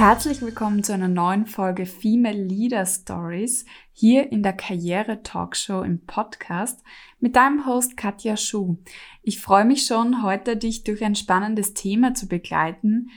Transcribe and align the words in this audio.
Herzlich 0.00 0.40
willkommen 0.40 0.82
zu 0.82 0.94
einer 0.94 1.08
neuen 1.08 1.44
Folge 1.44 1.84
Female 1.84 2.42
Leader 2.42 2.86
Stories 2.86 3.66
hier 3.92 4.32
in 4.32 4.42
der 4.42 4.54
Karriere 4.54 5.22
Talkshow 5.22 5.82
im 5.82 6.06
Podcast 6.06 6.82
mit 7.18 7.36
deinem 7.36 7.66
Host 7.66 7.98
Katja 7.98 8.38
Schuh. 8.38 8.78
Ich 9.22 9.40
freue 9.40 9.66
mich 9.66 9.84
schon, 9.84 10.22
heute 10.22 10.56
dich 10.56 10.84
durch 10.84 11.04
ein 11.04 11.16
spannendes 11.16 11.74
Thema 11.74 12.14
zu 12.14 12.28
begleiten. 12.28 13.10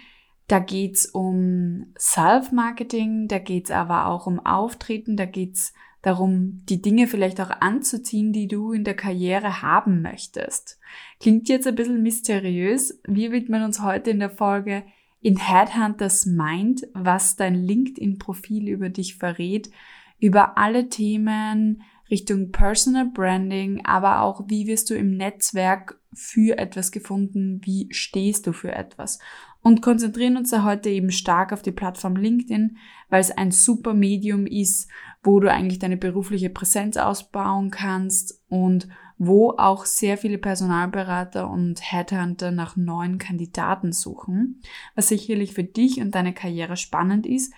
Da 0.49 0.59
geht's 0.59 1.05
um 1.05 1.93
Self-Marketing, 1.97 3.29
da 3.29 3.39
geht's 3.39 3.71
aber 3.71 4.07
auch 4.07 4.27
um 4.27 4.45
Auftreten, 4.45 5.15
da 5.15 5.23
geht's 5.23 5.73
darum, 6.01 6.63
die 6.65 6.81
Dinge 6.81 7.07
vielleicht 7.07 7.39
auch 7.39 7.61
anzuziehen, 7.61 8.33
die 8.33 8.49
du 8.49 8.73
in 8.73 8.83
der 8.83 8.97
Karriere 8.97 9.61
haben 9.61 10.01
möchtest. 10.01 10.81
Klingt 11.21 11.47
jetzt 11.47 11.65
ein 11.65 11.75
bisschen 11.75 12.03
mysteriös. 12.03 12.99
Wir 13.07 13.31
widmen 13.31 13.63
uns 13.63 13.81
heute 13.81 14.09
in 14.09 14.19
der 14.19 14.31
Folge 14.31 14.83
in 15.23 15.37
Headhunters 15.37 16.25
Mind, 16.25 16.85
was 16.93 17.37
dein 17.37 17.55
LinkedIn-Profil 17.55 18.67
über 18.67 18.89
dich 18.89 19.15
verrät, 19.15 19.71
über 20.19 20.57
alle 20.57 20.89
Themen 20.89 21.81
Richtung 22.11 22.51
Personal 22.51 23.05
Branding, 23.05 23.85
aber 23.85 24.21
auch 24.21 24.43
wie 24.47 24.67
wirst 24.67 24.89
du 24.89 24.95
im 24.95 25.15
Netzwerk 25.15 25.97
für 26.13 26.57
etwas 26.57 26.91
gefunden, 26.91 27.61
wie 27.63 27.87
stehst 27.91 28.45
du 28.45 28.51
für 28.51 28.73
etwas. 28.73 29.19
Und 29.61 29.81
konzentrieren 29.81 30.35
uns 30.35 30.51
da 30.51 30.65
heute 30.65 30.89
eben 30.89 31.09
stark 31.09 31.53
auf 31.53 31.61
die 31.61 31.71
Plattform 31.71 32.17
LinkedIn, 32.17 32.77
weil 33.09 33.21
es 33.21 33.31
ein 33.31 33.51
super 33.51 33.93
Medium 33.93 34.45
ist, 34.45 34.89
wo 35.23 35.39
du 35.39 35.49
eigentlich 35.49 35.79
deine 35.79 35.97
berufliche 35.97 36.49
Präsenz 36.49 36.97
ausbauen 36.97 37.71
kannst 37.71 38.43
und 38.49 38.89
wo 39.17 39.51
auch 39.51 39.85
sehr 39.85 40.17
viele 40.17 40.37
Personalberater 40.37 41.49
und 41.49 41.79
Headhunter 41.81 42.51
nach 42.51 42.75
neuen 42.75 43.17
Kandidaten 43.17 43.91
suchen, 43.91 44.61
was 44.95 45.09
sicherlich 45.09 45.53
für 45.53 45.63
dich 45.63 46.01
und 46.01 46.15
deine 46.15 46.33
Karriere 46.33 46.77
spannend 46.77 47.25
ist. 47.25 47.53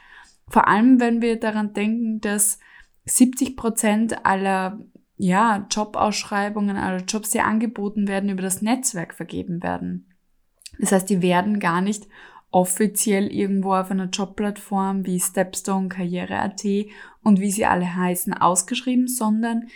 Vor 0.48 0.68
allem, 0.68 1.00
wenn 1.00 1.22
wir 1.22 1.40
daran 1.40 1.74
denken, 1.74 2.22
dass 2.22 2.60
70 3.06 3.56
Prozent 3.56 4.26
aller 4.26 4.80
ja, 5.18 5.66
Jobausschreibungen, 5.72 6.76
aller 6.78 7.04
Jobs, 7.06 7.30
die 7.30 7.40
angeboten 7.40 8.08
werden, 8.08 8.30
über 8.30 8.42
das 8.42 8.62
Netzwerk 8.62 9.14
vergeben 9.14 9.64
werden. 9.64 10.14
Das 10.80 10.92
heißt, 10.92 11.10
die 11.10 11.22
werden 11.22 11.60
gar 11.60 11.82
nicht 11.82 12.08
offiziell 12.52 13.28
irgendwo 13.28 13.74
auf 13.74 13.92
einer 13.92 14.10
Jobplattform 14.10 15.06
wie 15.06 15.20
Stepstone, 15.20 15.90
Karriere.at 15.90 16.64
und 17.24 17.40
wie 17.40 17.52
sie 17.52 17.66
alle 17.66 17.96
heißen 17.96 18.34
ausgeschrieben, 18.34 19.08
sondern 19.08 19.68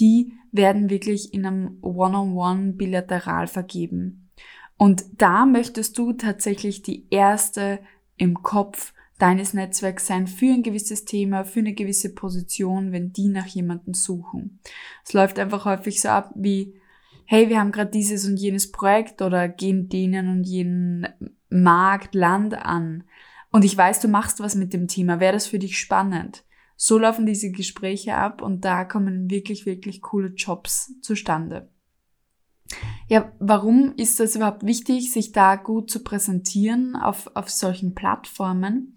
die 0.00 0.32
werden 0.52 0.90
wirklich 0.90 1.34
in 1.34 1.46
einem 1.46 1.78
One-on-One 1.82 2.72
bilateral 2.72 3.46
vergeben. 3.46 4.30
Und 4.76 5.04
da 5.18 5.44
möchtest 5.44 5.98
du 5.98 6.12
tatsächlich 6.12 6.82
die 6.82 7.06
erste 7.10 7.80
im 8.16 8.42
Kopf 8.42 8.94
deines 9.18 9.52
Netzwerks 9.52 10.06
sein 10.06 10.26
für 10.26 10.52
ein 10.52 10.62
gewisses 10.62 11.04
Thema, 11.04 11.44
für 11.44 11.58
eine 11.60 11.74
gewisse 11.74 12.14
Position, 12.14 12.92
wenn 12.92 13.12
die 13.12 13.28
nach 13.28 13.46
jemandem 13.46 13.94
suchen. 13.94 14.60
Es 15.04 15.12
läuft 15.12 15.38
einfach 15.38 15.64
häufig 15.64 16.00
so 16.00 16.08
ab 16.08 16.32
wie, 16.36 16.74
hey, 17.24 17.48
wir 17.48 17.58
haben 17.58 17.72
gerade 17.72 17.90
dieses 17.90 18.26
und 18.26 18.36
jenes 18.36 18.70
Projekt 18.70 19.20
oder 19.20 19.48
gehen 19.48 19.88
denen 19.88 20.28
und 20.28 20.44
jenen 20.44 21.08
Markt, 21.50 22.14
Land 22.14 22.54
an. 22.54 23.04
Und 23.50 23.64
ich 23.64 23.76
weiß, 23.76 24.00
du 24.00 24.08
machst 24.08 24.40
was 24.40 24.54
mit 24.54 24.72
dem 24.72 24.86
Thema. 24.86 25.18
Wäre 25.20 25.32
das 25.32 25.46
für 25.46 25.58
dich 25.58 25.78
spannend? 25.78 26.44
So 26.80 26.96
laufen 26.96 27.26
diese 27.26 27.50
Gespräche 27.50 28.14
ab 28.14 28.40
und 28.40 28.64
da 28.64 28.84
kommen 28.84 29.28
wirklich, 29.28 29.66
wirklich 29.66 30.00
coole 30.00 30.28
Jobs 30.28 30.94
zustande. 31.02 31.68
Ja, 33.08 33.32
warum 33.40 33.94
ist 33.96 34.20
das 34.20 34.36
überhaupt 34.36 34.64
wichtig, 34.64 35.12
sich 35.12 35.32
da 35.32 35.56
gut 35.56 35.90
zu 35.90 36.04
präsentieren 36.04 36.94
auf, 36.94 37.28
auf 37.34 37.50
solchen 37.50 37.96
Plattformen? 37.96 38.94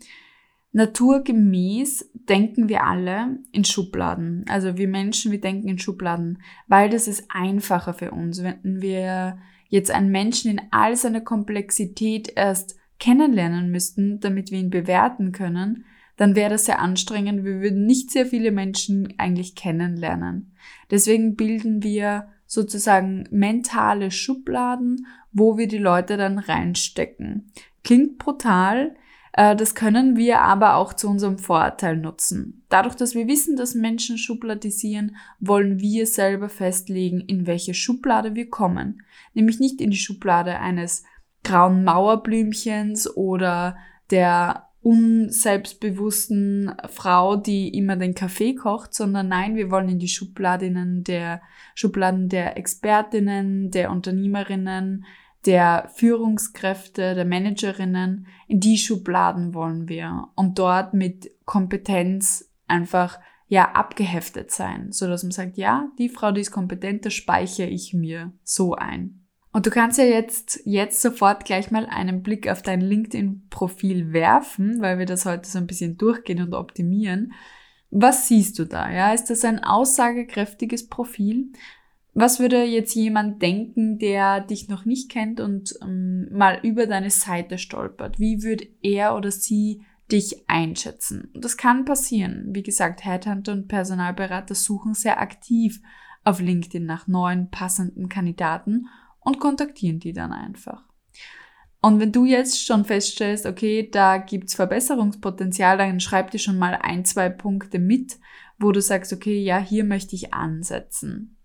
Naturgemäß 0.73 2.11
denken 2.13 2.69
wir 2.69 2.83
alle 2.83 3.39
in 3.51 3.65
Schubladen. 3.65 4.45
Also 4.47 4.77
wir 4.77 4.87
Menschen, 4.87 5.31
wir 5.31 5.41
denken 5.41 5.67
in 5.67 5.79
Schubladen, 5.79 6.43
weil 6.67 6.87
das 6.87 7.07
ist 7.07 7.25
einfacher 7.29 7.95
für 7.95 8.11
uns. 8.11 8.43
Wenn 8.43 8.79
wir 8.79 9.39
jetzt 9.69 9.89
einen 9.89 10.11
Menschen 10.11 10.51
in 10.51 10.61
all 10.69 10.95
seiner 10.95 11.21
Komplexität 11.21 12.31
erst 12.35 12.77
kennenlernen 12.99 13.71
müssten, 13.71 14.19
damit 14.19 14.51
wir 14.51 14.59
ihn 14.59 14.69
bewerten 14.69 15.31
können, 15.31 15.85
dann 16.17 16.35
wäre 16.35 16.51
das 16.51 16.65
sehr 16.65 16.79
anstrengend. 16.79 17.43
Wir 17.43 17.61
würden 17.61 17.85
nicht 17.85 18.11
sehr 18.11 18.25
viele 18.25 18.51
Menschen 18.51 19.13
eigentlich 19.17 19.55
kennenlernen. 19.55 20.53
Deswegen 20.89 21.35
bilden 21.35 21.83
wir 21.83 22.27
sozusagen 22.45 23.27
mentale 23.31 24.11
Schubladen, 24.11 25.07
wo 25.31 25.57
wir 25.57 25.67
die 25.67 25.77
Leute 25.77 26.17
dann 26.17 26.37
reinstecken. 26.37 27.51
Klingt 27.83 28.17
brutal, 28.17 28.95
äh, 29.33 29.55
das 29.55 29.75
können 29.75 30.17
wir 30.17 30.41
aber 30.41 30.75
auch 30.75 30.93
zu 30.93 31.07
unserem 31.09 31.37
Vorteil 31.37 31.97
nutzen. 31.97 32.65
Dadurch, 32.69 32.95
dass 32.95 33.15
wir 33.15 33.27
wissen, 33.27 33.55
dass 33.55 33.75
Menschen 33.75 34.17
schubladisieren, 34.17 35.15
wollen 35.39 35.79
wir 35.79 36.05
selber 36.05 36.49
festlegen, 36.49 37.21
in 37.21 37.47
welche 37.47 37.73
Schublade 37.73 38.35
wir 38.35 38.49
kommen. 38.49 39.01
Nämlich 39.33 39.59
nicht 39.59 39.79
in 39.81 39.91
die 39.91 39.97
Schublade 39.97 40.59
eines 40.59 41.03
grauen 41.43 41.83
Mauerblümchens 41.83 43.15
oder 43.15 43.77
der 44.09 44.67
unselbstbewussten 44.81 46.75
Frau, 46.87 47.35
die 47.35 47.69
immer 47.69 47.95
den 47.95 48.15
Kaffee 48.15 48.55
kocht, 48.55 48.95
sondern 48.95 49.27
nein, 49.27 49.55
wir 49.55 49.69
wollen 49.69 49.89
in 49.89 49.99
die 49.99 50.07
Schubladen 50.07 51.03
der 51.03 51.41
Schubladen 51.75 52.29
der 52.29 52.57
Expertinnen, 52.57 53.69
der 53.71 53.91
Unternehmerinnen, 53.91 55.05
der 55.45 55.89
Führungskräfte, 55.95 57.15
der 57.15 57.25
Managerinnen, 57.25 58.27
in 58.47 58.59
die 58.59 58.77
Schubladen 58.77 59.53
wollen 59.53 59.87
wir 59.87 60.29
und 60.35 60.57
dort 60.57 60.93
mit 60.93 61.31
Kompetenz 61.45 62.51
einfach 62.67 63.19
ja 63.47 63.71
abgeheftet 63.73 64.51
sein, 64.51 64.91
so 64.91 65.07
dass 65.07 65.23
man 65.23 65.31
sagt, 65.31 65.57
ja, 65.57 65.89
die 65.97 66.09
Frau, 66.09 66.31
die 66.31 66.41
ist 66.41 66.51
kompetent, 66.51 67.05
das 67.05 67.13
speichere 67.13 67.67
ich 67.67 67.93
mir 67.93 68.31
so 68.43 68.75
ein. 68.75 69.20
Und 69.53 69.65
du 69.65 69.69
kannst 69.69 69.97
ja 69.97 70.05
jetzt, 70.05 70.61
jetzt 70.63 71.01
sofort 71.01 71.43
gleich 71.43 71.71
mal 71.71 71.85
einen 71.85 72.23
Blick 72.23 72.47
auf 72.47 72.61
dein 72.61 72.79
LinkedIn-Profil 72.79 74.13
werfen, 74.13 74.81
weil 74.81 74.97
wir 74.97 75.05
das 75.05 75.25
heute 75.25 75.49
so 75.49 75.57
ein 75.57 75.67
bisschen 75.67 75.97
durchgehen 75.97 76.41
und 76.41 76.53
optimieren. 76.53 77.33
Was 77.89 78.29
siehst 78.29 78.57
du 78.59 78.65
da? 78.65 78.89
Ja, 78.89 79.13
ist 79.13 79.29
das 79.29 79.43
ein 79.43 79.61
aussagekräftiges 79.61 80.87
Profil? 80.87 81.51
Was 82.13 82.39
würde 82.39 82.63
jetzt 82.63 82.93
jemand 82.95 83.41
denken, 83.41 83.99
der 83.99 84.39
dich 84.39 84.69
noch 84.69 84.85
nicht 84.85 85.11
kennt 85.11 85.41
und 85.41 85.75
ähm, 85.81 86.29
mal 86.31 86.59
über 86.63 86.87
deine 86.87 87.09
Seite 87.09 87.57
stolpert? 87.57 88.19
Wie 88.19 88.43
würde 88.43 88.67
er 88.81 89.15
oder 89.15 89.31
sie 89.31 89.81
dich 90.09 90.49
einschätzen? 90.49 91.29
Und 91.33 91.43
das 91.43 91.57
kann 91.57 91.83
passieren. 91.83 92.47
Wie 92.49 92.63
gesagt, 92.63 93.03
Headhunter 93.03 93.51
und 93.51 93.67
Personalberater 93.67 94.55
suchen 94.55 94.93
sehr 94.93 95.21
aktiv 95.21 95.81
auf 96.23 96.39
LinkedIn 96.39 96.85
nach 96.85 97.07
neuen 97.07 97.49
passenden 97.49 98.07
Kandidaten 98.07 98.87
und 99.21 99.39
kontaktieren 99.39 99.99
die 99.99 100.13
dann 100.13 100.33
einfach. 100.33 100.83
Und 101.81 101.99
wenn 101.99 102.11
du 102.11 102.25
jetzt 102.25 102.63
schon 102.63 102.85
feststellst, 102.85 103.45
okay, 103.45 103.89
da 103.89 104.17
gibt's 104.17 104.53
Verbesserungspotenzial, 104.53 105.77
dann 105.77 105.99
schreib 105.99 106.29
dir 106.29 106.37
schon 106.37 106.59
mal 106.59 106.75
ein, 106.75 107.05
zwei 107.05 107.29
Punkte 107.29 107.79
mit, 107.79 108.19
wo 108.59 108.71
du 108.71 108.81
sagst, 108.81 109.11
okay, 109.11 109.41
ja, 109.41 109.57
hier 109.57 109.83
möchte 109.83 110.15
ich 110.15 110.33
ansetzen. 110.33 111.37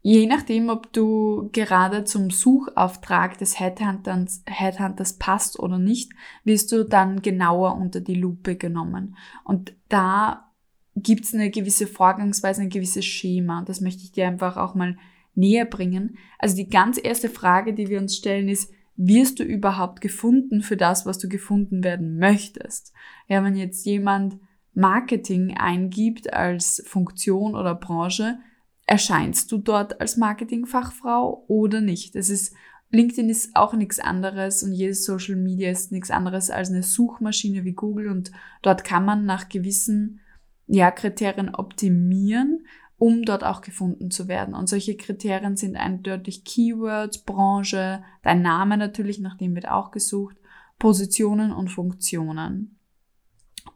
Je 0.00 0.26
nachdem, 0.26 0.70
ob 0.70 0.92
du 0.92 1.50
gerade 1.52 2.04
zum 2.04 2.30
Suchauftrag 2.30 3.36
des 3.36 3.60
Headhunters, 3.60 4.42
Headhunters 4.46 5.18
passt 5.18 5.58
oder 5.58 5.78
nicht, 5.78 6.12
wirst 6.44 6.72
du 6.72 6.84
dann 6.84 7.20
genauer 7.20 7.76
unter 7.76 8.00
die 8.00 8.14
Lupe 8.14 8.56
genommen. 8.56 9.16
Und 9.44 9.74
da 9.88 10.50
gibt's 10.94 11.34
eine 11.34 11.50
gewisse 11.50 11.86
Vorgangsweise, 11.86 12.62
ein 12.62 12.70
gewisses 12.70 13.04
Schema. 13.04 13.62
Das 13.66 13.82
möchte 13.82 14.02
ich 14.02 14.12
dir 14.12 14.26
einfach 14.26 14.56
auch 14.56 14.74
mal 14.74 14.96
näher 15.38 15.64
bringen. 15.64 16.18
Also 16.38 16.56
die 16.56 16.68
ganz 16.68 17.00
erste 17.02 17.30
Frage, 17.30 17.72
die 17.72 17.88
wir 17.88 18.00
uns 18.00 18.16
stellen, 18.16 18.48
ist, 18.48 18.70
wirst 18.96 19.38
du 19.38 19.44
überhaupt 19.44 20.00
gefunden 20.00 20.60
für 20.60 20.76
das, 20.76 21.06
was 21.06 21.18
du 21.18 21.28
gefunden 21.28 21.84
werden 21.84 22.18
möchtest? 22.18 22.92
Ja, 23.28 23.42
wenn 23.44 23.54
jetzt 23.54 23.86
jemand 23.86 24.38
Marketing 24.74 25.56
eingibt 25.56 26.32
als 26.32 26.82
Funktion 26.86 27.54
oder 27.54 27.74
Branche, 27.74 28.38
erscheinst 28.86 29.52
du 29.52 29.58
dort 29.58 30.00
als 30.00 30.16
Marketingfachfrau 30.16 31.44
oder 31.46 31.80
nicht? 31.80 32.16
Es 32.16 32.28
ist 32.28 32.54
LinkedIn 32.90 33.28
ist 33.28 33.54
auch 33.54 33.74
nichts 33.74 33.98
anderes 33.98 34.62
und 34.62 34.72
jedes 34.72 35.04
Social 35.04 35.36
Media 35.36 35.70
ist 35.70 35.92
nichts 35.92 36.10
anderes 36.10 36.50
als 36.50 36.70
eine 36.70 36.82
Suchmaschine 36.82 37.64
wie 37.64 37.74
Google 37.74 38.08
und 38.08 38.32
dort 38.62 38.82
kann 38.82 39.04
man 39.04 39.26
nach 39.26 39.50
gewissen 39.50 40.20
ja, 40.66 40.90
Kriterien 40.90 41.54
optimieren 41.54 42.64
um 42.98 43.22
dort 43.22 43.44
auch 43.44 43.60
gefunden 43.60 44.10
zu 44.10 44.28
werden. 44.28 44.54
Und 44.54 44.68
solche 44.68 44.96
Kriterien 44.96 45.56
sind 45.56 45.76
eindeutig 45.76 46.44
Keywords, 46.44 47.18
Branche, 47.18 48.02
dein 48.22 48.42
Name 48.42 48.76
natürlich, 48.76 49.20
nach 49.20 49.36
dem 49.36 49.54
wird 49.54 49.68
auch 49.68 49.92
gesucht, 49.92 50.36
Positionen 50.78 51.52
und 51.52 51.68
Funktionen. 51.68 52.78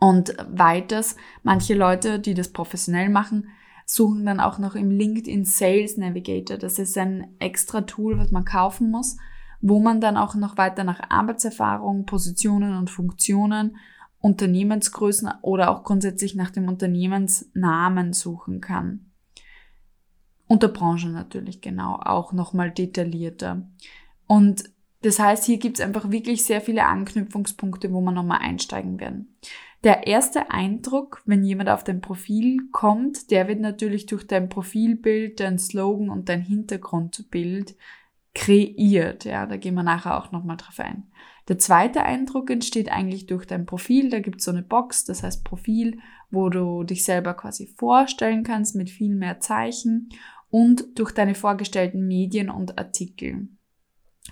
Und 0.01 0.35
weiters, 0.49 1.17
manche 1.43 1.75
Leute, 1.75 2.19
die 2.19 2.35
das 2.35 2.53
professionell 2.53 3.09
machen, 3.09 3.49
suchen 3.87 4.27
dann 4.27 4.41
auch 4.41 4.59
noch 4.59 4.75
im 4.75 4.91
LinkedIn 4.91 5.45
Sales 5.45 5.97
Navigator. 5.97 6.57
Das 6.57 6.79
ist 6.79 6.99
ein 6.99 7.37
extra 7.39 7.83
Tool, 7.83 8.19
was 8.19 8.31
man 8.31 8.45
kaufen 8.45 8.91
muss, 8.91 9.17
wo 9.61 9.79
man 9.79 10.01
dann 10.01 10.17
auch 10.17 10.35
noch 10.35 10.57
weiter 10.57 10.83
nach 10.83 11.01
Arbeitserfahrung, 11.11 12.07
Positionen 12.07 12.77
und 12.77 12.91
Funktionen 12.91 13.77
Unternehmensgrößen 14.19 15.31
oder 15.43 15.71
auch 15.71 15.83
grundsätzlich 15.83 16.35
nach 16.35 16.51
dem 16.51 16.69
Unternehmensnamen 16.69 18.13
suchen 18.13 18.61
kann. 18.61 19.12
Und 20.53 20.63
der 20.63 20.69
Branche 20.69 21.09
natürlich, 21.09 21.63
genau, 21.63 21.95
auch 21.95 22.35
nochmal 22.35 22.71
detaillierter. 22.71 23.63
Und 24.27 24.65
das 25.01 25.19
heißt, 25.19 25.47
hier 25.47 25.57
gibt 25.57 25.79
es 25.79 25.83
einfach 25.83 26.11
wirklich 26.11 26.45
sehr 26.45 26.61
viele 26.61 26.85
Anknüpfungspunkte, 26.85 27.91
wo 27.91 28.03
man 28.03 28.13
nochmal 28.13 28.41
einsteigen 28.43 29.01
werden. 29.01 29.35
Der 29.83 30.07
erste 30.07 30.51
Eindruck, 30.51 31.23
wenn 31.25 31.43
jemand 31.43 31.71
auf 31.71 31.85
dein 31.85 32.03
Profil 32.03 32.69
kommt, 32.71 33.31
der 33.31 33.49
wird 33.49 33.61
natürlich 33.61 34.05
durch 34.05 34.27
dein 34.27 34.51
Profilbild, 34.51 35.41
dein 35.41 35.59
Slogan 35.59 36.11
und 36.11 36.29
dein 36.29 36.43
Hintergrundbild 36.43 37.75
kreiert. 38.35 39.25
Ja, 39.25 39.47
da 39.47 39.57
gehen 39.57 39.75
wir 39.75 39.83
nachher 39.83 40.23
auch 40.23 40.33
nochmal 40.33 40.59
drauf 40.59 40.79
ein. 40.81 41.05
Der 41.49 41.59
zweite 41.59 42.03
Eindruck 42.03 42.51
entsteht 42.51 42.93
eigentlich 42.93 43.25
durch 43.25 43.47
dein 43.47 43.65
Profil. 43.65 44.11
Da 44.11 44.21
gibt 44.21 44.41
es 44.41 44.45
so 44.45 44.51
eine 44.51 44.63
Box, 44.63 45.07
das 45.07 45.23
heißt 45.23 45.45
Profil, 45.45 45.99
wo 46.31 46.51
du 46.51 46.85
dich 46.85 47.05
selber 47.05 47.33
quasi 47.35 47.67
vorstellen 47.67 48.45
kannst 48.45 48.77
mit 48.77 48.91
viel 48.91 49.15
mehr 49.15 49.41
Zeichen 49.41 50.11
und 50.53 50.99
durch 50.99 51.13
deine 51.13 51.35
vorgestellten 51.35 52.07
Medien 52.07 52.51
und 52.51 52.79
Artikel. 52.79 53.49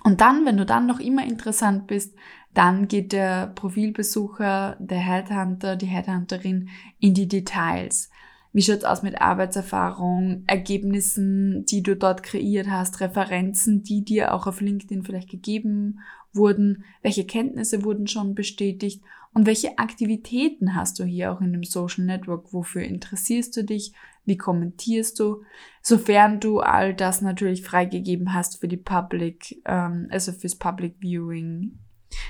Und 0.03 0.21
dann, 0.21 0.45
wenn 0.45 0.55
du 0.55 0.67
dann 0.67 0.85
noch 0.85 0.99
immer 0.99 1.25
interessant 1.25 1.87
bist, 1.87 2.15
dann 2.53 2.87
geht 2.87 3.11
der 3.11 3.47
Profilbesucher, 3.47 4.77
der 4.79 4.99
Headhunter, 4.99 5.75
die 5.75 5.87
Headhunterin 5.87 6.69
in 6.99 7.15
die 7.15 7.27
Details. 7.27 8.11
Wie 8.53 8.61
schaut's 8.61 8.83
aus 8.83 9.01
mit 9.01 9.19
Arbeitserfahrung, 9.19 10.43
Ergebnissen, 10.45 11.65
die 11.65 11.81
du 11.81 11.95
dort 11.95 12.21
kreiert 12.21 12.69
hast, 12.69 13.01
Referenzen, 13.01 13.81
die 13.81 14.03
dir 14.03 14.35
auch 14.35 14.45
auf 14.45 14.61
LinkedIn 14.61 15.03
vielleicht 15.03 15.29
gegeben 15.29 16.01
wurden? 16.33 16.83
Welche 17.01 17.25
Kenntnisse 17.25 17.83
wurden 17.83 18.05
schon 18.05 18.35
bestätigt? 18.35 19.01
Und 19.33 19.47
welche 19.47 19.79
Aktivitäten 19.79 20.75
hast 20.75 20.99
du 20.99 21.03
hier 21.03 21.31
auch 21.31 21.41
in 21.41 21.51
dem 21.51 21.63
Social 21.63 22.05
Network? 22.05 22.53
Wofür 22.53 22.83
interessierst 22.83 23.57
du 23.57 23.63
dich? 23.63 23.93
Wie 24.25 24.37
kommentierst 24.37 25.19
du? 25.19 25.43
Sofern 25.81 26.39
du 26.39 26.59
all 26.59 26.93
das 26.93 27.21
natürlich 27.21 27.63
freigegeben 27.63 28.33
hast 28.33 28.59
für 28.59 28.67
die 28.67 28.77
Public, 28.77 29.61
ähm, 29.65 30.07
also 30.11 30.31
fürs 30.31 30.55
Public 30.55 30.95
Viewing. 30.99 31.79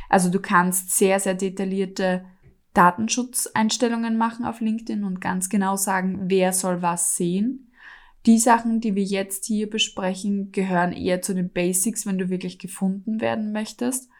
Also 0.09 0.29
du 0.29 0.39
kannst 0.39 0.97
sehr, 0.97 1.19
sehr 1.19 1.33
detaillierte 1.33 2.25
Datenschutzeinstellungen 2.73 4.17
machen 4.17 4.45
auf 4.45 4.61
LinkedIn 4.61 5.03
und 5.03 5.19
ganz 5.19 5.49
genau 5.49 5.75
sagen, 5.75 6.29
wer 6.29 6.53
soll 6.53 6.81
was 6.81 7.15
sehen. 7.15 7.71
Die 8.25 8.37
Sachen, 8.37 8.79
die 8.79 8.95
wir 8.95 9.03
jetzt 9.03 9.45
hier 9.45 9.69
besprechen, 9.69 10.51
gehören 10.51 10.93
eher 10.93 11.21
zu 11.21 11.33
den 11.33 11.49
Basics, 11.49 12.05
wenn 12.05 12.19
du 12.19 12.29
wirklich 12.29 12.59
gefunden 12.59 13.19
werden 13.19 13.51
möchtest. 13.51 14.10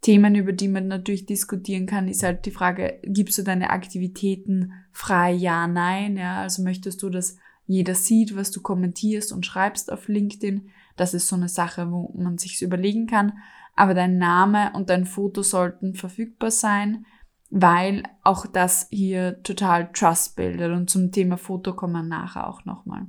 Themen, 0.00 0.34
über 0.34 0.52
die 0.52 0.68
man 0.68 0.88
natürlich 0.88 1.26
diskutieren 1.26 1.86
kann, 1.86 2.08
ist 2.08 2.22
halt 2.22 2.46
die 2.46 2.50
Frage, 2.50 3.00
gibst 3.02 3.38
du 3.38 3.42
deine 3.42 3.70
Aktivitäten 3.70 4.72
frei? 4.92 5.32
Ja, 5.32 5.66
nein. 5.66 6.16
Ja, 6.16 6.40
also 6.40 6.62
möchtest 6.62 7.02
du, 7.02 7.10
dass 7.10 7.36
jeder 7.66 7.94
sieht, 7.94 8.34
was 8.34 8.50
du 8.50 8.62
kommentierst 8.62 9.32
und 9.32 9.44
schreibst 9.44 9.92
auf 9.92 10.08
LinkedIn. 10.08 10.70
Das 10.96 11.14
ist 11.14 11.28
so 11.28 11.36
eine 11.36 11.48
Sache, 11.48 11.90
wo 11.90 12.12
man 12.16 12.38
sich 12.38 12.60
überlegen 12.62 13.06
kann. 13.06 13.34
Aber 13.76 13.94
dein 13.94 14.18
Name 14.18 14.72
und 14.74 14.90
dein 14.90 15.04
Foto 15.04 15.42
sollten 15.42 15.94
verfügbar 15.94 16.50
sein 16.50 17.04
weil 17.50 18.04
auch 18.22 18.46
das 18.46 18.86
hier 18.90 19.42
total 19.42 19.90
Trust 19.92 20.36
bildet. 20.36 20.72
Und 20.72 20.88
zum 20.88 21.10
Thema 21.10 21.36
Foto 21.36 21.74
kommen 21.74 21.92
wir 21.94 22.02
nachher 22.02 22.48
auch 22.48 22.64
nochmal. 22.64 23.06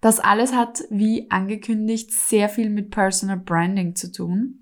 Das 0.00 0.20
alles 0.20 0.52
hat, 0.52 0.84
wie 0.90 1.30
angekündigt, 1.30 2.12
sehr 2.12 2.48
viel 2.48 2.70
mit 2.70 2.90
Personal 2.90 3.36
Branding 3.36 3.96
zu 3.96 4.10
tun. 4.10 4.60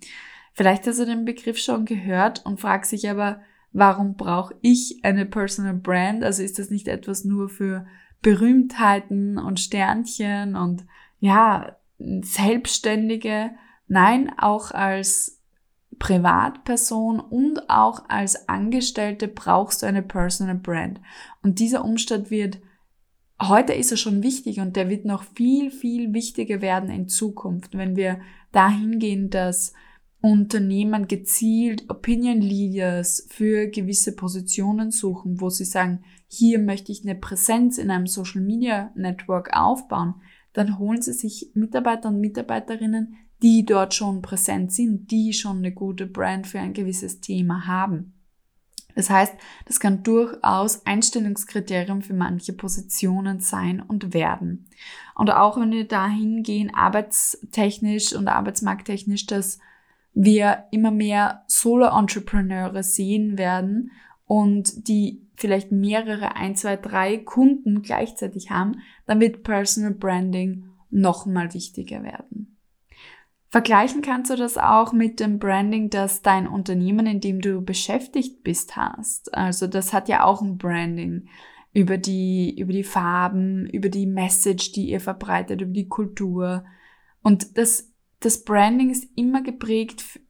Vielleicht 0.56 0.86
hast 0.86 0.98
du 0.98 1.04
den 1.04 1.26
Begriff 1.26 1.58
schon 1.58 1.84
gehört 1.84 2.46
und 2.46 2.58
fragst 2.58 2.90
sich 2.90 3.10
aber, 3.10 3.42
warum 3.72 4.16
brauche 4.16 4.54
ich 4.62 5.00
eine 5.02 5.26
Personal 5.26 5.74
Brand? 5.74 6.24
Also 6.24 6.42
ist 6.42 6.58
das 6.58 6.70
nicht 6.70 6.88
etwas 6.88 7.26
nur 7.26 7.50
für 7.50 7.86
Berühmtheiten 8.22 9.36
und 9.36 9.60
Sternchen 9.60 10.56
und 10.56 10.86
ja, 11.20 11.76
Selbstständige? 11.98 13.50
Nein, 13.86 14.32
auch 14.38 14.70
als 14.70 15.42
Privatperson 15.98 17.20
und 17.20 17.68
auch 17.68 18.08
als 18.08 18.48
Angestellte 18.48 19.28
brauchst 19.28 19.82
du 19.82 19.86
eine 19.86 20.02
Personal 20.02 20.56
Brand. 20.56 21.02
Und 21.42 21.58
dieser 21.58 21.84
Umstand 21.84 22.30
wird, 22.30 22.60
heute 23.42 23.74
ist 23.74 23.90
er 23.90 23.98
schon 23.98 24.22
wichtig 24.22 24.60
und 24.60 24.74
der 24.74 24.88
wird 24.88 25.04
noch 25.04 25.22
viel, 25.22 25.70
viel 25.70 26.14
wichtiger 26.14 26.62
werden 26.62 26.88
in 26.88 27.08
Zukunft, 27.08 27.76
wenn 27.76 27.94
wir 27.94 28.20
dahin 28.52 28.98
gehen, 28.98 29.28
dass 29.28 29.74
Unternehmen 30.20 31.08
gezielt 31.08 31.88
Opinion 31.88 32.40
Leaders 32.40 33.26
für 33.28 33.68
gewisse 33.68 34.16
Positionen 34.16 34.90
suchen, 34.90 35.40
wo 35.40 35.50
sie 35.50 35.64
sagen, 35.64 36.04
hier 36.26 36.58
möchte 36.58 36.90
ich 36.90 37.04
eine 37.04 37.14
Präsenz 37.14 37.78
in 37.78 37.90
einem 37.90 38.06
Social 38.06 38.40
Media 38.40 38.90
Network 38.96 39.56
aufbauen, 39.56 40.14
dann 40.52 40.78
holen 40.78 41.02
sie 41.02 41.12
sich 41.12 41.50
Mitarbeiter 41.54 42.08
und 42.08 42.20
Mitarbeiterinnen, 42.20 43.16
die 43.42 43.64
dort 43.64 43.94
schon 43.94 44.22
präsent 44.22 44.72
sind, 44.72 45.10
die 45.10 45.32
schon 45.32 45.58
eine 45.58 45.72
gute 45.72 46.06
Brand 46.06 46.46
für 46.46 46.58
ein 46.58 46.72
gewisses 46.72 47.20
Thema 47.20 47.66
haben. 47.66 48.14
Das 48.94 49.10
heißt, 49.10 49.34
das 49.66 49.78
kann 49.78 50.02
durchaus 50.02 50.86
Einstellungskriterium 50.86 52.00
für 52.00 52.14
manche 52.14 52.54
Positionen 52.54 53.40
sein 53.40 53.82
und 53.82 54.14
werden. 54.14 54.70
Und 55.14 55.30
auch 55.30 55.60
wenn 55.60 55.70
wir 55.70 55.86
dahin 55.86 56.42
gehen, 56.42 56.74
arbeitstechnisch 56.74 58.14
und 58.14 58.26
arbeitsmarkttechnisch, 58.26 59.26
dass 59.26 59.58
wir 60.16 60.64
immer 60.70 60.90
mehr 60.90 61.44
Solo-Entrepreneure 61.46 62.82
sehen 62.82 63.36
werden 63.36 63.92
und 64.24 64.88
die 64.88 65.22
vielleicht 65.36 65.70
mehrere, 65.70 66.34
ein, 66.36 66.56
zwei, 66.56 66.76
drei 66.76 67.18
Kunden 67.18 67.82
gleichzeitig 67.82 68.50
haben, 68.50 68.80
dann 69.04 69.20
wird 69.20 69.42
Personal 69.42 69.92
Branding 69.92 70.64
nochmal 70.90 71.52
wichtiger 71.52 72.02
werden. 72.02 72.56
Vergleichen 73.48 74.00
kannst 74.00 74.30
du 74.30 74.36
das 74.36 74.56
auch 74.56 74.94
mit 74.94 75.20
dem 75.20 75.38
Branding, 75.38 75.90
das 75.90 76.22
dein 76.22 76.48
Unternehmen, 76.48 77.06
in 77.06 77.20
dem 77.20 77.42
du 77.42 77.60
beschäftigt 77.60 78.42
bist, 78.42 78.74
hast. 78.74 79.34
Also 79.34 79.66
das 79.66 79.92
hat 79.92 80.08
ja 80.08 80.24
auch 80.24 80.40
ein 80.40 80.56
Branding 80.56 81.28
über 81.74 81.98
die, 81.98 82.58
über 82.58 82.72
die 82.72 82.84
Farben, 82.84 83.66
über 83.66 83.90
die 83.90 84.06
Message, 84.06 84.72
die 84.72 84.88
ihr 84.88 85.00
verbreitet, 85.00 85.60
über 85.60 85.72
die 85.72 85.88
Kultur. 85.88 86.64
Und 87.22 87.58
das, 87.58 87.92
das 88.20 88.44
Branding 88.44 88.90
ist 88.90 89.08
immer 89.16 89.42
geprägt 89.42 90.20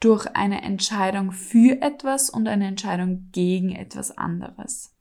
durch 0.00 0.26
eine 0.34 0.62
Entscheidung 0.62 1.32
für 1.32 1.80
etwas 1.80 2.30
und 2.30 2.46
eine 2.46 2.66
Entscheidung 2.66 3.28
gegen 3.32 3.72
etwas 3.72 4.16
anderes. 4.16 4.94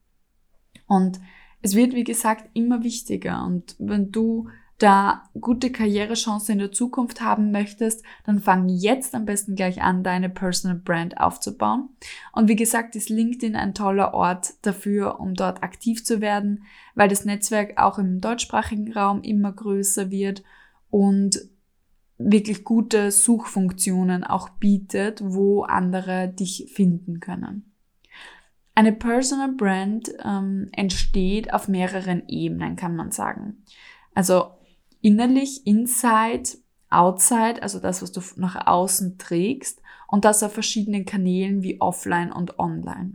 Und 0.88 1.20
es 1.62 1.76
wird, 1.76 1.94
wie 1.94 2.04
gesagt, 2.04 2.50
immer 2.54 2.84
wichtiger. 2.84 3.44
Und 3.46 3.76
wenn 3.80 4.12
du 4.12 4.50
da 4.78 5.30
gute 5.40 5.72
Karrierechancen 5.72 6.54
in 6.54 6.60
der 6.60 6.72
Zukunft 6.72 7.22
haben 7.22 7.52
möchtest, 7.52 8.04
dann 8.26 8.42
fang 8.42 8.68
jetzt 8.68 9.16
am 9.16 9.26
besten 9.26 9.56
gleich 9.56 9.82
an, 9.82 10.04
deine 10.04 10.30
Personal 10.30 10.78
Brand 10.78 11.20
aufzubauen. 11.20 11.90
Und 12.34 12.50
wie 12.50 12.56
gesagt, 12.56 12.96
ist 12.96 13.10
LinkedIn 13.10 13.56
ein 13.56 13.74
toller 13.74 14.14
Ort 14.14 14.54
dafür, 14.62 15.20
um 15.20 15.36
dort 15.36 15.64
aktiv 15.64 16.04
zu 16.04 16.22
werden, 16.22 16.64
weil 16.96 17.08
das 17.08 17.24
Netzwerk 17.24 17.78
auch 17.78 17.98
im 17.98 18.20
deutschsprachigen 18.20 18.92
Raum 18.92 19.22
immer 19.22 19.54
größer 19.54 20.12
wird 20.12 20.44
und 20.90 21.40
wirklich 22.32 22.64
gute 22.64 23.12
Suchfunktionen 23.12 24.24
auch 24.24 24.50
bietet, 24.50 25.22
wo 25.24 25.64
andere 25.64 26.30
dich 26.30 26.72
finden 26.74 27.20
können. 27.20 27.74
Eine 28.76 28.94
Personal 28.94 29.52
Brand 29.54 30.12
ähm, 30.24 30.70
entsteht 30.72 31.54
auf 31.54 31.68
mehreren 31.68 32.24
Ebenen, 32.28 32.76
kann 32.76 32.96
man 32.96 33.12
sagen. 33.12 33.64
Also 34.16 34.46
innerlich, 35.02 35.68
inside, 35.68 36.50
outside, 36.90 37.62
also 37.62 37.80
das, 37.80 38.02
was 38.02 38.12
du 38.12 38.22
nach 38.38 38.68
außen 38.68 39.18
trägst 39.18 39.82
und 40.08 40.26
das 40.26 40.42
auf 40.44 40.54
verschiedenen 40.54 41.06
Kanälen 41.06 41.62
wie 41.62 41.82
offline 41.82 42.32
und 42.32 42.58
online. 42.58 43.14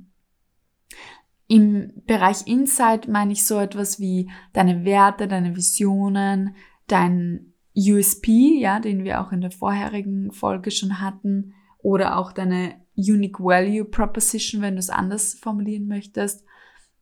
Im 1.48 1.92
Bereich 2.06 2.46
Inside 2.46 3.10
meine 3.10 3.32
ich 3.32 3.46
so 3.46 3.58
etwas 3.58 3.98
wie 3.98 4.30
deine 4.52 4.84
Werte, 4.84 5.26
deine 5.26 5.56
Visionen, 5.56 6.54
dein 6.88 7.47
USP, 7.78 8.58
ja, 8.58 8.80
den 8.80 9.04
wir 9.04 9.20
auch 9.20 9.32
in 9.32 9.40
der 9.40 9.52
vorherigen 9.52 10.32
Folge 10.32 10.70
schon 10.70 11.00
hatten, 11.00 11.54
oder 11.78 12.18
auch 12.18 12.32
deine 12.32 12.74
Unique 12.96 13.38
Value 13.38 13.84
Proposition, 13.84 14.62
wenn 14.62 14.74
du 14.74 14.80
es 14.80 14.90
anders 14.90 15.34
formulieren 15.34 15.86
möchtest 15.86 16.44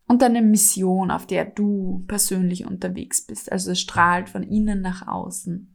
und 0.06 0.22
deine 0.22 0.42
Mission, 0.42 1.10
auf 1.10 1.26
der 1.26 1.46
du 1.46 2.04
persönlich 2.06 2.66
unterwegs 2.66 3.26
bist. 3.26 3.50
Also 3.50 3.72
es 3.72 3.80
strahlt 3.80 4.28
von 4.28 4.42
innen 4.42 4.82
nach 4.82 5.06
außen. 5.08 5.74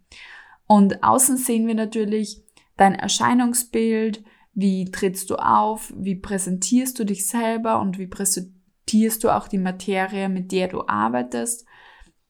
Und 0.67 1.03
außen 1.03 1.38
sehen 1.38 1.67
wir 1.67 1.75
natürlich 1.75 2.43
dein 2.77 2.96
Erscheinungsbild, 2.96 4.24
wie 4.53 4.91
trittst 4.91 5.29
du 5.29 5.36
auf, 5.36 5.91
wie 5.98 6.15
präsentierst 6.15 6.98
du 6.98 7.05
dich 7.05 7.27
selber 7.27 7.81
und 7.81 7.98
wie 7.98 8.08
präsentierst 8.08 9.24
du 9.24 9.29
auch 9.29 9.48
die 9.48 9.58
Materie, 9.58 10.29
mit 10.29 10.51
der 10.51 10.67
du 10.67 10.88
arbeitest. 10.88 11.65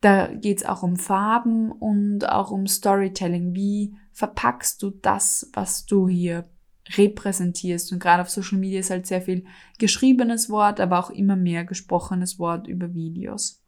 Da 0.02 0.28
geht 0.28 0.60
es 0.60 0.66
auch 0.66 0.84
um 0.84 0.98
Farben 0.98 1.72
und 1.72 2.28
auch 2.28 2.52
um 2.52 2.68
Storytelling. 2.68 3.54
Wie 3.56 3.96
verpackst 4.12 4.82
du 4.82 4.90
das, 4.90 5.50
was 5.54 5.86
du 5.86 6.08
hier 6.08 6.50
repräsentierst. 6.98 7.92
Und 7.92 8.00
gerade 8.00 8.22
auf 8.22 8.30
Social 8.30 8.58
Media 8.58 8.80
ist 8.80 8.90
halt 8.90 9.08
sehr 9.08 9.22
viel 9.22 9.46
geschriebenes 9.80 10.50
Wort, 10.50 10.80
aber 10.80 11.00
auch 11.00 11.10
immer 11.10 11.36
mehr 11.36 11.66
gesprochenes 11.66 12.40
Wort 12.40 12.68
über 12.68 12.94
Videos. 12.94 13.62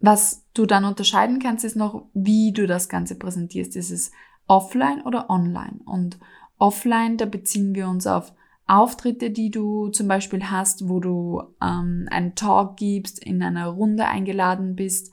Was 0.00 0.44
du 0.52 0.66
dann 0.66 0.84
unterscheiden 0.84 1.38
kannst, 1.38 1.64
ist 1.64 1.76
noch, 1.76 2.06
wie 2.12 2.52
du 2.52 2.66
das 2.66 2.88
Ganze 2.88 3.16
präsentierst. 3.16 3.76
Ist 3.76 3.90
es 3.90 4.10
offline 4.46 5.02
oder 5.02 5.30
online? 5.30 5.80
Und 5.86 6.18
offline, 6.58 7.16
da 7.16 7.24
beziehen 7.24 7.74
wir 7.74 7.88
uns 7.88 8.06
auf 8.06 8.32
Auftritte, 8.66 9.30
die 9.30 9.50
du 9.50 9.88
zum 9.88 10.08
Beispiel 10.08 10.50
hast, 10.50 10.88
wo 10.88 11.00
du 11.00 11.42
ähm, 11.62 12.08
einen 12.10 12.34
Talk 12.34 12.76
gibst, 12.76 13.22
in 13.22 13.42
einer 13.42 13.68
Runde 13.68 14.06
eingeladen 14.06 14.74
bist, 14.74 15.12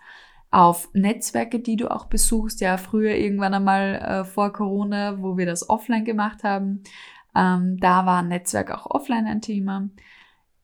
auf 0.52 0.90
Netzwerke, 0.94 1.60
die 1.60 1.78
du 1.78 1.90
auch 1.90 2.06
besuchst. 2.06 2.62
Ja, 2.62 2.78
früher 2.78 3.16
irgendwann 3.16 3.54
einmal 3.54 3.96
äh, 3.96 4.26
vor 4.26 4.54
Corona, 4.54 5.22
wo 5.22 5.38
wir 5.38 5.46
das 5.46 5.70
offline 5.70 6.06
gemacht 6.06 6.44
haben, 6.44 6.84
ähm, 7.36 7.78
da 7.80 8.06
war 8.06 8.22
Netzwerk 8.22 8.72
auch 8.72 8.90
offline 8.90 9.26
ein 9.26 9.42
Thema. 9.42 9.90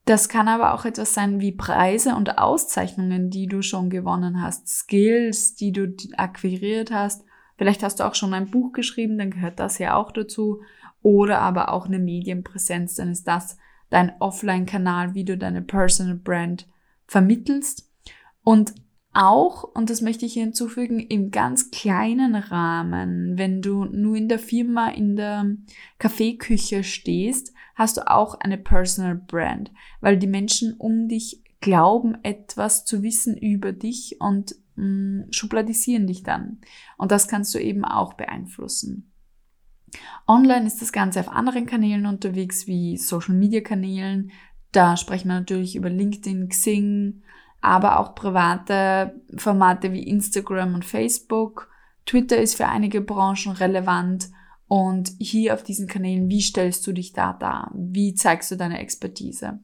Das 0.04 0.28
kann 0.30 0.48
aber 0.48 0.72
auch 0.72 0.86
etwas 0.86 1.12
sein 1.12 1.40
wie 1.40 1.52
Preise 1.52 2.14
und 2.14 2.38
Auszeichnungen, 2.38 3.28
die 3.28 3.46
du 3.46 3.60
schon 3.60 3.90
gewonnen 3.90 4.40
hast, 4.40 4.66
Skills, 4.68 5.54
die 5.54 5.72
du 5.72 5.94
akquiriert 6.16 6.90
hast. 6.90 7.24
Vielleicht 7.58 7.82
hast 7.82 8.00
du 8.00 8.04
auch 8.04 8.14
schon 8.14 8.32
ein 8.32 8.50
Buch 8.50 8.72
geschrieben, 8.72 9.18
dann 9.18 9.30
gehört 9.30 9.58
das 9.58 9.78
ja 9.78 9.96
auch 9.96 10.12
dazu. 10.12 10.62
Oder 11.08 11.40
aber 11.40 11.72
auch 11.72 11.86
eine 11.86 11.98
Medienpräsenz, 11.98 12.96
dann 12.96 13.10
ist 13.10 13.26
das 13.26 13.56
dein 13.88 14.12
Offline-Kanal, 14.20 15.14
wie 15.14 15.24
du 15.24 15.38
deine 15.38 15.62
Personal 15.62 16.16
Brand 16.16 16.68
vermittelst. 17.06 17.90
Und 18.42 18.74
auch, 19.14 19.64
und 19.64 19.88
das 19.88 20.02
möchte 20.02 20.26
ich 20.26 20.34
hier 20.34 20.42
hinzufügen, 20.42 21.00
im 21.00 21.30
ganz 21.30 21.70
kleinen 21.70 22.34
Rahmen, 22.34 23.38
wenn 23.38 23.62
du 23.62 23.86
nur 23.86 24.16
in 24.16 24.28
der 24.28 24.38
Firma 24.38 24.90
in 24.90 25.16
der 25.16 25.56
Kaffeeküche 25.98 26.84
stehst, 26.84 27.54
hast 27.74 27.96
du 27.96 28.06
auch 28.06 28.38
eine 28.40 28.58
Personal 28.58 29.14
Brand, 29.14 29.72
weil 30.02 30.18
die 30.18 30.26
Menschen 30.26 30.74
um 30.74 31.08
dich 31.08 31.42
glauben 31.62 32.18
etwas 32.22 32.84
zu 32.84 33.02
wissen 33.02 33.34
über 33.38 33.72
dich 33.72 34.16
und 34.20 34.56
mh, 34.76 34.84
mm, 34.84 35.32
schubladisieren 35.32 36.06
dich 36.06 36.22
dann. 36.22 36.58
Und 36.98 37.12
das 37.12 37.28
kannst 37.28 37.54
du 37.54 37.58
eben 37.58 37.86
auch 37.86 38.12
beeinflussen. 38.12 39.07
Online 40.26 40.66
ist 40.66 40.82
das 40.82 40.92
Ganze 40.92 41.20
auf 41.20 41.28
anderen 41.28 41.66
Kanälen 41.66 42.06
unterwegs, 42.06 42.66
wie 42.66 42.96
Social 42.96 43.34
Media 43.34 43.60
Kanälen. 43.60 44.30
Da 44.72 44.96
sprechen 44.96 45.28
wir 45.28 45.34
natürlich 45.34 45.76
über 45.76 45.90
LinkedIn, 45.90 46.48
Xing, 46.48 47.22
aber 47.60 47.98
auch 47.98 48.14
private 48.14 49.20
Formate 49.36 49.92
wie 49.92 50.02
Instagram 50.02 50.74
und 50.74 50.84
Facebook. 50.84 51.70
Twitter 52.06 52.38
ist 52.38 52.56
für 52.56 52.68
einige 52.68 53.00
Branchen 53.00 53.52
relevant 53.52 54.28
und 54.66 55.12
hier 55.18 55.54
auf 55.54 55.62
diesen 55.62 55.86
Kanälen, 55.86 56.28
wie 56.28 56.42
stellst 56.42 56.86
du 56.86 56.92
dich 56.92 57.14
da 57.14 57.32
dar? 57.32 57.70
Wie 57.74 58.14
zeigst 58.14 58.50
du 58.50 58.56
deine 58.56 58.78
Expertise? 58.78 59.60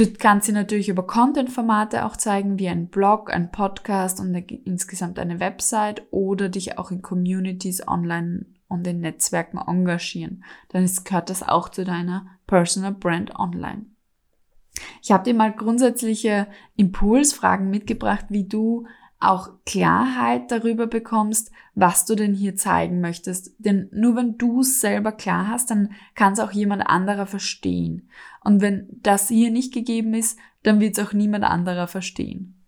Du 0.00 0.10
kannst 0.10 0.46
sie 0.46 0.52
natürlich 0.52 0.88
über 0.88 1.06
Content-Formate 1.06 2.06
auch 2.06 2.16
zeigen, 2.16 2.58
wie 2.58 2.70
ein 2.70 2.88
Blog, 2.88 3.30
ein 3.30 3.52
Podcast 3.52 4.18
und 4.18 4.28
eine, 4.28 4.40
insgesamt 4.40 5.18
eine 5.18 5.40
Website 5.40 6.04
oder 6.10 6.48
dich 6.48 6.78
auch 6.78 6.90
in 6.90 7.02
Communities 7.02 7.86
online 7.86 8.46
und 8.66 8.86
in 8.86 9.00
Netzwerken 9.00 9.58
engagieren. 9.58 10.42
Dann 10.70 10.90
gehört 11.04 11.28
das 11.28 11.46
auch 11.46 11.68
zu 11.68 11.84
deiner 11.84 12.28
Personal 12.46 12.92
Brand 12.92 13.38
online. 13.38 13.84
Ich 15.02 15.12
habe 15.12 15.24
dir 15.24 15.34
mal 15.34 15.52
grundsätzliche 15.52 16.46
Impulsfragen 16.76 17.68
mitgebracht, 17.68 18.24
wie 18.30 18.48
du 18.48 18.86
auch 19.20 19.50
Klarheit 19.66 20.50
darüber 20.50 20.86
bekommst, 20.86 21.52
was 21.74 22.06
du 22.06 22.14
denn 22.14 22.34
hier 22.34 22.56
zeigen 22.56 23.00
möchtest. 23.00 23.54
Denn 23.58 23.88
nur 23.92 24.16
wenn 24.16 24.38
du 24.38 24.60
es 24.60 24.80
selber 24.80 25.12
klar 25.12 25.48
hast, 25.48 25.70
dann 25.70 25.92
kann 26.14 26.32
es 26.32 26.40
auch 26.40 26.52
jemand 26.52 26.86
anderer 26.86 27.26
verstehen. 27.26 28.08
Und 28.42 28.62
wenn 28.62 28.88
das 29.02 29.28
hier 29.28 29.50
nicht 29.50 29.74
gegeben 29.74 30.14
ist, 30.14 30.38
dann 30.62 30.80
wird 30.80 30.96
es 30.96 31.06
auch 31.06 31.12
niemand 31.12 31.44
anderer 31.44 31.86
verstehen. 31.86 32.64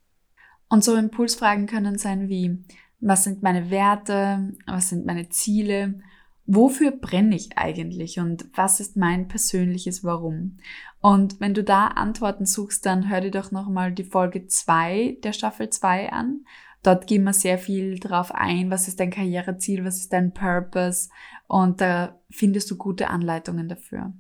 Und 0.69 0.85
so 0.85 0.95
Impulsfragen 0.95 1.67
können 1.67 1.99
sein 1.99 2.29
wie, 2.29 2.63
was 3.01 3.25
sind 3.25 3.43
meine 3.43 3.71
Werte, 3.71 4.55
was 4.67 4.91
sind 4.91 5.07
meine 5.07 5.31
Ziele, 5.31 6.01
wofür 6.47 6.91
brenne 6.91 7.37
ich 7.37 7.57
eigentlich 7.57 8.19
und 8.19 8.47
was 8.55 8.81
ist 8.81 8.97
mein 8.97 9.29
persönliches 9.29 10.05
Warum? 10.05 10.59
Und 11.01 11.41
wenn 11.41 11.55
du 11.55 11.65
da 11.65 11.89
Antworten 11.89 12.47
suchst, 12.47 12.85
dann 12.87 13.09
hör 13.09 13.21
dir 13.21 13.31
doch 13.31 13.51
nochmal 13.51 13.93
die 13.93 14.05
Folge 14.05 14.47
2 14.47 15.19
der 15.23 15.33
Staffel 15.33 15.71
2 15.71 16.13
an. 16.13 16.45
Dort 16.83 17.07
gehen 17.07 17.25
wir 17.25 17.33
sehr 17.33 17.59
viel 17.59 17.99
drauf 17.99 18.33
ein, 18.35 18.71
was 18.71 18.89
ist 18.89 18.99
dein 18.99 19.11
Karriereziel, 19.11 19.85
was 19.85 19.99
ist 19.99 20.13
dein 20.13 20.33
Purpose 20.33 21.11
und 21.47 21.81
da 21.81 22.21
findest 22.31 22.71
du 22.71 22.77
gute 22.77 23.09
Anleitungen 23.09 23.69
dafür. 23.69 24.13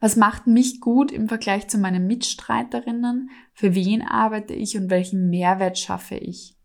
Was 0.00 0.16
macht 0.16 0.46
mich 0.46 0.80
gut 0.80 1.10
im 1.10 1.28
Vergleich 1.28 1.68
zu 1.68 1.78
meinen 1.78 2.06
Mitstreiterinnen? 2.06 3.30
Für 3.52 3.74
wen 3.74 4.02
arbeite 4.02 4.54
ich 4.54 4.76
und 4.76 4.90
welchen 4.90 5.28
Mehrwert 5.30 5.78
schaffe 5.78 6.16
ich? 6.16 6.55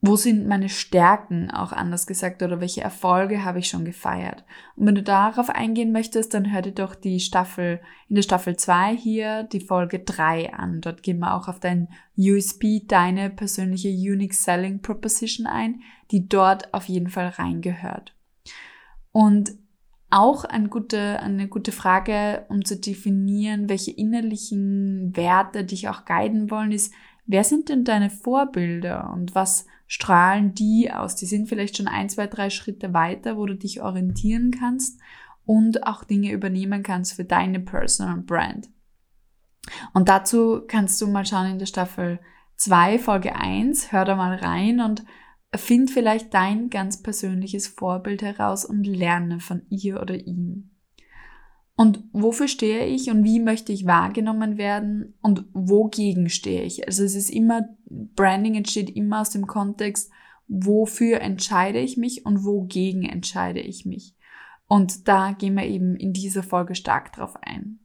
Wo 0.00 0.14
sind 0.14 0.46
meine 0.46 0.68
Stärken, 0.68 1.50
auch 1.50 1.72
anders 1.72 2.06
gesagt, 2.06 2.42
oder 2.42 2.60
welche 2.60 2.82
Erfolge 2.82 3.44
habe 3.44 3.58
ich 3.58 3.68
schon 3.68 3.84
gefeiert. 3.84 4.44
Und 4.76 4.86
wenn 4.86 4.94
du 4.94 5.02
darauf 5.02 5.50
eingehen 5.50 5.90
möchtest, 5.90 6.34
dann 6.34 6.52
hör 6.52 6.62
dir 6.62 6.72
doch 6.72 6.94
die 6.94 7.18
Staffel, 7.18 7.80
in 8.08 8.14
der 8.14 8.22
Staffel 8.22 8.54
2 8.54 8.96
hier 8.96 9.42
die 9.42 9.60
Folge 9.60 9.98
3 9.98 10.54
an. 10.54 10.80
Dort 10.80 11.02
gehen 11.02 11.18
wir 11.18 11.34
auch 11.34 11.48
auf 11.48 11.58
dein 11.58 11.88
USP, 12.16 12.84
deine 12.86 13.28
persönliche 13.28 13.88
Unique 13.88 14.34
Selling 14.34 14.82
Proposition 14.82 15.46
ein, 15.46 15.80
die 16.12 16.28
dort 16.28 16.72
auf 16.74 16.84
jeden 16.84 17.08
Fall 17.08 17.28
reingehört. 17.28 18.14
Und 19.10 19.50
auch 20.10 20.44
eine 20.44 20.68
gute, 20.68 21.20
eine 21.20 21.48
gute 21.48 21.72
Frage, 21.72 22.46
um 22.48 22.64
zu 22.64 22.78
definieren, 22.78 23.68
welche 23.68 23.90
innerlichen 23.90 25.16
Werte 25.16 25.64
dich 25.64 25.88
auch 25.88 26.04
guiden 26.04 26.50
wollen, 26.52 26.70
ist, 26.70 26.94
wer 27.26 27.42
sind 27.42 27.68
denn 27.68 27.84
deine 27.84 28.10
Vorbilder 28.10 29.12
und 29.12 29.34
was 29.34 29.66
strahlen 29.88 30.54
die 30.54 30.92
aus? 30.92 31.16
Die 31.16 31.26
sind 31.26 31.48
vielleicht 31.48 31.76
schon 31.76 31.88
ein, 31.88 32.08
zwei, 32.08 32.28
drei 32.28 32.50
Schritte 32.50 32.94
weiter, 32.94 33.36
wo 33.36 33.46
du 33.46 33.56
dich 33.56 33.82
orientieren 33.82 34.52
kannst 34.52 35.00
und 35.44 35.84
auch 35.86 36.04
Dinge 36.04 36.30
übernehmen 36.30 36.84
kannst 36.84 37.14
für 37.14 37.24
deine 37.24 37.58
Personal 37.58 38.18
Brand. 38.18 38.68
Und 39.92 40.08
dazu 40.08 40.62
kannst 40.66 41.00
du 41.00 41.08
mal 41.08 41.26
schauen 41.26 41.52
in 41.52 41.58
der 41.58 41.66
Staffel 41.66 42.20
2, 42.56 42.98
Folge 42.98 43.34
1, 43.34 43.92
hör 43.92 44.04
da 44.04 44.14
mal 44.14 44.36
rein 44.36 44.80
und 44.80 45.04
find 45.54 45.90
vielleicht 45.90 46.34
dein 46.34 46.70
ganz 46.70 47.02
persönliches 47.02 47.66
Vorbild 47.66 48.22
heraus 48.22 48.64
und 48.64 48.86
lerne 48.86 49.40
von 49.40 49.62
ihr 49.70 50.00
oder 50.00 50.14
ihm. 50.14 50.70
Und 51.80 52.02
wofür 52.12 52.48
stehe 52.48 52.86
ich 52.86 53.08
und 53.08 53.22
wie 53.22 53.38
möchte 53.38 53.72
ich 53.72 53.86
wahrgenommen 53.86 54.58
werden 54.58 55.14
und 55.22 55.44
wogegen 55.52 56.28
stehe 56.28 56.64
ich? 56.64 56.88
Also 56.88 57.04
es 57.04 57.14
ist 57.14 57.30
immer, 57.30 57.68
Branding 57.86 58.56
entsteht 58.56 58.90
immer 58.90 59.20
aus 59.20 59.30
dem 59.30 59.46
Kontext, 59.46 60.10
wofür 60.48 61.20
entscheide 61.20 61.78
ich 61.78 61.96
mich 61.96 62.26
und 62.26 62.44
wogegen 62.44 63.04
entscheide 63.04 63.60
ich 63.60 63.86
mich. 63.86 64.16
Und 64.66 65.06
da 65.06 65.30
gehen 65.30 65.54
wir 65.54 65.66
eben 65.66 65.94
in 65.94 66.12
dieser 66.12 66.42
Folge 66.42 66.74
stark 66.74 67.12
drauf 67.12 67.36
ein. 67.42 67.78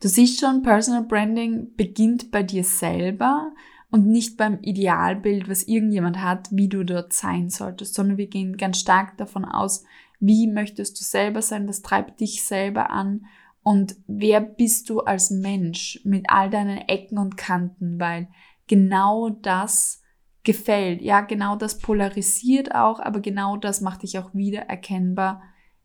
Du 0.00 0.06
siehst 0.06 0.38
schon, 0.38 0.62
Personal 0.62 1.02
Branding 1.02 1.74
beginnt 1.74 2.30
bei 2.30 2.44
dir 2.44 2.62
selber 2.62 3.52
und 3.90 4.06
nicht 4.06 4.36
beim 4.36 4.60
Idealbild, 4.62 5.48
was 5.48 5.64
irgendjemand 5.64 6.22
hat, 6.22 6.50
wie 6.52 6.68
du 6.68 6.84
dort 6.84 7.12
sein 7.12 7.50
solltest, 7.50 7.94
sondern 7.94 8.16
wir 8.16 8.28
gehen 8.28 8.56
ganz 8.56 8.78
stark 8.78 9.16
davon 9.18 9.44
aus, 9.44 9.82
wie 10.22 10.46
möchtest 10.46 11.00
du 11.00 11.04
selber 11.04 11.42
sein? 11.42 11.66
Was 11.66 11.82
treibt 11.82 12.20
dich 12.20 12.44
selber 12.44 12.90
an? 12.90 13.26
Und 13.64 13.96
wer 14.06 14.40
bist 14.40 14.88
du 14.88 15.00
als 15.00 15.30
Mensch 15.30 16.00
mit 16.04 16.26
all 16.28 16.48
deinen 16.48 16.78
Ecken 16.78 17.18
und 17.18 17.36
Kanten? 17.36 17.98
Weil 17.98 18.28
genau 18.68 19.30
das 19.30 20.00
gefällt. 20.44 21.02
Ja, 21.02 21.22
genau 21.22 21.56
das 21.56 21.78
polarisiert 21.78 22.72
auch, 22.72 23.00
aber 23.00 23.18
genau 23.18 23.56
das 23.56 23.80
macht 23.80 24.04
dich 24.04 24.16
auch 24.20 24.32
wieder 24.32 24.60
erkennbar 24.60 25.42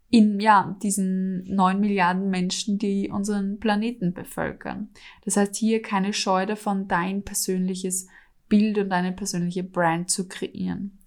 in, 0.09 0.39
ja, 0.39 0.77
diesen 0.83 1.43
neun 1.43 1.79
Milliarden 1.79 2.29
Menschen, 2.29 2.77
die 2.77 3.09
unseren 3.09 3.59
Planeten 3.59 4.13
bevölkern. 4.13 4.89
Das 5.25 5.35
heißt, 5.35 5.55
hier 5.55 5.81
keine 5.81 6.13
Scheu 6.13 6.45
davon, 6.45 6.87
dein 6.87 7.23
persönliches 7.23 8.07
Bild 8.47 8.77
und 8.77 8.89
deine 8.89 9.13
persönliche 9.13 9.63
Brand 9.63 10.11
zu 10.11 10.27
kreieren. 10.27 10.99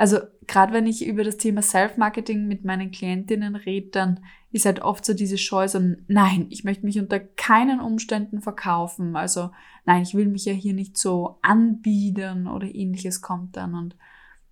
Also 0.00 0.20
gerade 0.46 0.72
wenn 0.72 0.86
ich 0.86 1.06
über 1.06 1.24
das 1.24 1.36
Thema 1.36 1.60
Self-Marketing 1.60 2.48
mit 2.48 2.64
meinen 2.64 2.90
Klientinnen 2.90 3.54
rede, 3.54 3.90
dann 3.90 4.20
ist 4.50 4.64
halt 4.64 4.80
oft 4.80 5.04
so 5.04 5.12
diese 5.12 5.36
Scheu, 5.36 5.68
so 5.68 5.78
nein, 6.08 6.46
ich 6.48 6.64
möchte 6.64 6.86
mich 6.86 6.98
unter 6.98 7.20
keinen 7.20 7.80
Umständen 7.80 8.40
verkaufen. 8.40 9.14
Also 9.14 9.50
nein, 9.84 10.00
ich 10.00 10.14
will 10.14 10.26
mich 10.26 10.46
ja 10.46 10.54
hier 10.54 10.72
nicht 10.72 10.96
so 10.96 11.38
anbieten 11.42 12.46
oder 12.46 12.74
ähnliches 12.74 13.20
kommt 13.20 13.58
dann. 13.58 13.74
Und 13.74 13.94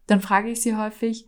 dann 0.07 0.21
frage 0.21 0.51
ich 0.51 0.61
sie 0.61 0.77
häufig, 0.77 1.27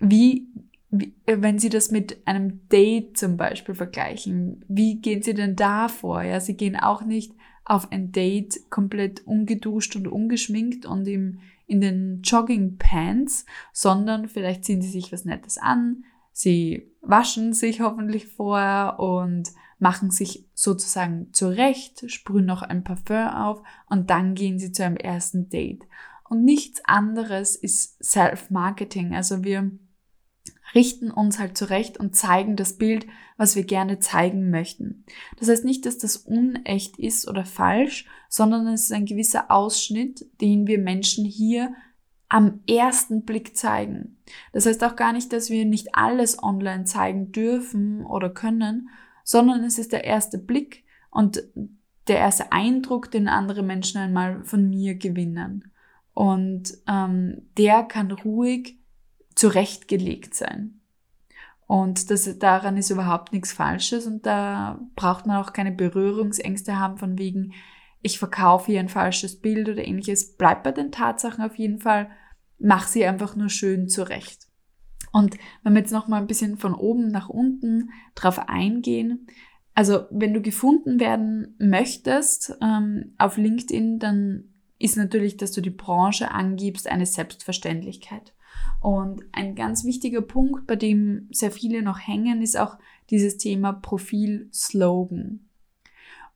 wie, 0.00 0.48
wie 0.90 1.14
wenn 1.24 1.60
sie 1.60 1.68
das 1.68 1.92
mit 1.92 2.26
einem 2.26 2.68
Date 2.70 3.16
zum 3.16 3.36
Beispiel 3.36 3.76
vergleichen, 3.76 4.64
wie 4.66 5.00
gehen 5.00 5.22
sie 5.22 5.34
denn 5.34 5.54
da 5.54 5.86
vor? 5.86 6.24
Ja, 6.24 6.40
sie 6.40 6.56
gehen 6.56 6.74
auch 6.74 7.04
nicht 7.04 7.30
auf 7.64 7.92
ein 7.92 8.10
Date 8.10 8.68
komplett 8.68 9.24
ungeduscht 9.28 9.94
und 9.94 10.08
ungeschminkt 10.08 10.86
und 10.86 11.06
im, 11.06 11.38
in 11.66 11.80
den 11.80 12.22
Jogging 12.22 12.76
Pants, 12.78 13.46
sondern 13.72 14.28
vielleicht 14.28 14.64
ziehen 14.64 14.82
sie 14.82 14.90
sich 14.90 15.12
was 15.12 15.24
Nettes 15.24 15.58
an, 15.58 16.04
sie 16.32 16.90
waschen 17.00 17.52
sich 17.52 17.80
hoffentlich 17.80 18.26
vorher 18.26 18.98
und 18.98 19.52
machen 19.78 20.10
sich 20.10 20.46
sozusagen 20.54 21.32
zurecht, 21.32 22.10
sprühen 22.10 22.46
noch 22.46 22.62
ein 22.62 22.84
Parfum 22.84 23.28
auf 23.28 23.62
und 23.88 24.10
dann 24.10 24.34
gehen 24.34 24.58
sie 24.58 24.72
zu 24.72 24.84
einem 24.84 24.96
ersten 24.96 25.48
Date. 25.48 25.84
Und 26.28 26.44
nichts 26.44 26.80
anderes 26.84 27.54
ist 27.54 28.02
Self-Marketing. 28.02 29.14
Also 29.14 29.44
wir 29.44 29.70
richten 30.74 31.10
uns 31.10 31.38
halt 31.38 31.56
zurecht 31.58 31.98
und 31.98 32.16
zeigen 32.16 32.56
das 32.56 32.76
Bild, 32.76 33.06
was 33.36 33.56
wir 33.56 33.64
gerne 33.64 33.98
zeigen 33.98 34.50
möchten. 34.50 35.04
Das 35.38 35.48
heißt 35.48 35.64
nicht, 35.64 35.86
dass 35.86 35.98
das 35.98 36.16
unecht 36.16 36.98
ist 36.98 37.28
oder 37.28 37.44
falsch, 37.44 38.06
sondern 38.28 38.66
es 38.68 38.84
ist 38.84 38.92
ein 38.92 39.06
gewisser 39.06 39.50
Ausschnitt, 39.50 40.26
den 40.40 40.66
wir 40.66 40.78
Menschen 40.78 41.24
hier 41.24 41.74
am 42.28 42.60
ersten 42.68 43.24
Blick 43.24 43.56
zeigen. 43.56 44.18
Das 44.52 44.66
heißt 44.66 44.82
auch 44.84 44.96
gar 44.96 45.12
nicht, 45.12 45.32
dass 45.32 45.50
wir 45.50 45.64
nicht 45.64 45.94
alles 45.94 46.42
online 46.42 46.84
zeigen 46.84 47.32
dürfen 47.32 48.04
oder 48.04 48.30
können, 48.30 48.88
sondern 49.22 49.62
es 49.64 49.78
ist 49.78 49.92
der 49.92 50.04
erste 50.04 50.38
Blick 50.38 50.84
und 51.10 51.42
der 52.08 52.18
erste 52.18 52.52
Eindruck, 52.52 53.10
den 53.10 53.28
andere 53.28 53.62
Menschen 53.62 53.98
einmal 53.98 54.44
von 54.44 54.68
mir 54.68 54.96
gewinnen. 54.96 55.72
Und 56.12 56.76
ähm, 56.86 57.42
der 57.56 57.82
kann 57.84 58.10
ruhig 58.10 58.78
zurechtgelegt 59.34 60.34
sein. 60.34 60.80
Und 61.66 62.10
das, 62.10 62.38
daran 62.38 62.76
ist 62.76 62.90
überhaupt 62.90 63.32
nichts 63.32 63.52
Falsches 63.52 64.06
und 64.06 64.26
da 64.26 64.80
braucht 64.96 65.26
man 65.26 65.42
auch 65.42 65.52
keine 65.52 65.72
Berührungsängste 65.72 66.78
haben 66.78 66.98
von 66.98 67.18
wegen, 67.18 67.52
ich 68.02 68.18
verkaufe 68.18 68.70
hier 68.70 68.80
ein 68.80 68.90
falsches 68.90 69.40
Bild 69.40 69.68
oder 69.68 69.82
ähnliches. 69.82 70.36
Bleib 70.36 70.62
bei 70.62 70.72
den 70.72 70.92
Tatsachen 70.92 71.42
auf 71.42 71.56
jeden 71.56 71.78
Fall, 71.78 72.10
mach 72.58 72.86
sie 72.86 73.06
einfach 73.06 73.34
nur 73.34 73.48
schön 73.48 73.88
zurecht. 73.88 74.46
Und 75.10 75.38
wenn 75.62 75.72
wir 75.72 75.80
jetzt 75.80 75.92
noch 75.92 76.06
mal 76.06 76.18
ein 76.18 76.26
bisschen 76.26 76.58
von 76.58 76.74
oben 76.74 77.08
nach 77.08 77.30
unten 77.30 77.90
drauf 78.14 78.48
eingehen, 78.48 79.26
also 79.74 80.04
wenn 80.10 80.34
du 80.34 80.42
gefunden 80.42 81.00
werden 81.00 81.56
möchtest 81.58 82.56
ähm, 82.60 83.14
auf 83.16 83.38
LinkedIn, 83.38 83.98
dann 83.98 84.52
ist 84.78 84.96
natürlich, 84.96 85.36
dass 85.36 85.52
du 85.52 85.60
die 85.60 85.70
Branche 85.70 86.30
angibst, 86.30 86.88
eine 86.88 87.06
Selbstverständlichkeit. 87.06 88.34
Und 88.84 89.22
ein 89.32 89.54
ganz 89.54 89.86
wichtiger 89.86 90.20
Punkt, 90.20 90.66
bei 90.66 90.76
dem 90.76 91.28
sehr 91.32 91.50
viele 91.50 91.80
noch 91.80 91.98
hängen, 91.98 92.42
ist 92.42 92.54
auch 92.54 92.76
dieses 93.08 93.38
Thema 93.38 93.72
Profil-Slogan. 93.72 95.40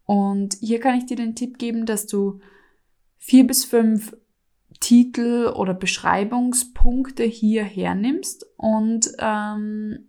Und 0.06 0.54
hier 0.54 0.80
kann 0.80 0.96
ich 0.96 1.04
dir 1.04 1.18
den 1.18 1.34
Tipp 1.34 1.58
geben, 1.58 1.84
dass 1.84 2.06
du 2.06 2.40
vier 3.18 3.46
bis 3.46 3.66
fünf 3.66 4.16
Titel 4.80 5.52
oder 5.54 5.74
Beschreibungspunkte 5.74 7.22
hier 7.24 7.64
hernimmst 7.64 8.46
und 8.56 9.10
ähm, 9.18 10.08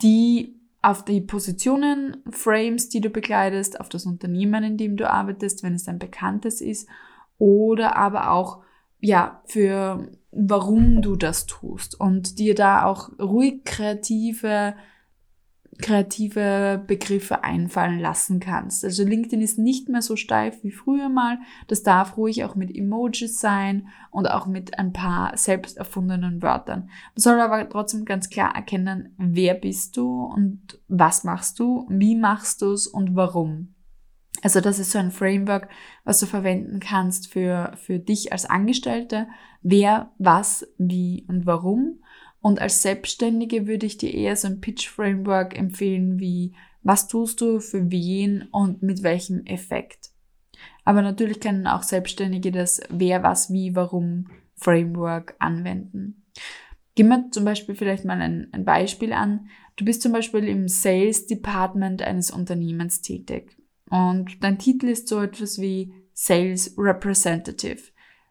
die 0.00 0.60
auf 0.80 1.04
die 1.04 1.20
Positionen, 1.20 2.18
Frames, 2.30 2.88
die 2.88 3.00
du 3.00 3.10
bekleidest, 3.10 3.80
auf 3.80 3.88
das 3.88 4.06
Unternehmen, 4.06 4.62
in 4.62 4.76
dem 4.76 4.96
du 4.96 5.10
arbeitest, 5.10 5.64
wenn 5.64 5.74
es 5.74 5.88
ein 5.88 5.98
bekanntes 5.98 6.60
ist, 6.60 6.88
oder 7.36 7.96
aber 7.96 8.30
auch 8.30 8.62
ja 9.00 9.42
für 9.46 10.08
warum 10.30 11.02
du 11.02 11.16
das 11.16 11.46
tust 11.46 11.98
und 11.98 12.38
dir 12.38 12.54
da 12.54 12.84
auch 12.84 13.10
ruhig 13.18 13.64
kreative 13.64 14.74
kreative 15.78 16.82
Begriffe 16.86 17.44
einfallen 17.44 18.00
lassen 18.00 18.40
kannst. 18.40 18.84
Also 18.84 19.04
LinkedIn 19.04 19.40
ist 19.40 19.58
nicht 19.58 19.88
mehr 19.88 20.02
so 20.02 20.16
steif 20.16 20.62
wie 20.64 20.70
früher 20.70 21.08
mal. 21.08 21.38
Das 21.68 21.82
darf 21.82 22.16
ruhig 22.16 22.44
auch 22.44 22.56
mit 22.56 22.74
Emojis 22.74 23.40
sein 23.40 23.88
und 24.10 24.28
auch 24.28 24.46
mit 24.46 24.78
ein 24.78 24.92
paar 24.92 25.36
selbst 25.36 25.76
erfundenen 25.76 26.42
Wörtern. 26.42 26.90
Man 27.14 27.22
soll 27.22 27.40
aber 27.40 27.68
trotzdem 27.68 28.04
ganz 28.04 28.28
klar 28.28 28.54
erkennen, 28.54 29.14
wer 29.18 29.54
bist 29.54 29.96
du 29.96 30.24
und 30.24 30.80
was 30.88 31.24
machst 31.24 31.58
du, 31.60 31.86
wie 31.88 32.16
machst 32.16 32.62
du 32.62 32.72
es 32.72 32.86
und 32.86 33.14
warum. 33.14 33.74
Also 34.42 34.60
das 34.60 34.78
ist 34.78 34.92
so 34.92 34.98
ein 34.98 35.10
Framework, 35.10 35.68
was 36.04 36.20
du 36.20 36.26
verwenden 36.26 36.80
kannst 36.80 37.32
für, 37.32 37.72
für 37.76 37.98
dich 37.98 38.32
als 38.32 38.44
Angestellte. 38.44 39.28
Wer, 39.62 40.12
was, 40.18 40.66
wie 40.78 41.24
und 41.28 41.46
warum. 41.46 42.02
Und 42.40 42.60
als 42.60 42.82
Selbstständige 42.82 43.66
würde 43.66 43.86
ich 43.86 43.98
dir 43.98 44.14
eher 44.14 44.36
so 44.36 44.46
ein 44.46 44.60
Pitch-Framework 44.60 45.58
empfehlen 45.58 46.20
wie, 46.20 46.54
was 46.82 47.08
tust 47.08 47.40
du, 47.40 47.60
für 47.60 47.90
wen 47.90 48.42
und 48.52 48.82
mit 48.82 49.02
welchem 49.02 49.44
Effekt. 49.46 50.10
Aber 50.84 51.02
natürlich 51.02 51.40
können 51.40 51.66
auch 51.66 51.82
Selbstständige 51.82 52.52
das 52.52 52.80
Wer, 52.88 53.22
was, 53.22 53.52
wie, 53.52 53.74
warum 53.74 54.28
Framework 54.54 55.34
anwenden. 55.38 56.24
Gehen 56.94 57.08
wir 57.08 57.30
zum 57.30 57.44
Beispiel 57.44 57.74
vielleicht 57.74 58.04
mal 58.04 58.20
ein, 58.20 58.48
ein 58.52 58.64
Beispiel 58.64 59.12
an. 59.12 59.48
Du 59.76 59.84
bist 59.84 60.02
zum 60.02 60.12
Beispiel 60.12 60.48
im 60.48 60.66
Sales 60.66 61.26
Department 61.26 62.02
eines 62.02 62.30
Unternehmens 62.30 63.02
tätig. 63.02 63.56
Und 63.90 64.42
dein 64.42 64.58
Titel 64.58 64.88
ist 64.88 65.08
so 65.08 65.20
etwas 65.20 65.60
wie 65.60 65.92
Sales 66.12 66.74
Representative. 66.76 67.82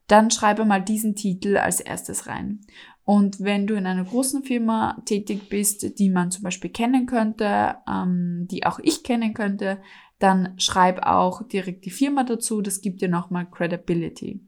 Dann 0.08 0.32
schreibe 0.32 0.66
mal 0.66 0.82
diesen 0.82 1.16
Titel 1.16 1.58
als 1.58 1.80
erstes 1.80 2.28
rein. 2.28 2.62
Und 3.04 3.40
wenn 3.40 3.68
du 3.68 3.76
in 3.76 3.86
einer 3.86 4.04
großen 4.04 4.44
Firma 4.44 5.02
tätig 5.06 5.50
bist, 5.50 5.98
die 5.98 6.10
man 6.10 6.30
zum 6.30 6.44
Beispiel 6.44 6.70
kennen 6.70 7.06
könnte, 7.06 7.76
ähm, 7.90 8.48
die 8.52 8.66
auch 8.66 8.80
ich 8.80 9.04
kennen 9.04 9.34
könnte, 9.34 9.82
dann 10.20 10.54
schreib 10.58 11.06
auch 11.06 11.48
direkt 11.48 11.86
die 11.86 11.90
Firma 11.90 12.24
dazu. 12.24 12.62
Das 12.62 12.82
gibt 12.82 13.02
dir 13.02 13.08
nochmal 13.08 13.50
Credibility. 13.50 14.42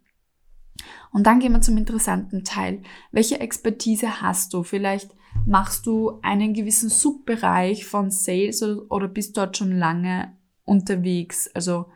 Und 1.11 1.25
dann 1.25 1.39
gehen 1.39 1.53
wir 1.53 1.61
zum 1.61 1.77
interessanten 1.77 2.43
Teil. 2.43 2.81
Welche 3.11 3.39
Expertise 3.39 4.21
hast 4.21 4.53
du? 4.53 4.63
Vielleicht 4.63 5.15
machst 5.45 5.85
du 5.85 6.19
einen 6.21 6.53
gewissen 6.53 6.89
Subbereich 6.89 7.85
von 7.85 8.11
Sales 8.11 8.61
oder, 8.63 8.81
oder 8.89 9.07
bist 9.07 9.37
dort 9.37 9.57
schon 9.57 9.71
lange 9.71 10.37
unterwegs. 10.69 11.49
Also 11.53 11.87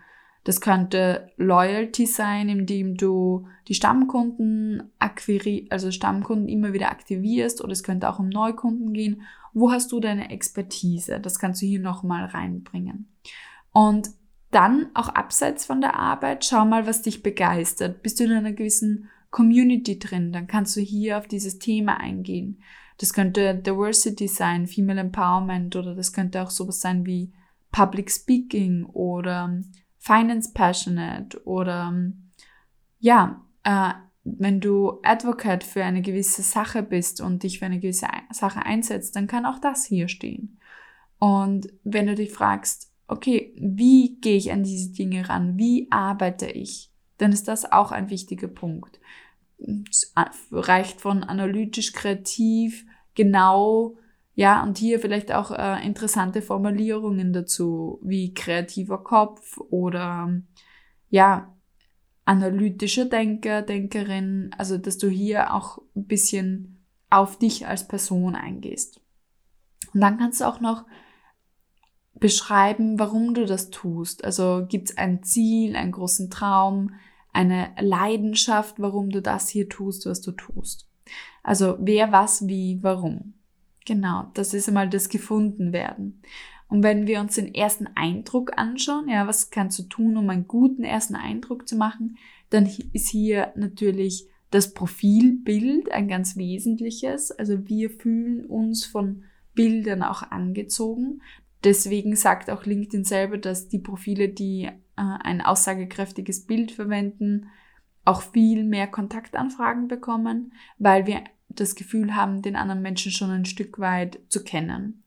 das 0.43 0.59
könnte 0.59 1.29
Loyalty 1.37 2.05
sein, 2.05 2.49
indem 2.49 2.97
du 2.97 3.47
die 3.67 3.75
Stammkunden 3.75 4.91
akquiri 4.99 5.67
also 5.69 5.91
Stammkunden 5.91 6.49
immer 6.49 6.73
wieder 6.73 6.91
aktivierst 6.91 7.61
oder 7.63 7.71
es 7.71 7.83
könnte 7.83 8.09
auch 8.09 8.19
um 8.19 8.29
Neukunden 8.29 8.91
gehen. 8.93 9.21
Wo 9.53 9.71
hast 9.71 9.91
du 9.91 9.99
deine 9.99 10.31
Expertise? 10.31 11.19
Das 11.19 11.39
kannst 11.39 11.61
du 11.61 11.65
hier 11.65 11.79
nochmal 11.79 12.25
reinbringen. 12.25 13.07
Und 13.71 14.09
dann 14.51 14.87
auch 14.93 15.09
abseits 15.09 15.65
von 15.65 15.81
der 15.81 15.95
Arbeit, 15.95 16.45
schau 16.45 16.65
mal, 16.65 16.85
was 16.85 17.01
dich 17.01 17.23
begeistert. 17.23 18.03
Bist 18.03 18.19
du 18.19 18.25
in 18.25 18.31
einer 18.33 18.51
gewissen 18.51 19.09
Community 19.31 19.97
drin, 19.97 20.31
dann 20.31 20.45
kannst 20.45 20.75
du 20.75 20.81
hier 20.81 21.17
auf 21.17 21.27
dieses 21.27 21.57
Thema 21.57 21.99
eingehen. 21.99 22.61
Das 22.99 23.13
könnte 23.13 23.55
Diversity 23.55 24.27
sein, 24.27 24.67
Female 24.67 25.01
Empowerment 25.01 25.75
oder 25.75 25.95
das 25.95 26.13
könnte 26.13 26.43
auch 26.43 26.51
sowas 26.51 26.81
sein 26.81 27.05
wie 27.07 27.31
Public 27.73 28.09
Speaking 28.09 28.85
oder 28.85 29.59
Finance 29.97 30.51
Passionate 30.53 31.45
oder 31.45 31.93
ja, 32.99 33.41
äh, 33.63 33.91
wenn 34.23 34.61
du 34.61 35.01
Advocate 35.03 35.65
für 35.65 35.83
eine 35.83 36.01
gewisse 36.01 36.43
Sache 36.43 36.81
bist 36.81 37.19
und 37.19 37.43
dich 37.43 37.59
für 37.59 37.65
eine 37.65 37.79
gewisse 37.79 38.07
Sache 38.31 38.65
einsetzt, 38.65 39.17
dann 39.17 39.27
kann 39.27 39.45
auch 39.45 39.59
das 39.59 39.83
hier 39.83 40.07
stehen. 40.07 40.59
Und 41.19 41.67
wenn 41.83 42.07
du 42.07 42.15
dich 42.15 42.31
fragst, 42.31 42.91
okay, 43.07 43.53
wie 43.57 44.17
gehe 44.21 44.37
ich 44.37 44.51
an 44.51 44.63
diese 44.63 44.93
Dinge 44.93 45.27
ran? 45.27 45.57
Wie 45.57 45.87
arbeite 45.91 46.47
ich? 46.47 46.91
Dann 47.17 47.33
ist 47.33 47.49
das 47.49 47.69
auch 47.69 47.91
ein 47.91 48.09
wichtiger 48.09 48.47
Punkt. 48.47 49.01
Es 49.89 50.13
reicht 50.51 51.01
von 51.01 51.23
analytisch, 51.23 51.91
kreativ, 51.91 52.85
genau 53.15 53.97
ja, 54.35 54.63
und 54.63 54.77
hier 54.77 54.99
vielleicht 54.99 55.31
auch 55.31 55.51
äh, 55.51 55.85
interessante 55.85 56.41
Formulierungen 56.41 57.33
dazu, 57.33 57.99
wie 58.01 58.33
kreativer 58.33 59.03
Kopf 59.03 59.59
oder 59.69 60.41
ja, 61.09 61.53
analytischer 62.25 63.05
Denker, 63.05 63.61
Denkerin, 63.61 64.49
also 64.57 64.77
dass 64.77 64.97
du 64.97 65.07
hier 65.07 65.53
auch 65.53 65.79
ein 65.95 66.05
bisschen 66.05 66.83
auf 67.09 67.37
dich 67.37 67.67
als 67.67 67.87
Person 67.87 68.35
eingehst. 68.35 69.01
Und 69.93 70.01
dann 70.01 70.17
kannst 70.17 70.41
du 70.41 70.45
auch 70.45 70.59
noch 70.59 70.85
beschreiben, 72.15 72.97
warum 72.97 73.35
du 73.35 73.45
das 73.45 73.69
tust. 73.69 74.23
Also 74.23 74.65
gibt 74.67 74.89
es 74.89 74.97
ein 74.97 75.21
Ziel, 75.21 75.75
einen 75.75 75.91
großen 75.91 76.31
Traum, 76.31 76.95
eine 77.33 77.71
Leidenschaft, 77.79 78.79
warum 78.79 79.09
du 79.09 79.21
das 79.21 79.49
hier 79.49 79.69
tust, 79.69 80.05
was 80.07 80.21
du 80.21 80.31
tust. 80.31 80.87
Also 81.43 81.77
wer, 81.79 82.11
was, 82.11 82.47
wie, 82.47 82.79
warum. 82.81 83.33
Genau, 83.85 84.31
das 84.33 84.53
ist 84.53 84.67
einmal 84.67 84.89
das 84.89 85.09
Gefundenwerden. 85.09 86.21
Und 86.69 86.83
wenn 86.83 87.05
wir 87.05 87.19
uns 87.19 87.35
den 87.35 87.53
ersten 87.53 87.87
Eindruck 87.95 88.57
anschauen, 88.57 89.07
ja, 89.09 89.27
was 89.27 89.51
kannst 89.51 89.77
du 89.77 89.83
tun, 89.83 90.17
um 90.17 90.29
einen 90.29 90.47
guten 90.47 90.83
ersten 90.83 91.15
Eindruck 91.15 91.67
zu 91.67 91.75
machen, 91.75 92.17
dann 92.49 92.69
ist 92.93 93.09
hier 93.09 93.51
natürlich 93.55 94.27
das 94.49 94.73
Profilbild 94.73 95.91
ein 95.91 96.07
ganz 96.07 96.37
wesentliches. 96.37 97.31
Also 97.31 97.67
wir 97.67 97.89
fühlen 97.89 98.45
uns 98.45 98.85
von 98.85 99.23
Bildern 99.53 100.03
auch 100.03 100.23
angezogen. 100.23 101.21
Deswegen 101.63 102.15
sagt 102.15 102.49
auch 102.49 102.65
LinkedIn 102.65 103.03
selber, 103.03 103.37
dass 103.37 103.67
die 103.67 103.79
Profile, 103.79 104.29
die 104.29 104.63
äh, 104.65 104.71
ein 104.95 105.41
aussagekräftiges 105.41 106.45
Bild 106.45 106.71
verwenden, 106.71 107.49
auch 108.05 108.21
viel 108.21 108.63
mehr 108.63 108.87
Kontaktanfragen 108.87 109.87
bekommen, 109.87 110.53
weil 110.77 111.07
wir 111.07 111.23
das 111.59 111.75
Gefühl 111.75 112.15
haben, 112.15 112.41
den 112.41 112.55
anderen 112.55 112.81
Menschen 112.81 113.11
schon 113.11 113.31
ein 113.31 113.45
Stück 113.45 113.79
weit 113.79 114.19
zu 114.29 114.43
kennen. 114.43 115.03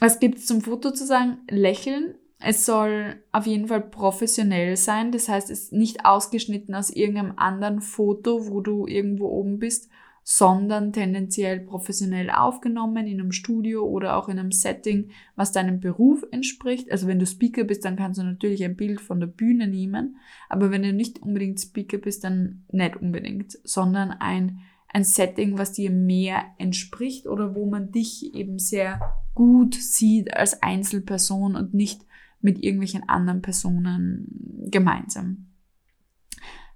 Was 0.00 0.18
gibt 0.18 0.38
es 0.38 0.46
zum 0.46 0.62
Foto 0.62 0.90
zu 0.90 1.06
sagen? 1.06 1.38
Lächeln. 1.48 2.14
Es 2.40 2.66
soll 2.66 3.22
auf 3.30 3.46
jeden 3.46 3.68
Fall 3.68 3.82
professionell 3.82 4.76
sein. 4.76 5.12
Das 5.12 5.28
heißt, 5.28 5.48
es 5.48 5.64
ist 5.64 5.72
nicht 5.72 6.04
ausgeschnitten 6.04 6.74
aus 6.74 6.90
irgendeinem 6.90 7.34
anderen 7.36 7.80
Foto, 7.80 8.48
wo 8.48 8.60
du 8.60 8.86
irgendwo 8.88 9.28
oben 9.28 9.60
bist, 9.60 9.88
sondern 10.24 10.92
tendenziell 10.92 11.60
professionell 11.60 12.30
aufgenommen 12.30 13.06
in 13.06 13.20
einem 13.20 13.32
Studio 13.32 13.84
oder 13.84 14.16
auch 14.16 14.28
in 14.28 14.38
einem 14.38 14.52
Setting, 14.52 15.10
was 15.34 15.52
deinem 15.52 15.80
Beruf 15.80 16.24
entspricht. 16.30 16.90
Also 16.90 17.06
wenn 17.06 17.18
du 17.18 17.26
Speaker 17.26 17.64
bist, 17.64 17.84
dann 17.84 17.96
kannst 17.96 18.20
du 18.20 18.24
natürlich 18.24 18.62
ein 18.64 18.76
Bild 18.76 19.00
von 19.00 19.20
der 19.20 19.26
Bühne 19.26 19.66
nehmen, 19.66 20.18
aber 20.48 20.70
wenn 20.70 20.82
du 20.82 20.92
nicht 20.92 21.20
unbedingt 21.22 21.60
Speaker 21.60 21.98
bist, 21.98 22.24
dann 22.24 22.64
nicht 22.70 22.96
unbedingt, 22.96 23.58
sondern 23.64 24.10
ein, 24.12 24.60
ein 24.92 25.04
Setting, 25.04 25.58
was 25.58 25.72
dir 25.72 25.90
mehr 25.90 26.44
entspricht 26.58 27.26
oder 27.26 27.54
wo 27.54 27.68
man 27.68 27.92
dich 27.92 28.34
eben 28.34 28.58
sehr 28.58 29.00
gut 29.34 29.74
sieht 29.74 30.34
als 30.34 30.62
Einzelperson 30.62 31.56
und 31.56 31.74
nicht 31.74 32.02
mit 32.40 32.62
irgendwelchen 32.62 33.08
anderen 33.08 33.40
Personen 33.40 34.26
gemeinsam. 34.70 35.48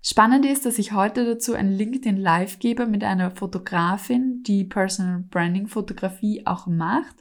Spannend 0.00 0.46
ist, 0.46 0.64
dass 0.64 0.78
ich 0.78 0.92
heute 0.92 1.26
dazu 1.26 1.54
ein 1.54 1.72
LinkedIn 1.72 2.16
Live 2.16 2.60
gebe 2.60 2.86
mit 2.86 3.02
einer 3.02 3.32
Fotografin, 3.32 4.42
die 4.44 4.64
Personal 4.64 5.24
Branding 5.28 5.66
Fotografie 5.66 6.46
auch 6.46 6.68
macht 6.68 7.16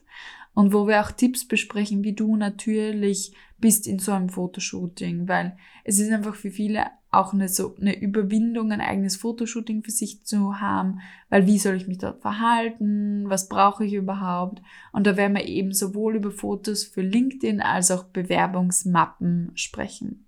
und 0.53 0.71
wo 0.71 0.87
wir 0.87 1.01
auch 1.01 1.11
Tipps 1.11 1.47
besprechen, 1.47 2.03
wie 2.03 2.13
du 2.13 2.35
natürlich 2.35 3.35
bist 3.57 3.87
in 3.87 3.97
so 3.97 4.11
einem 4.11 4.29
Fotoshooting, 4.29 5.27
weil 5.27 5.57
es 5.83 5.99
ist 5.99 6.11
einfach 6.11 6.35
für 6.35 6.51
viele 6.51 6.85
auch 7.15 7.33
eine, 7.33 7.49
so 7.49 7.75
eine 7.79 7.99
Überwindung, 7.99 8.71
ein 8.71 8.81
eigenes 8.81 9.15
Fotoshooting 9.15 9.83
für 9.83 9.91
sich 9.91 10.23
zu 10.23 10.59
haben, 10.59 10.99
weil 11.29 11.47
wie 11.47 11.57
soll 11.57 11.75
ich 11.75 11.87
mich 11.87 11.97
dort 11.97 12.21
verhalten, 12.21 13.29
was 13.29 13.49
brauche 13.49 13.85
ich 13.85 13.93
überhaupt? 13.93 14.61
Und 14.91 15.07
da 15.07 15.17
werden 15.17 15.35
wir 15.35 15.45
eben 15.45 15.73
sowohl 15.73 16.15
über 16.15 16.31
Fotos 16.31 16.83
für 16.83 17.01
LinkedIn 17.01 17.61
als 17.61 17.91
auch 17.91 18.03
Bewerbungsmappen 18.05 19.51
sprechen. 19.55 20.25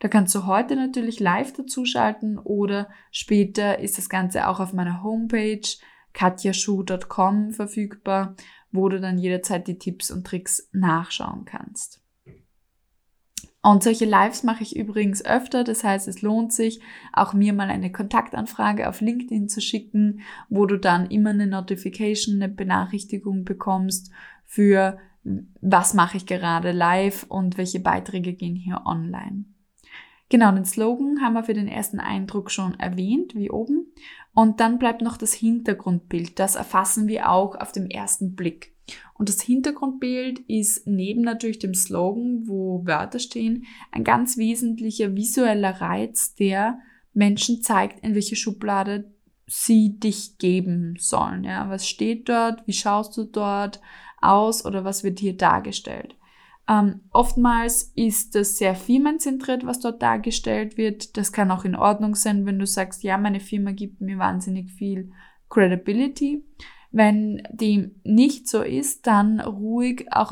Da 0.00 0.08
kannst 0.08 0.34
du 0.34 0.44
heute 0.44 0.76
natürlich 0.76 1.18
live 1.18 1.54
dazuschalten 1.54 2.38
oder 2.38 2.88
später 3.10 3.78
ist 3.78 3.96
das 3.96 4.08
Ganze 4.10 4.48
auch 4.48 4.60
auf 4.60 4.72
meiner 4.74 5.02
Homepage 5.02 5.66
katjaschuh.com 6.12 7.52
verfügbar, 7.52 8.36
wo 8.70 8.88
du 8.88 9.00
dann 9.00 9.18
jederzeit 9.18 9.66
die 9.66 9.78
Tipps 9.78 10.10
und 10.10 10.26
Tricks 10.26 10.68
nachschauen 10.72 11.44
kannst. 11.44 12.03
Und 13.64 13.82
solche 13.82 14.04
Lives 14.04 14.42
mache 14.42 14.62
ich 14.62 14.76
übrigens 14.76 15.24
öfter. 15.24 15.64
Das 15.64 15.84
heißt, 15.84 16.06
es 16.06 16.20
lohnt 16.20 16.52
sich, 16.52 16.80
auch 17.14 17.32
mir 17.32 17.54
mal 17.54 17.70
eine 17.70 17.90
Kontaktanfrage 17.90 18.86
auf 18.90 19.00
LinkedIn 19.00 19.48
zu 19.48 19.62
schicken, 19.62 20.20
wo 20.50 20.66
du 20.66 20.78
dann 20.78 21.10
immer 21.10 21.30
eine 21.30 21.46
Notification, 21.46 22.36
eine 22.36 22.50
Benachrichtigung 22.50 23.44
bekommst 23.44 24.12
für 24.44 24.98
was 25.62 25.94
mache 25.94 26.18
ich 26.18 26.26
gerade 26.26 26.72
live 26.72 27.24
und 27.30 27.56
welche 27.56 27.80
Beiträge 27.80 28.34
gehen 28.34 28.54
hier 28.54 28.82
online. 28.84 29.46
Genau, 30.28 30.52
den 30.52 30.66
Slogan 30.66 31.22
haben 31.22 31.32
wir 31.32 31.44
für 31.44 31.54
den 31.54 31.68
ersten 31.68 32.00
Eindruck 32.00 32.50
schon 32.50 32.78
erwähnt, 32.78 33.34
wie 33.34 33.50
oben. 33.50 33.86
Und 34.34 34.60
dann 34.60 34.78
bleibt 34.78 35.00
noch 35.00 35.16
das 35.16 35.32
Hintergrundbild. 35.32 36.38
Das 36.38 36.56
erfassen 36.56 37.08
wir 37.08 37.30
auch 37.30 37.54
auf 37.54 37.72
dem 37.72 37.86
ersten 37.86 38.34
Blick. 38.34 38.73
Und 39.14 39.28
das 39.28 39.40
Hintergrundbild 39.40 40.40
ist 40.40 40.86
neben 40.86 41.22
natürlich 41.22 41.58
dem 41.58 41.74
Slogan, 41.74 42.46
wo 42.46 42.84
Wörter 42.84 43.18
stehen, 43.18 43.64
ein 43.92 44.04
ganz 44.04 44.36
wesentlicher 44.36 45.14
visueller 45.14 45.80
Reiz, 45.80 46.34
der 46.34 46.78
Menschen 47.12 47.62
zeigt, 47.62 48.04
in 48.04 48.14
welche 48.14 48.36
Schublade 48.36 49.12
sie 49.46 49.98
dich 49.98 50.38
geben 50.38 50.96
sollen. 50.98 51.44
Ja, 51.44 51.68
was 51.68 51.88
steht 51.88 52.28
dort? 52.28 52.66
Wie 52.66 52.72
schaust 52.72 53.16
du 53.16 53.24
dort 53.24 53.80
aus? 54.20 54.64
Oder 54.64 54.84
was 54.84 55.04
wird 55.04 55.20
hier 55.20 55.36
dargestellt? 55.36 56.16
Ähm, 56.66 57.02
oftmals 57.12 57.92
ist 57.94 58.34
das 58.34 58.56
sehr 58.56 58.74
firmenzentriert, 58.74 59.66
was 59.66 59.80
dort 59.80 60.00
dargestellt 60.00 60.78
wird. 60.78 61.16
Das 61.16 61.32
kann 61.32 61.50
auch 61.50 61.64
in 61.64 61.76
Ordnung 61.76 62.14
sein, 62.14 62.46
wenn 62.46 62.58
du 62.58 62.66
sagst, 62.66 63.02
ja, 63.02 63.18
meine 63.18 63.40
Firma 63.40 63.72
gibt 63.72 64.00
mir 64.00 64.18
wahnsinnig 64.18 64.70
viel 64.70 65.12
Credibility. 65.50 66.42
Wenn 66.96 67.42
dem 67.50 67.96
nicht 68.04 68.46
so 68.46 68.62
ist, 68.62 69.08
dann 69.08 69.40
ruhig 69.40 70.06
auch 70.12 70.30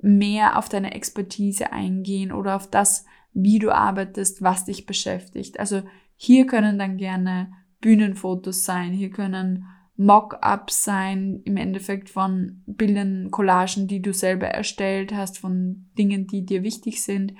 mehr 0.00 0.58
auf 0.58 0.68
deine 0.68 0.94
Expertise 0.94 1.70
eingehen 1.70 2.32
oder 2.32 2.56
auf 2.56 2.68
das, 2.68 3.04
wie 3.32 3.60
du 3.60 3.70
arbeitest, 3.70 4.42
was 4.42 4.64
dich 4.64 4.84
beschäftigt. 4.84 5.60
Also 5.60 5.84
hier 6.16 6.48
können 6.48 6.76
dann 6.76 6.96
gerne 6.96 7.52
Bühnenfotos 7.80 8.64
sein, 8.64 8.90
hier 8.90 9.10
können 9.10 9.64
Mock-ups 9.96 10.82
sein, 10.82 11.40
im 11.44 11.56
Endeffekt 11.56 12.10
von 12.10 12.64
Bildern, 12.66 13.30
Collagen, 13.30 13.86
die 13.86 14.02
du 14.02 14.12
selber 14.12 14.48
erstellt 14.48 15.14
hast, 15.14 15.38
von 15.38 15.88
Dingen, 15.96 16.26
die 16.26 16.44
dir 16.44 16.64
wichtig 16.64 17.00
sind. 17.04 17.34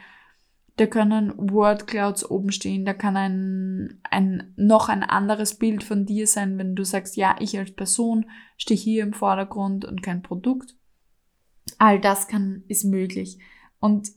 Da 0.77 0.87
können 0.87 1.35
Word-Clouds 1.37 2.31
oben 2.31 2.51
stehen, 2.51 2.85
da 2.85 2.95
kann 2.95 3.17
ein, 3.17 4.01
ein, 4.05 4.55
noch 4.57 4.89
ein 4.89 5.03
anderes 5.03 5.59
Bild 5.59 5.85
von 5.85 6.07
dir 6.07 6.27
sein, 6.27 6.57
wenn 6.57 6.75
du 6.75 6.85
sagst, 6.85 7.17
ja, 7.17 7.37
ich 7.41 7.59
als 7.59 7.73
Person 7.73 8.27
stehe 8.57 8.79
hier 8.79 9.03
im 9.03 9.13
Vordergrund 9.13 9.85
und 9.85 10.03
kein 10.03 10.23
Produkt. 10.23 10.75
All 11.79 12.01
das 12.01 12.27
kann, 12.27 12.65
ist 12.69 12.85
möglich. 12.85 13.39
Und 13.81 14.09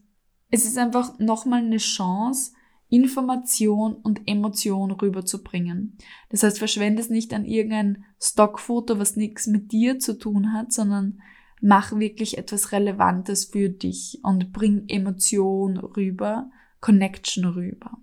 es 0.50 0.66
ist 0.66 0.78
einfach 0.78 1.20
nochmal 1.20 1.64
eine 1.64 1.78
Chance, 1.78 2.54
Information 2.90 3.96
und 3.96 4.22
Emotion 4.26 4.92
rüberzubringen. 4.92 5.98
Das 6.30 6.44
heißt, 6.44 6.60
verschwende 6.60 7.02
es 7.02 7.10
nicht 7.10 7.34
an 7.34 7.44
irgendein 7.44 8.06
Stockfoto, 8.22 9.00
was 9.00 9.16
nichts 9.16 9.48
mit 9.48 9.72
dir 9.72 10.00
zu 10.00 10.18
tun 10.18 10.54
hat, 10.54 10.72
sondern 10.72 11.20
mach 11.62 11.98
wirklich 11.98 12.38
etwas 12.38 12.72
Relevantes 12.72 13.46
für 13.46 13.70
dich 13.70 14.20
und 14.24 14.52
bring 14.52 14.86
Emotion 14.88 15.78
rüber, 15.78 16.50
Connection 16.80 17.46
rüber. 17.46 17.98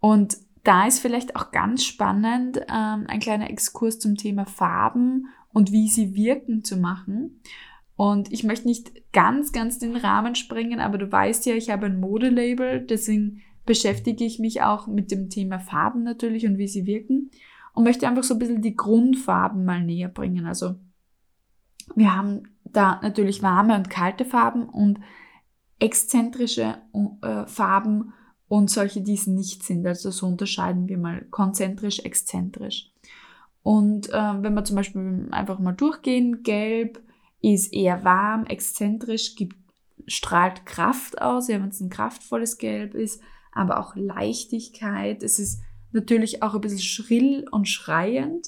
Und 0.00 0.36
da 0.64 0.86
ist 0.86 0.98
vielleicht 0.98 1.36
auch 1.36 1.50
ganz 1.50 1.84
spannend, 1.84 2.58
ähm, 2.68 3.04
ein 3.08 3.20
kleiner 3.20 3.50
Exkurs 3.50 3.98
zum 3.98 4.16
Thema 4.16 4.44
Farben 4.44 5.28
und 5.52 5.72
wie 5.72 5.88
sie 5.88 6.14
wirken 6.14 6.64
zu 6.64 6.76
machen. 6.76 7.40
Und 7.96 8.32
ich 8.32 8.44
möchte 8.44 8.68
nicht 8.68 9.12
ganz, 9.12 9.52
ganz 9.52 9.78
den 9.78 9.96
Rahmen 9.96 10.34
sprengen, 10.34 10.78
aber 10.78 10.98
du 10.98 11.10
weißt 11.10 11.46
ja, 11.46 11.54
ich 11.54 11.70
habe 11.70 11.86
ein 11.86 12.00
Modelabel, 12.00 12.80
deswegen 12.80 13.42
beschäftige 13.66 14.24
ich 14.24 14.38
mich 14.38 14.62
auch 14.62 14.86
mit 14.86 15.10
dem 15.10 15.30
Thema 15.30 15.58
Farben 15.58 16.02
natürlich 16.02 16.46
und 16.46 16.58
wie 16.58 16.68
sie 16.68 16.86
wirken 16.86 17.30
und 17.74 17.84
möchte 17.84 18.08
einfach 18.08 18.24
so 18.24 18.34
ein 18.34 18.38
bisschen 18.38 18.62
die 18.62 18.76
Grundfarben 18.76 19.64
mal 19.64 19.84
näher 19.84 20.08
bringen. 20.08 20.46
Also 20.46 20.76
wir 21.94 22.14
haben 22.14 22.42
da 22.64 23.00
natürlich 23.02 23.42
warme 23.42 23.74
und 23.76 23.90
kalte 23.90 24.24
Farben 24.24 24.68
und 24.68 25.00
exzentrische 25.78 26.78
äh, 27.22 27.46
Farben 27.46 28.12
und 28.48 28.70
solche, 28.70 29.00
die 29.00 29.14
es 29.14 29.26
nicht 29.26 29.62
sind. 29.62 29.86
Also 29.86 30.10
so 30.10 30.26
unterscheiden 30.26 30.88
wir 30.88 30.98
mal 30.98 31.24
konzentrisch, 31.30 32.00
exzentrisch. 32.00 32.90
Und 33.62 34.08
äh, 34.10 34.42
wenn 34.42 34.54
wir 34.54 34.64
zum 34.64 34.76
Beispiel 34.76 35.28
einfach 35.30 35.58
mal 35.58 35.72
durchgehen, 35.72 36.42
gelb 36.42 37.02
ist 37.40 37.72
eher 37.72 38.04
warm, 38.04 38.46
exzentrisch, 38.46 39.36
gibt, 39.36 39.56
strahlt 40.06 40.66
Kraft 40.66 41.20
aus, 41.20 41.48
ja, 41.48 41.60
wenn 41.60 41.68
es 41.68 41.80
ein 41.80 41.90
kraftvolles 41.90 42.58
Gelb 42.58 42.94
ist 42.94 43.20
aber 43.58 43.80
auch 43.80 43.96
Leichtigkeit. 43.96 45.22
Es 45.22 45.38
ist 45.38 45.60
natürlich 45.92 46.42
auch 46.42 46.54
ein 46.54 46.60
bisschen 46.60 46.78
schrill 46.78 47.46
und 47.50 47.68
schreiend 47.68 48.46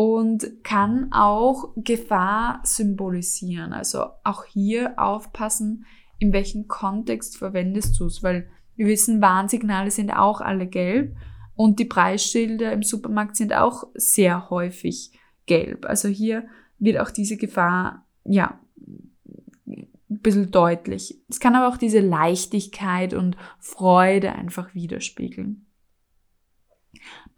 und 0.00 0.64
kann 0.64 1.12
auch 1.12 1.74
Gefahr 1.76 2.62
symbolisieren. 2.64 3.74
Also 3.74 4.06
auch 4.24 4.46
hier 4.46 4.98
aufpassen, 4.98 5.84
in 6.18 6.32
welchem 6.32 6.68
Kontext 6.68 7.36
verwendest 7.36 8.00
du 8.00 8.06
es, 8.06 8.22
weil 8.22 8.48
wir 8.76 8.86
wissen, 8.86 9.20
Warnsignale 9.20 9.90
sind 9.90 10.10
auch 10.10 10.40
alle 10.40 10.66
gelb 10.66 11.14
und 11.54 11.78
die 11.78 11.84
Preisschilder 11.84 12.72
im 12.72 12.82
Supermarkt 12.82 13.36
sind 13.36 13.52
auch 13.52 13.88
sehr 13.92 14.48
häufig 14.48 15.12
gelb. 15.44 15.84
Also 15.84 16.08
hier 16.08 16.46
wird 16.78 16.98
auch 16.98 17.10
diese 17.10 17.36
Gefahr, 17.36 18.06
ja, 18.24 18.58
ein 19.66 19.86
bisschen 20.08 20.50
deutlich. 20.50 21.20
Es 21.28 21.40
kann 21.40 21.54
aber 21.54 21.68
auch 21.68 21.76
diese 21.76 22.00
Leichtigkeit 22.00 23.12
und 23.12 23.36
Freude 23.58 24.32
einfach 24.32 24.74
widerspiegeln. 24.74 25.66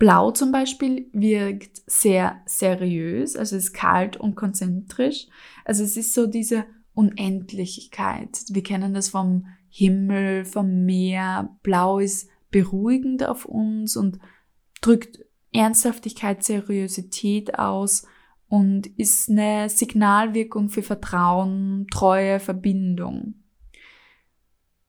Blau 0.02 0.32
zum 0.32 0.50
Beispiel 0.50 1.08
wirkt 1.12 1.80
sehr 1.86 2.40
seriös, 2.44 3.36
also 3.36 3.54
ist 3.54 3.72
kalt 3.72 4.16
und 4.16 4.34
konzentrisch. 4.34 5.28
Also 5.64 5.84
es 5.84 5.96
ist 5.96 6.12
so 6.12 6.26
diese 6.26 6.64
Unendlichkeit. 6.92 8.42
Wir 8.48 8.64
kennen 8.64 8.94
das 8.94 9.10
vom 9.10 9.46
Himmel, 9.68 10.44
vom 10.44 10.84
Meer. 10.84 11.56
Blau 11.62 12.00
ist 12.00 12.28
beruhigend 12.50 13.24
auf 13.24 13.44
uns 13.44 13.96
und 13.96 14.18
drückt 14.80 15.24
Ernsthaftigkeit, 15.52 16.42
Seriosität 16.42 17.60
aus 17.60 18.04
und 18.48 18.88
ist 18.98 19.30
eine 19.30 19.68
Signalwirkung 19.68 20.68
für 20.68 20.82
Vertrauen, 20.82 21.86
Treue, 21.92 22.40
Verbindung. 22.40 23.34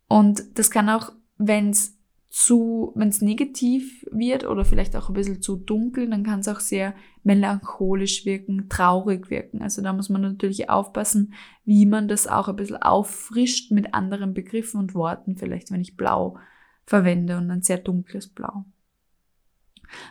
Und 0.08 0.58
das 0.58 0.72
kann 0.72 0.90
auch, 0.90 1.12
wenn 1.38 1.70
es 1.70 2.00
zu, 2.34 2.92
wenn 2.96 3.10
es 3.10 3.22
negativ 3.22 4.08
wird 4.12 4.44
oder 4.44 4.66
vielleicht 4.66 4.96
auch 4.96 5.08
ein 5.08 5.14
bisschen 5.14 5.44
zu 5.44 5.56
dunkel, 5.56 6.10
dann 6.10 6.24
kann 6.24 6.40
es 6.40 6.48
auch 6.48 6.62
sehr 6.62 6.96
melancholisch 7.22 8.26
wirken, 8.26 8.70
traurig 8.70 9.30
wirken. 9.30 9.62
Also 9.62 9.84
da 9.84 9.94
muss 9.94 10.10
man 10.10 10.24
natürlich 10.24 10.68
aufpassen, 10.68 11.36
wie 11.64 11.86
man 11.86 12.08
das 12.08 12.26
auch 12.26 12.48
ein 12.48 12.56
bisschen 12.56 12.82
auffrischt 12.82 13.70
mit 13.70 13.94
anderen 13.94 14.34
Begriffen 14.34 14.80
und 14.80 14.96
Worten, 14.96 15.38
vielleicht 15.38 15.70
wenn 15.70 15.82
ich 15.82 15.96
blau 15.96 16.40
verwende 16.88 17.38
und 17.38 17.52
ein 17.52 17.62
sehr 17.62 17.78
dunkles 17.78 18.30
Blau. 18.30 18.66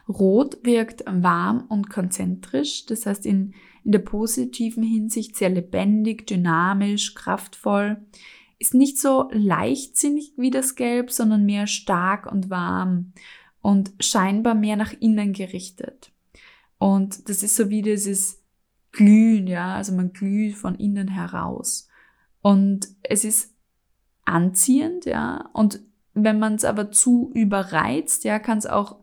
Rot 0.08 0.58
wirkt 0.62 1.02
warm 1.08 1.64
und 1.68 1.90
konzentrisch, 1.90 2.86
das 2.86 3.04
heißt 3.04 3.26
in, 3.26 3.52
in 3.82 3.90
der 3.90 3.98
positiven 3.98 4.84
Hinsicht 4.84 5.34
sehr 5.34 5.50
lebendig, 5.50 6.28
dynamisch, 6.28 7.16
kraftvoll 7.16 7.96
ist 8.62 8.74
nicht 8.74 9.00
so 9.00 9.28
leichtsinnig 9.32 10.34
wie 10.36 10.52
das 10.52 10.76
Gelb, 10.76 11.10
sondern 11.10 11.44
mehr 11.44 11.66
stark 11.66 12.30
und 12.30 12.48
warm 12.48 13.12
und 13.60 13.92
scheinbar 13.98 14.54
mehr 14.54 14.76
nach 14.76 14.92
innen 15.00 15.32
gerichtet. 15.32 16.12
Und 16.78 17.28
das 17.28 17.42
ist 17.42 17.56
so 17.56 17.70
wie 17.70 17.82
dieses 17.82 18.40
Glühen, 18.92 19.48
ja, 19.48 19.74
also 19.74 19.92
man 19.92 20.12
glüht 20.12 20.54
von 20.54 20.76
innen 20.76 21.08
heraus. 21.08 21.88
Und 22.40 22.86
es 23.02 23.24
ist 23.24 23.52
anziehend, 24.24 25.06
ja, 25.06 25.50
und 25.54 25.80
wenn 26.14 26.38
man 26.38 26.54
es 26.54 26.64
aber 26.64 26.92
zu 26.92 27.32
überreizt, 27.34 28.22
ja, 28.22 28.38
kann 28.38 28.58
es 28.58 28.66
auch 28.66 29.00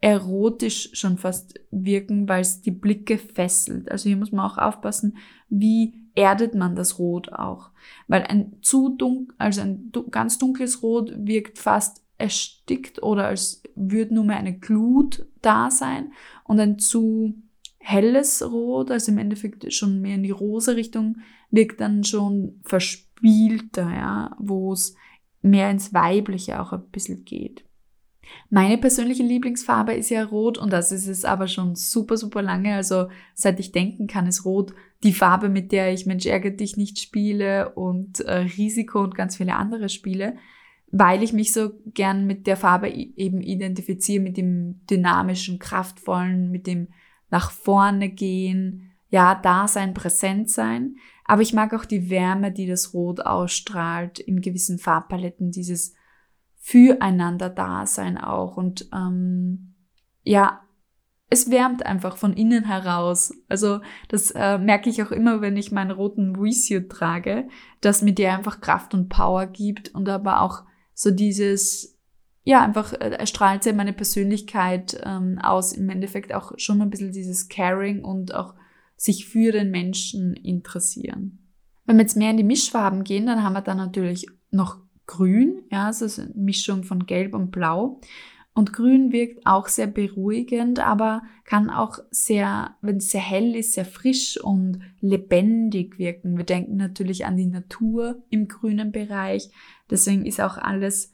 erotisch 0.00 0.88
schon 0.94 1.18
fast 1.18 1.60
wirken, 1.70 2.30
weil 2.30 2.40
es 2.40 2.62
die 2.62 2.70
Blicke 2.70 3.18
fesselt. 3.18 3.90
Also 3.90 4.08
hier 4.08 4.16
muss 4.16 4.32
man 4.32 4.50
auch 4.50 4.56
aufpassen, 4.56 5.18
wie 5.50 6.01
erdet 6.14 6.54
man 6.54 6.76
das 6.76 6.98
Rot 6.98 7.32
auch. 7.32 7.70
Weil 8.08 8.22
ein 8.22 8.54
zu 8.62 8.90
dunkel, 8.96 9.34
also 9.38 9.60
ein 9.60 9.92
ganz 10.10 10.38
dunkles 10.38 10.82
Rot 10.82 11.12
wirkt 11.16 11.58
fast 11.58 12.02
erstickt 12.18 13.02
oder 13.02 13.26
als 13.26 13.62
würde 13.74 14.14
nur 14.14 14.24
mehr 14.24 14.36
eine 14.36 14.58
Glut 14.58 15.26
da 15.40 15.70
sein 15.70 16.12
und 16.44 16.60
ein 16.60 16.78
zu 16.78 17.34
helles 17.78 18.42
Rot, 18.42 18.90
also 18.90 19.10
im 19.10 19.18
Endeffekt 19.18 19.72
schon 19.72 20.00
mehr 20.00 20.14
in 20.14 20.22
die 20.22 20.30
rosa 20.30 20.72
Richtung, 20.72 21.18
wirkt 21.50 21.80
dann 21.80 22.04
schon 22.04 22.60
verspielter, 22.62 23.90
ja, 23.90 24.36
wo 24.38 24.72
es 24.72 24.94
mehr 25.42 25.70
ins 25.70 25.92
Weibliche 25.92 26.60
auch 26.60 26.72
ein 26.72 26.88
bisschen 26.90 27.24
geht. 27.24 27.64
Meine 28.50 28.78
persönliche 28.78 29.24
Lieblingsfarbe 29.24 29.94
ist 29.94 30.10
ja 30.10 30.24
rot 30.24 30.58
und 30.58 30.72
das 30.72 30.92
ist 30.92 31.08
es 31.08 31.24
aber 31.24 31.48
schon 31.48 31.74
super, 31.74 32.16
super 32.16 32.40
lange. 32.40 32.74
Also 32.74 33.08
seit 33.34 33.58
ich 33.60 33.72
denken 33.72 34.06
kann, 34.06 34.26
ist 34.26 34.44
rot 34.44 34.72
die 35.02 35.12
Farbe, 35.12 35.48
mit 35.48 35.72
der 35.72 35.92
ich 35.92 36.06
Mensch 36.06 36.26
ärgere 36.26 36.52
dich 36.52 36.76
nicht 36.76 36.98
spiele 36.98 37.70
und 37.74 38.20
äh, 38.20 38.34
Risiko 38.34 39.02
und 39.02 39.14
ganz 39.14 39.36
viele 39.36 39.56
andere 39.56 39.88
Spiele, 39.88 40.36
weil 40.90 41.22
ich 41.22 41.32
mich 41.32 41.52
so 41.52 41.70
gern 41.86 42.26
mit 42.26 42.46
der 42.46 42.56
Farbe 42.56 42.90
eben 42.90 43.40
identifiziere, 43.40 44.22
mit 44.22 44.36
dem 44.36 44.80
dynamischen, 44.86 45.58
kraftvollen, 45.58 46.50
mit 46.50 46.66
dem 46.66 46.88
nach 47.30 47.50
vorne 47.50 48.10
gehen, 48.10 48.90
ja, 49.08 49.34
da 49.34 49.66
sein, 49.66 49.94
präsent 49.94 50.50
sein. 50.50 50.96
Aber 51.24 51.42
ich 51.42 51.54
mag 51.54 51.72
auch 51.74 51.84
die 51.84 52.10
Wärme, 52.10 52.52
die 52.52 52.66
das 52.66 52.94
Rot 52.94 53.20
ausstrahlt 53.20 54.18
in 54.18 54.40
gewissen 54.40 54.78
Farbpaletten, 54.78 55.50
dieses 55.50 55.94
füreinander 56.58 57.50
da 57.50 57.86
sein 57.86 58.18
auch 58.18 58.56
und 58.56 58.88
ähm, 58.94 59.74
ja, 60.22 60.61
es 61.32 61.50
wärmt 61.50 61.86
einfach 61.86 62.18
von 62.18 62.34
innen 62.34 62.64
heraus. 62.64 63.32
Also 63.48 63.80
das 64.08 64.32
äh, 64.32 64.58
merke 64.58 64.90
ich 64.90 65.02
auch 65.02 65.10
immer, 65.10 65.40
wenn 65.40 65.56
ich 65.56 65.72
meinen 65.72 65.90
roten 65.90 66.36
Vuisio 66.36 66.80
trage, 66.80 67.48
dass 67.80 68.02
mir 68.02 68.12
der 68.12 68.36
einfach 68.36 68.60
Kraft 68.60 68.92
und 68.92 69.08
Power 69.08 69.46
gibt 69.46 69.94
und 69.94 70.10
aber 70.10 70.42
auch 70.42 70.64
so 70.92 71.10
dieses, 71.10 71.98
ja, 72.44 72.62
einfach 72.62 72.92
äh, 72.92 73.26
strahlt 73.26 73.62
sehr 73.62 73.72
meine 73.72 73.94
Persönlichkeit 73.94 75.00
ähm, 75.06 75.38
aus, 75.42 75.72
im 75.72 75.88
Endeffekt 75.88 76.34
auch 76.34 76.52
schon 76.58 76.82
ein 76.82 76.90
bisschen 76.90 77.12
dieses 77.12 77.48
Caring 77.48 78.04
und 78.04 78.34
auch 78.34 78.54
sich 78.98 79.26
für 79.26 79.52
den 79.52 79.70
Menschen 79.70 80.34
interessieren. 80.34 81.38
Wenn 81.86 81.96
wir 81.96 82.02
jetzt 82.02 82.16
mehr 82.18 82.30
in 82.30 82.36
die 82.36 82.44
Mischfarben 82.44 83.04
gehen, 83.04 83.24
dann 83.24 83.42
haben 83.42 83.54
wir 83.54 83.62
da 83.62 83.74
natürlich 83.74 84.26
noch 84.50 84.80
grün, 85.06 85.62
ja, 85.70 85.86
also 85.86 86.04
eine 86.20 86.30
Mischung 86.34 86.84
von 86.84 87.06
gelb 87.06 87.34
und 87.34 87.50
blau. 87.52 88.02
Und 88.54 88.74
grün 88.74 89.12
wirkt 89.12 89.46
auch 89.46 89.68
sehr 89.68 89.86
beruhigend, 89.86 90.78
aber 90.78 91.22
kann 91.44 91.70
auch 91.70 91.98
sehr, 92.10 92.76
wenn 92.82 92.98
es 92.98 93.10
sehr 93.10 93.22
hell 93.22 93.56
ist, 93.56 93.72
sehr 93.72 93.86
frisch 93.86 94.38
und 94.38 94.80
lebendig 95.00 95.98
wirken. 95.98 96.36
Wir 96.36 96.44
denken 96.44 96.76
natürlich 96.76 97.24
an 97.24 97.38
die 97.38 97.46
Natur 97.46 98.22
im 98.28 98.48
grünen 98.48 98.92
Bereich. 98.92 99.50
Deswegen 99.90 100.26
ist 100.26 100.40
auch 100.40 100.58
alles 100.58 101.12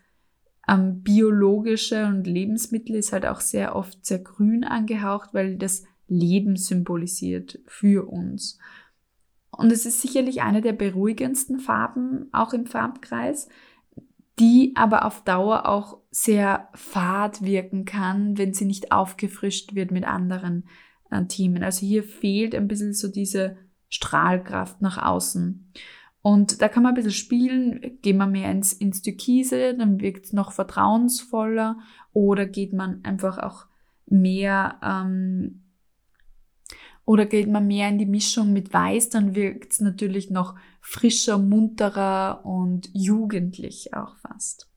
ähm, 0.69 1.03
biologische 1.03 2.07
und 2.07 2.27
Lebensmittel 2.27 2.97
ist 2.97 3.13
halt 3.13 3.25
auch 3.25 3.41
sehr 3.41 3.77
oft 3.77 4.05
sehr 4.05 4.19
grün 4.19 4.65
angehaucht, 4.65 5.31
weil 5.33 5.57
das 5.57 5.85
Leben 6.09 6.57
symbolisiert 6.57 7.61
für 7.67 8.09
uns. 8.09 8.59
Und 9.51 9.73
es 9.73 9.87
ist 9.87 10.01
sicherlich 10.01 10.43
eine 10.43 10.61
der 10.61 10.73
beruhigendsten 10.73 11.59
Farben 11.61 12.29
auch 12.33 12.53
im 12.53 12.67
Farbkreis 12.67 13.49
die 14.39 14.73
aber 14.77 15.05
auf 15.05 15.25
Dauer 15.25 15.67
auch 15.67 15.99
sehr 16.11 16.69
fad 16.75 17.43
wirken 17.43 17.85
kann, 17.85 18.39
wenn 18.39 18.55
sie 18.55 18.65
nicht 18.65 18.93
aufgefrischt 18.93 19.75
wird 19.75 19.91
mit 19.91 20.05
anderen 20.05 20.69
äh, 21.11 21.25
Themen. 21.25 21.63
Also 21.63 21.87
hier 21.87 22.03
fehlt 22.03 22.55
ein 22.55 22.69
bisschen 22.69 22.93
so 22.93 23.09
diese 23.09 23.57
Strahlkraft 23.89 24.81
nach 24.81 25.03
außen. 25.03 25.73
Und 26.21 26.61
da 26.61 26.69
kann 26.69 26.83
man 26.83 26.93
ein 26.93 26.95
bisschen 26.97 27.13
spielen, 27.13 27.99
gehen 28.03 28.19
wir 28.19 28.27
mehr 28.27 28.51
ins, 28.51 28.73
ins 28.73 29.03
Türkise, 29.03 29.75
dann 29.75 30.01
wirkt 30.01 30.27
es 30.27 30.33
noch 30.33 30.53
vertrauensvoller 30.53 31.79
oder 32.13 32.45
geht 32.47 32.73
man 32.73 33.05
einfach 33.05 33.39
auch 33.39 33.67
mehr 34.07 34.79
ähm, 34.83 35.63
oder 37.09 37.25
geht 37.25 37.49
man 37.49 37.67
mehr 37.67 37.89
in 37.89 37.97
die 37.97 38.05
Mischung 38.05 38.53
mit 38.53 38.75
Weiß, 38.75 39.09
dann 39.09 39.35
wirkt 39.35 39.73
es 39.73 39.81
natürlich 39.81 40.29
noch 40.29 40.57
frischer, 40.83 41.39
munterer 41.39 42.43
und 42.45 42.91
jugendlich 42.93 43.95
auch 43.95 44.15
fast. 44.17 44.71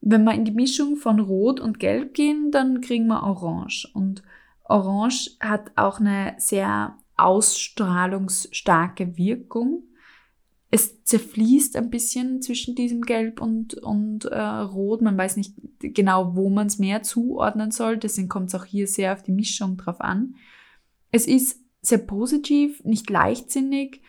Wenn 0.00 0.24
wir 0.24 0.34
in 0.34 0.44
die 0.44 0.50
Mischung 0.50 0.96
von 0.96 1.20
Rot 1.20 1.60
und 1.60 1.78
Gelb 1.78 2.14
gehen, 2.14 2.50
dann 2.50 2.80
kriegen 2.80 3.06
wir 3.06 3.22
Orange. 3.22 3.88
Und 3.94 4.24
Orange 4.64 5.30
hat 5.38 5.70
auch 5.76 6.00
eine 6.00 6.34
sehr 6.38 6.96
ausstrahlungsstarke 7.16 9.16
Wirkung. 9.16 9.84
Es 10.72 11.04
zerfließt 11.04 11.76
ein 11.76 11.88
bisschen 11.88 12.42
zwischen 12.42 12.74
diesem 12.74 13.02
Gelb 13.02 13.40
und, 13.40 13.74
und 13.74 14.24
äh, 14.24 14.40
Rot. 14.40 15.02
Man 15.02 15.16
weiß 15.16 15.36
nicht 15.36 15.54
genau, 15.78 16.34
wo 16.34 16.50
man 16.50 16.66
es 16.66 16.80
mehr 16.80 17.04
zuordnen 17.04 17.70
soll. 17.70 17.96
Deswegen 17.96 18.28
kommt 18.28 18.48
es 18.48 18.56
auch 18.56 18.64
hier 18.64 18.88
sehr 18.88 19.12
auf 19.12 19.22
die 19.22 19.30
Mischung 19.30 19.76
drauf 19.76 20.00
an. 20.00 20.34
Es 21.14 21.28
ist 21.28 21.60
sehr 21.80 21.98
positiv, 21.98 22.82
nicht 22.82 23.08
leichtsinnig 23.08 24.02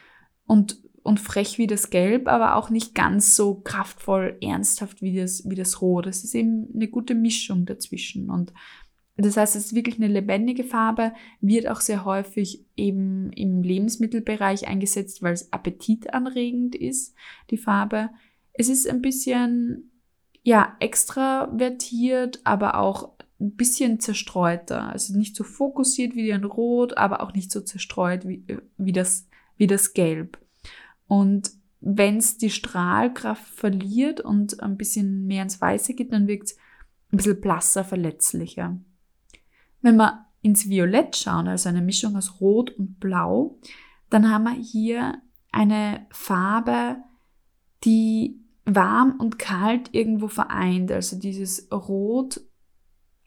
und, 0.48 0.82
und 1.04 1.20
frech 1.20 1.60
wie 1.60 1.68
das 1.68 1.92
Gelb, 1.92 2.28
aber 2.28 2.56
auch 2.56 2.72
nicht 2.72 2.96
ganz 2.96 3.36
so 3.36 3.62
kraftvoll, 3.62 4.40
ernsthaft 4.42 5.04
wie 5.04 5.16
das, 5.16 5.48
wie 5.48 5.54
das 5.54 5.84
Rot. 5.84 6.08
Es 6.08 6.24
ist 6.24 6.34
eben 6.34 6.68
eine 6.74 6.88
gute 6.88 7.14
Mischung 7.14 7.68
dazwischen. 7.68 8.32
Und 8.32 8.54
das 9.18 9.38
heißt, 9.38 9.56
es 9.56 9.66
ist 9.66 9.76
wirklich 9.76 9.98
eine 9.98 10.08
lebendige 10.08 10.64
Farbe, 10.64 11.14
wird 11.42 11.68
auch 11.68 11.80
sehr 11.80 12.06
häufig 12.06 12.66
eben 12.76 13.32
im 13.34 13.62
Lebensmittelbereich 13.62 14.68
eingesetzt, 14.68 15.22
weil 15.22 15.34
es 15.34 15.54
appetitanregend 15.54 16.74
ist, 16.74 17.14
die 17.52 17.58
Farbe. 17.58 18.10
Es 18.54 18.68
ist 18.68 18.90
ein 18.90 19.04
bisschen, 19.04 19.92
ja, 20.42 20.76
extravertiert, 20.80 22.42
aber 22.46 22.80
auch 22.80 23.15
ein 23.40 23.56
bisschen 23.56 24.00
zerstreuter. 24.00 24.90
Also 24.90 25.18
nicht 25.18 25.36
so 25.36 25.44
fokussiert 25.44 26.16
wie 26.16 26.32
ein 26.32 26.44
Rot, 26.44 26.98
aber 26.98 27.22
auch 27.22 27.34
nicht 27.34 27.52
so 27.52 27.62
zerstreut 27.62 28.28
wie, 28.28 28.46
wie, 28.78 28.94
das, 28.94 29.28
wie 29.58 29.68
das 29.68 29.94
Gelb. 29.94 30.40
Und 31.08 31.52
wenn 31.82 32.18
es 32.18 32.38
die 32.38 32.50
Strahlkraft 32.50 33.48
verliert 33.48 34.22
und 34.22 34.62
ein 34.62 34.78
bisschen 34.78 35.28
mehr 35.28 35.44
ins 35.44 35.62
Weiße 35.62 35.94
geht, 35.94 36.14
dann 36.14 36.28
wirkt 36.28 36.50
es 36.50 36.58
ein 37.12 37.18
bisschen 37.18 37.42
blasser, 37.42 37.84
verletzlicher. 37.84 38.78
Wenn 39.82 39.98
wir 39.98 40.26
ins 40.42 40.70
Violett 40.70 41.16
schauen, 41.16 41.48
also 41.48 41.70
eine 41.70 41.82
Mischung 41.82 42.16
aus 42.16 42.40
Rot 42.42 42.72
und 42.72 43.00
Blau, 43.00 43.60
dann 44.10 44.32
haben 44.32 44.44
wir 44.44 44.54
hier 44.54 45.22
eine 45.52 46.06
Farbe, 46.12 46.98
die 47.84 48.40
warm 48.66 49.20
und 49.20 49.38
kalt 49.38 49.94
irgendwo 49.94 50.28
vereint. 50.28 50.92
Also 50.92 51.20
dieses 51.20 51.72
Rot 51.72 52.42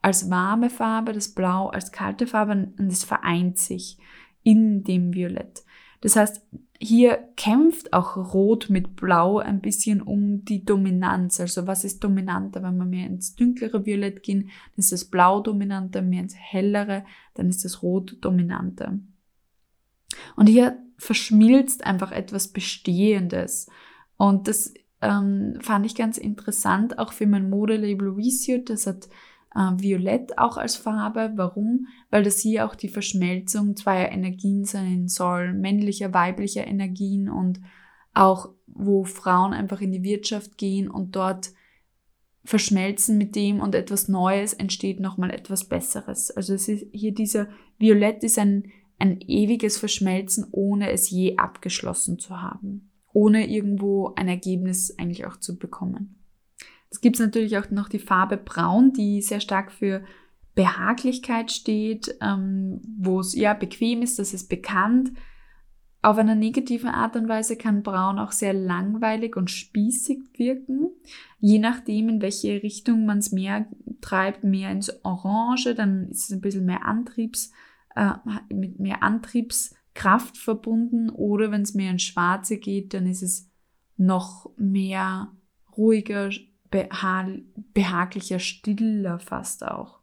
als 0.02 0.30
warme 0.30 0.70
Farbe, 0.70 1.12
das 1.12 1.34
Blau 1.34 1.68
als 1.68 1.92
kalte 1.92 2.26
Farbe 2.26 2.72
und 2.78 2.92
es 2.92 3.04
vereint 3.04 3.58
sich 3.58 3.98
in 4.42 4.84
dem 4.84 5.12
Violett. 5.12 5.64
Das 6.00 6.16
heißt, 6.16 6.42
hier 6.80 7.18
kämpft 7.36 7.92
auch 7.92 8.16
Rot 8.16 8.70
mit 8.70 8.94
Blau 8.94 9.38
ein 9.38 9.60
bisschen 9.60 10.00
um 10.00 10.44
die 10.44 10.64
Dominanz. 10.64 11.40
Also 11.40 11.66
was 11.66 11.82
ist 11.82 12.04
dominanter? 12.04 12.62
Wenn 12.62 12.76
wir 12.76 12.84
mehr 12.84 13.06
ins 13.06 13.34
dunklere 13.34 13.84
Violett 13.84 14.22
gehen, 14.22 14.42
dann 14.42 14.76
ist 14.76 14.92
das 14.92 15.04
Blau 15.06 15.40
dominanter, 15.40 16.02
mehr 16.02 16.22
ins 16.22 16.36
hellere, 16.36 17.04
dann 17.34 17.48
ist 17.48 17.64
das 17.64 17.82
Rot 17.82 18.16
dominanter. 18.20 18.96
Und 20.36 20.46
hier 20.46 20.78
verschmilzt 20.98 21.84
einfach 21.84 22.12
etwas 22.12 22.48
Bestehendes. 22.48 23.68
Und 24.16 24.46
das 24.46 24.72
ähm, 25.00 25.58
fand 25.60 25.84
ich 25.84 25.96
ganz 25.96 26.16
interessant, 26.16 26.98
auch 26.98 27.12
für 27.12 27.26
mein 27.26 27.50
Modelabel 27.50 28.10
Resuit. 28.10 28.70
Das 28.70 28.86
hat 28.86 29.08
Violett 29.54 30.38
auch 30.38 30.56
als 30.56 30.76
Farbe. 30.76 31.32
Warum? 31.36 31.86
Weil 32.10 32.22
das 32.22 32.40
hier 32.40 32.66
auch 32.66 32.74
die 32.74 32.88
Verschmelzung 32.88 33.76
zweier 33.76 34.12
Energien 34.12 34.64
sein 34.64 35.08
soll, 35.08 35.54
männlicher, 35.54 36.12
weiblicher 36.12 36.66
Energien 36.66 37.28
und 37.28 37.60
auch 38.14 38.50
wo 38.66 39.04
Frauen 39.04 39.52
einfach 39.52 39.80
in 39.80 39.92
die 39.92 40.02
Wirtschaft 40.02 40.58
gehen 40.58 40.88
und 40.88 41.16
dort 41.16 41.50
verschmelzen 42.44 43.18
mit 43.18 43.36
dem 43.36 43.60
und 43.60 43.74
etwas 43.74 44.08
Neues 44.08 44.54
entsteht 44.54 45.00
nochmal 45.00 45.30
etwas 45.30 45.68
Besseres. 45.68 46.30
Also 46.30 46.54
es 46.54 46.68
ist 46.68 46.86
hier 46.92 47.12
dieser 47.12 47.48
Violett 47.78 48.24
ist 48.24 48.38
ein, 48.38 48.70
ein 48.98 49.20
ewiges 49.20 49.78
Verschmelzen, 49.78 50.46
ohne 50.50 50.90
es 50.90 51.10
je 51.10 51.36
abgeschlossen 51.36 52.18
zu 52.18 52.40
haben. 52.40 52.90
Ohne 53.12 53.48
irgendwo 53.48 54.14
ein 54.16 54.28
Ergebnis 54.28 54.96
eigentlich 54.98 55.26
auch 55.26 55.36
zu 55.36 55.58
bekommen. 55.58 56.17
Es 56.90 57.00
gibt 57.00 57.18
natürlich 57.18 57.58
auch 57.58 57.70
noch 57.70 57.88
die 57.88 57.98
Farbe 57.98 58.36
Braun, 58.36 58.92
die 58.92 59.20
sehr 59.20 59.40
stark 59.40 59.72
für 59.72 60.02
Behaglichkeit 60.54 61.52
steht, 61.52 62.16
ähm, 62.20 62.80
wo 62.98 63.20
es 63.20 63.34
ja 63.34 63.54
bequem 63.54 64.02
ist, 64.02 64.18
das 64.18 64.34
ist 64.34 64.48
bekannt. 64.48 65.12
Auf 66.00 66.16
einer 66.16 66.34
negativen 66.34 66.90
Art 66.90 67.16
und 67.16 67.28
Weise 67.28 67.56
kann 67.56 67.82
Braun 67.82 68.18
auch 68.18 68.32
sehr 68.32 68.52
langweilig 68.52 69.36
und 69.36 69.50
spießig 69.50 70.18
wirken. 70.36 70.90
Je 71.38 71.58
nachdem, 71.58 72.08
in 72.08 72.22
welche 72.22 72.62
Richtung 72.62 73.04
man 73.04 73.18
es 73.18 73.32
mehr 73.32 73.68
treibt, 74.00 74.44
mehr 74.44 74.70
ins 74.70 75.04
Orange, 75.04 75.74
dann 75.74 76.08
ist 76.08 76.24
es 76.24 76.30
ein 76.30 76.40
bisschen 76.40 76.64
mehr 76.64 76.84
Antriebs, 76.86 77.52
äh, 77.96 78.12
mit 78.52 78.78
mehr 78.78 79.02
Antriebskraft 79.02 80.38
verbunden. 80.38 81.10
Oder 81.10 81.50
wenn 81.50 81.62
es 81.62 81.74
mehr 81.74 81.90
ins 81.90 82.02
Schwarze 82.02 82.58
geht, 82.58 82.94
dann 82.94 83.06
ist 83.06 83.22
es 83.22 83.50
noch 83.96 84.50
mehr 84.56 85.32
ruhiger, 85.76 86.30
behaglicher, 86.70 88.38
stiller 88.38 89.18
fast 89.18 89.64
auch. 89.64 90.00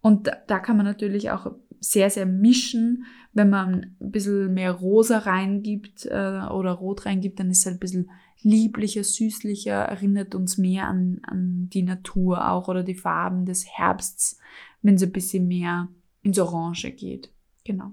Und 0.00 0.30
da, 0.48 0.58
kann 0.58 0.76
man 0.76 0.86
natürlich 0.86 1.30
auch 1.30 1.52
sehr, 1.80 2.10
sehr 2.10 2.26
mischen. 2.26 3.04
Wenn 3.32 3.50
man 3.50 3.94
ein 4.00 4.10
bisschen 4.10 4.52
mehr 4.52 4.72
rosa 4.72 5.18
reingibt 5.18 6.06
äh, 6.06 6.42
oder 6.50 6.72
rot 6.72 7.06
reingibt, 7.06 7.38
dann 7.38 7.50
ist 7.50 7.60
es 7.60 7.66
halt 7.66 7.76
ein 7.76 7.80
bisschen 7.80 8.10
lieblicher, 8.42 9.04
süßlicher, 9.04 9.74
erinnert 9.74 10.34
uns 10.34 10.58
mehr 10.58 10.88
an, 10.88 11.20
an 11.22 11.68
die 11.72 11.82
Natur 11.82 12.50
auch 12.50 12.68
oder 12.68 12.82
die 12.82 12.96
Farben 12.96 13.46
des 13.46 13.66
Herbsts, 13.66 14.38
wenn 14.82 14.96
es 14.96 15.02
ein 15.02 15.12
bisschen 15.12 15.46
mehr 15.46 15.88
ins 16.22 16.38
Orange 16.38 16.90
geht. 16.90 17.32
Genau. 17.64 17.92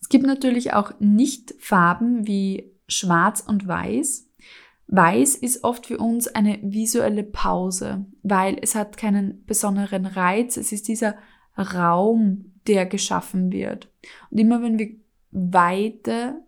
Es 0.00 0.10
gibt 0.10 0.26
natürlich 0.26 0.74
auch 0.74 0.92
nicht 1.00 1.54
Farben 1.58 2.26
wie 2.26 2.70
Schwarz 2.88 3.40
und 3.40 3.66
Weiß. 3.66 4.23
Weiß 4.94 5.34
ist 5.34 5.64
oft 5.64 5.86
für 5.86 5.98
uns 5.98 6.28
eine 6.28 6.58
visuelle 6.62 7.24
Pause, 7.24 8.06
weil 8.22 8.58
es 8.60 8.74
hat 8.74 8.96
keinen 8.96 9.44
besonderen 9.44 10.06
Reiz. 10.06 10.56
Es 10.56 10.70
ist 10.70 10.86
dieser 10.86 11.16
Raum, 11.58 12.52
der 12.68 12.86
geschaffen 12.86 13.50
wird. 13.50 13.90
Und 14.30 14.38
immer 14.38 14.62
wenn 14.62 14.78
wir 14.78 14.90
Weite 15.32 16.40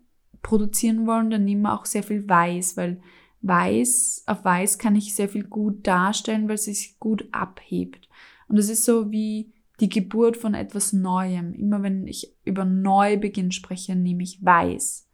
produzieren 0.43 1.09
wollen, 1.09 1.31
dann 1.31 1.45
nehmen 1.45 1.63
wir 1.63 1.75
auch 1.75 1.87
sehr 1.87 2.05
viel 2.05 2.29
Weiß, 2.29 2.77
weil 2.77 3.01
Weiß, 3.43 4.25
auf 4.27 4.45
Weiß 4.45 4.79
kann 4.79 4.95
ich 4.95 5.15
sehr 5.15 5.29
viel 5.29 5.45
gut 5.45 5.87
darstellen, 5.87 6.49
weil 6.49 6.55
es 6.55 6.65
sich 6.65 6.99
gut 7.01 7.29
abhebt. 7.33 8.09
Und 8.49 8.59
es 8.59 8.69
ist 8.69 8.85
so 8.85 9.11
wie 9.11 9.53
die 9.81 9.89
Geburt 9.89 10.37
von 10.37 10.55
etwas 10.55 10.93
Neuem. 10.93 11.53
Immer 11.53 11.83
wenn 11.83 12.07
ich 12.07 12.33
über 12.45 12.65
Neubeginn 12.65 13.51
spreche, 13.51 13.97
nehme 13.97 14.23
ich 14.23 14.45
Weiß. 14.45 15.09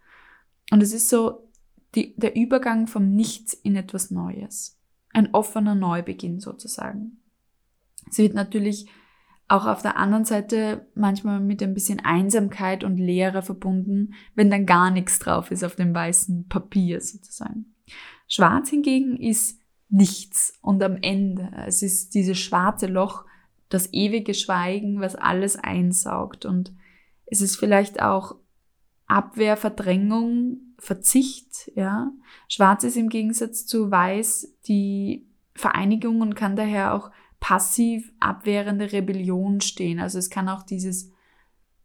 Und 0.71 0.83
es 0.83 0.93
ist 0.93 1.09
so 1.09 1.49
die, 1.95 2.15
der 2.17 2.37
Übergang 2.37 2.87
vom 2.87 3.15
Nichts 3.15 3.53
in 3.53 3.77
etwas 3.77 4.11
Neues. 4.11 4.79
Ein 5.13 5.35
offener 5.35 5.75
Neubeginn 5.75 6.41
sozusagen. 6.41 7.19
Es 8.11 8.19
wird 8.19 8.35
natürlich 8.35 8.89
auch 9.49 9.67
auf 9.67 9.83
der 9.83 9.99
anderen 9.99 10.25
Seite 10.25 10.87
manchmal 10.95 11.41
mit 11.41 11.63
ein 11.63 11.75
bisschen 11.75 12.01
Einsamkeit 12.01 12.85
und 12.85 12.97
Leere 12.97 13.43
verbunden, 13.43 14.15
wenn 14.35 14.51
dann 14.51 14.65
gar 14.65 14.91
nichts 14.91 15.19
drauf 15.19 15.51
ist 15.51 15.63
auf 15.63 15.77
dem 15.77 15.95
weißen 15.95 16.49
Papier 16.49 17.01
sozusagen. 17.01 17.75
Schwarz 18.29 18.71
hingegen 18.71 19.17
ist 19.19 19.61
nichts 19.91 20.59
und 20.63 20.83
am 20.83 20.97
Ende. 21.03 21.51
Es 21.67 21.83
ist 21.83 22.15
dieses 22.15 22.39
schwarze 22.39 22.87
Loch, 22.87 23.27
das 23.69 23.93
ewige 23.93 24.33
Schweigen, 24.33 25.01
was 25.01 25.17
alles 25.17 25.57
einsaugt 25.57 26.47
und 26.47 26.73
es 27.27 27.41
ist 27.41 27.57
vielleicht 27.57 28.01
auch 28.03 28.37
Abwehr, 29.07 29.59
Verdrängung, 29.59 30.72
Verzicht, 30.83 31.71
ja. 31.77 32.11
Schwarz 32.49 32.83
ist 32.83 32.97
im 32.97 33.09
Gegensatz 33.09 33.67
zu 33.67 33.93
Weiß 33.93 34.53
die 34.67 35.29
Vereinigung 35.55 36.21
und 36.23 36.35
kann 36.35 36.57
daher 36.57 36.95
auch 36.95 37.13
passiv 37.39 38.13
abwehrende 38.19 38.91
Rebellion 38.91 39.61
stehen. 39.61 40.01
Also 40.01 40.19
es 40.19 40.29
kann 40.29 40.49
auch 40.49 40.65
dieses 40.65 41.13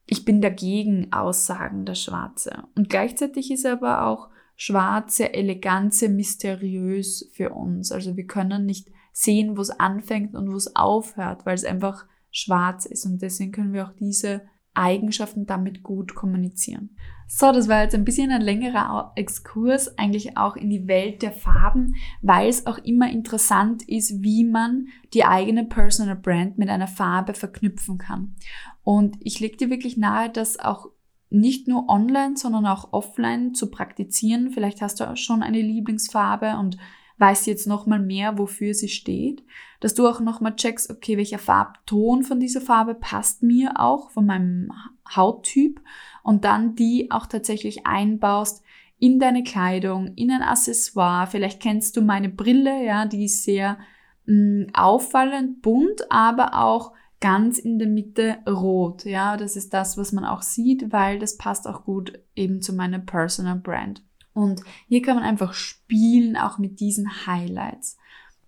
Ich 0.08 0.26
bin 0.26 0.42
dagegen 0.42 1.14
aussagen, 1.14 1.86
das 1.86 2.02
Schwarze. 2.02 2.64
Und 2.74 2.90
gleichzeitig 2.90 3.52
ist 3.52 3.68
aber 3.68 4.08
auch 4.08 4.30
Schwarz 4.56 5.18
sehr 5.18 5.36
elegant, 5.36 5.94
sehr 5.94 6.10
mysteriös 6.10 7.30
für 7.34 7.52
uns. 7.52 7.92
Also 7.92 8.18
wir 8.18 8.26
können 8.26 8.66
nicht 8.66 8.90
sehen, 9.14 9.58
wo 9.58 9.62
es 9.62 9.70
anfängt 9.70 10.34
und 10.34 10.52
wo 10.52 10.56
es 10.56 10.76
aufhört, 10.76 11.46
weil 11.46 11.54
es 11.54 11.66
einfach 11.66 12.08
schwarz 12.32 12.88
ist. 12.88 13.06
Und 13.06 13.22
deswegen 13.22 13.52
können 13.52 13.74
wir 13.74 13.88
auch 13.88 13.94
diese 13.94 14.42
Eigenschaften 14.74 15.46
damit 15.46 15.84
gut 15.84 16.16
kommunizieren. 16.16 16.98
So, 17.30 17.52
das 17.52 17.68
war 17.68 17.84
jetzt 17.84 17.94
ein 17.94 18.06
bisschen 18.06 18.32
ein 18.32 18.42
längerer 18.42 19.12
Exkurs 19.16 19.98
eigentlich 19.98 20.38
auch 20.38 20.56
in 20.56 20.70
die 20.70 20.88
Welt 20.88 21.22
der 21.22 21.34
Farben, 21.34 21.96
weil 22.22 22.48
es 22.48 22.66
auch 22.66 22.78
immer 22.78 23.12
interessant 23.12 23.84
ist, 23.84 24.24
wie 24.24 24.46
man 24.46 24.88
die 25.13 25.26
eigene 25.26 25.66
Personal 25.66 26.16
Brand 26.16 26.58
mit 26.58 26.70
einer 26.70 26.88
Farbe 26.88 27.34
verknüpfen 27.34 27.98
kann. 27.98 28.36
Und 28.82 29.18
ich 29.20 29.42
lege 29.42 29.58
dir 29.58 29.70
wirklich 29.70 29.98
nahe, 29.98 30.30
das 30.30 30.58
auch 30.58 30.88
nicht 31.30 31.68
nur 31.68 31.90
online, 31.90 32.38
sondern 32.38 32.66
auch 32.66 32.94
offline 32.94 33.54
zu 33.54 33.70
praktizieren. 33.70 34.52
Vielleicht 34.52 34.82
hast 34.82 35.02
du 35.02 35.10
auch 35.10 35.18
schon 35.18 35.44
eine 35.44 35.62
Lieblingsfarbe 35.62 36.56
und 36.58 36.78
weißt 37.18 37.48
jetzt 37.48 37.68
nochmal 37.68 38.00
mehr, 38.00 38.38
wofür 38.38 38.74
sie 38.74 38.88
steht. 38.88 39.44
Dass 39.82 39.94
du 39.94 40.08
auch 40.08 40.22
nochmal 40.22 40.56
checkst, 40.56 40.90
okay, 40.90 41.18
welcher 41.18 41.40
Farbton 41.40 42.24
von 42.24 42.40
dieser 42.40 42.62
Farbe 42.62 42.96
passt 42.96 43.44
mir 43.44 43.80
auch, 43.80 44.12
von 44.12 44.26
meinem 44.26 44.72
Hauttyp. 45.13 45.82
Und 46.28 46.44
dann 46.44 46.76
die 46.76 47.10
auch 47.10 47.26
tatsächlich 47.26 47.88
einbaust 47.88 48.62
in 49.00 49.18
deine 49.18 49.44
Kleidung, 49.44 50.13
in 50.16 50.30
ein 50.30 50.42
Accessoire. 50.42 51.26
Vielleicht 51.26 51.62
kennst 51.62 51.96
du 51.96 52.02
meine 52.02 52.28
Brille, 52.28 52.84
ja, 52.84 53.06
die 53.06 53.24
ist 53.24 53.46
sehr 53.46 53.78
mh, 54.26 54.66
mm, 54.66 54.68
auffallend 54.74 55.62
bunt, 55.62 56.12
aber 56.12 56.62
auch 56.62 56.92
ganz 57.22 57.58
in 57.60 57.80
der 57.80 57.88
Mitte 57.88 58.40
rot. 58.46 59.06
Ja, 59.06 59.38
das 59.38 59.56
ist 59.56 59.74
das, 59.74 59.98
was 59.98 60.12
man 60.12 60.26
auch 60.26 60.42
sieht, 60.42 60.92
weil 60.92 61.18
das 61.18 61.38
passt 61.38 61.66
auch 61.66 61.86
gut 61.86 62.20
eben 62.36 62.62
zu 62.62 62.74
meiner 62.74 63.00
Personal 63.00 63.56
Brand. 63.56 64.04
Und 64.34 64.63
hier 64.90 65.02
kann 65.02 65.16
man 65.16 65.24
einfach 65.24 65.54
spielen, 65.54 66.36
auch 66.36 66.58
mit 66.58 66.82
diesen 66.82 67.26
Highlights. 67.26 67.98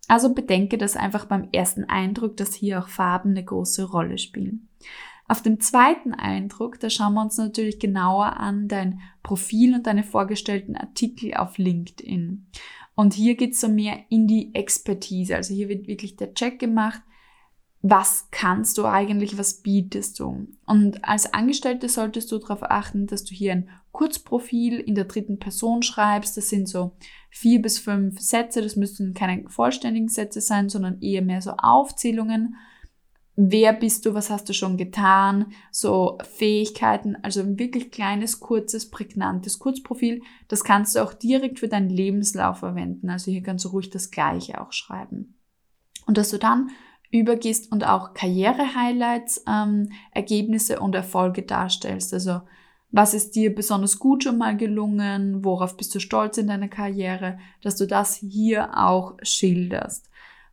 Also 0.10 0.34
bedenke 0.34 0.78
das 0.78 0.98
einfach 0.98 1.24
beim 1.24 1.48
ersten 1.54 1.86
Eindruck, 1.86 2.36
dass 2.36 2.54
hier 2.54 2.80
auch 2.80 2.90
Farben 2.90 3.30
eine 3.30 3.46
große 3.46 3.86
Rolle 3.86 4.18
spielen. 4.18 4.68
Auf 5.30 5.44
dem 5.44 5.60
zweiten 5.60 6.16
Eindruck, 6.16 6.80
da 6.80 6.90
schauen 6.90 7.14
wir 7.14 7.22
uns 7.22 7.38
natürlich 7.38 7.78
genauer 7.78 8.38
an 8.38 8.68
dein 8.68 9.00
Profil 9.22 9.76
und 9.76 9.86
deine 9.86 10.04
vorgestellten 10.04 10.76
Artikel 10.76 11.36
auf 11.36 11.60
LinkedIn. 11.60 12.48
Und 12.96 13.14
hier 13.14 13.36
geht 13.36 13.54
es 13.54 13.62
so 13.62 13.68
mehr 13.68 14.00
in 14.10 14.26
die 14.26 14.56
Expertise. 14.56 15.36
Also 15.36 15.54
hier 15.54 15.70
wird 15.70 15.86
wirklich 15.86 16.16
der 16.16 16.34
Check 16.34 16.58
gemacht, 16.58 17.04
was 17.84 18.28
kannst 18.32 18.80
du 18.80 18.86
eigentlich, 18.86 19.38
was 19.38 19.62
bietest 19.62 20.20
du. 20.20 20.48
Und 20.66 21.06
als 21.06 21.32
Angestellte 21.32 21.90
solltest 21.90 22.32
du 22.32 22.40
darauf 22.40 22.64
achten, 22.64 23.06
dass 23.06 23.24
du 23.24 23.36
hier 23.36 23.52
ein 23.52 23.70
Kurzprofil 23.92 24.80
in 24.80 24.96
der 24.96 25.06
dritten 25.06 25.38
Person 25.38 25.84
schreibst. 25.84 26.38
Das 26.38 26.50
sind 26.50 26.68
so 26.68 26.94
vier 27.30 27.62
bis 27.62 27.78
fünf 27.78 28.20
Sätze. 28.20 28.64
Das 28.64 28.76
müssten 28.76 29.14
keine 29.14 29.48
vollständigen 29.48 30.10
Sätze 30.10 30.42
sein, 30.42 30.70
sondern 30.70 31.00
eher 31.04 31.22
mehr 31.22 31.44
so 31.44 31.52
Aufzählungen. 31.52 32.56
Wer 33.42 33.72
bist 33.72 34.06
du? 34.06 34.14
Was 34.14 34.30
hast 34.30 34.50
du 34.50 34.54
schon 34.54 34.76
getan? 34.76 35.54
So 35.72 36.18
Fähigkeiten, 36.30 37.16
also 37.24 37.40
ein 37.40 37.58
wirklich 37.58 37.90
kleines, 37.90 38.42
kurzes, 38.42 38.90
prägnantes 38.90 39.60
Kurzprofil. 39.60 40.22
Das 40.50 40.66
kannst 40.66 40.94
du 40.94 41.00
auch 41.00 41.14
direkt 41.14 41.60
für 41.60 41.70
deinen 41.70 41.90
Lebenslauf 41.90 42.58
verwenden. 42.58 43.10
Also 43.10 43.32
hier 43.32 43.42
kannst 43.42 43.64
du 43.64 43.70
ruhig 43.70 43.92
das 43.92 44.12
Gleiche 44.12 44.60
auch 44.60 44.74
schreiben. 44.74 45.36
Und 46.06 46.18
dass 46.18 46.32
du 46.32 46.38
dann 46.38 46.72
übergehst 47.12 47.72
und 47.72 47.88
auch 47.88 48.14
Karriere-Highlights, 48.14 49.46
ähm, 49.48 49.90
Ergebnisse 50.12 50.82
und 50.82 50.94
Erfolge 50.94 51.44
darstellst. 51.44 52.14
Also 52.14 52.42
was 52.92 53.14
ist 53.14 53.38
dir 53.38 53.56
besonders 53.56 54.00
gut 54.00 54.26
schon 54.26 54.38
mal 54.38 54.58
gelungen, 54.58 55.46
worauf 55.46 55.78
bist 55.78 55.96
du 55.96 56.02
stolz 56.02 56.38
in 56.38 56.48
deiner 56.48 56.68
Karriere, 56.68 57.40
dass 57.62 57.78
du 57.78 57.88
das 57.88 58.16
hier 58.16 58.78
auch 58.78 59.16
schilderst. 59.22 60.10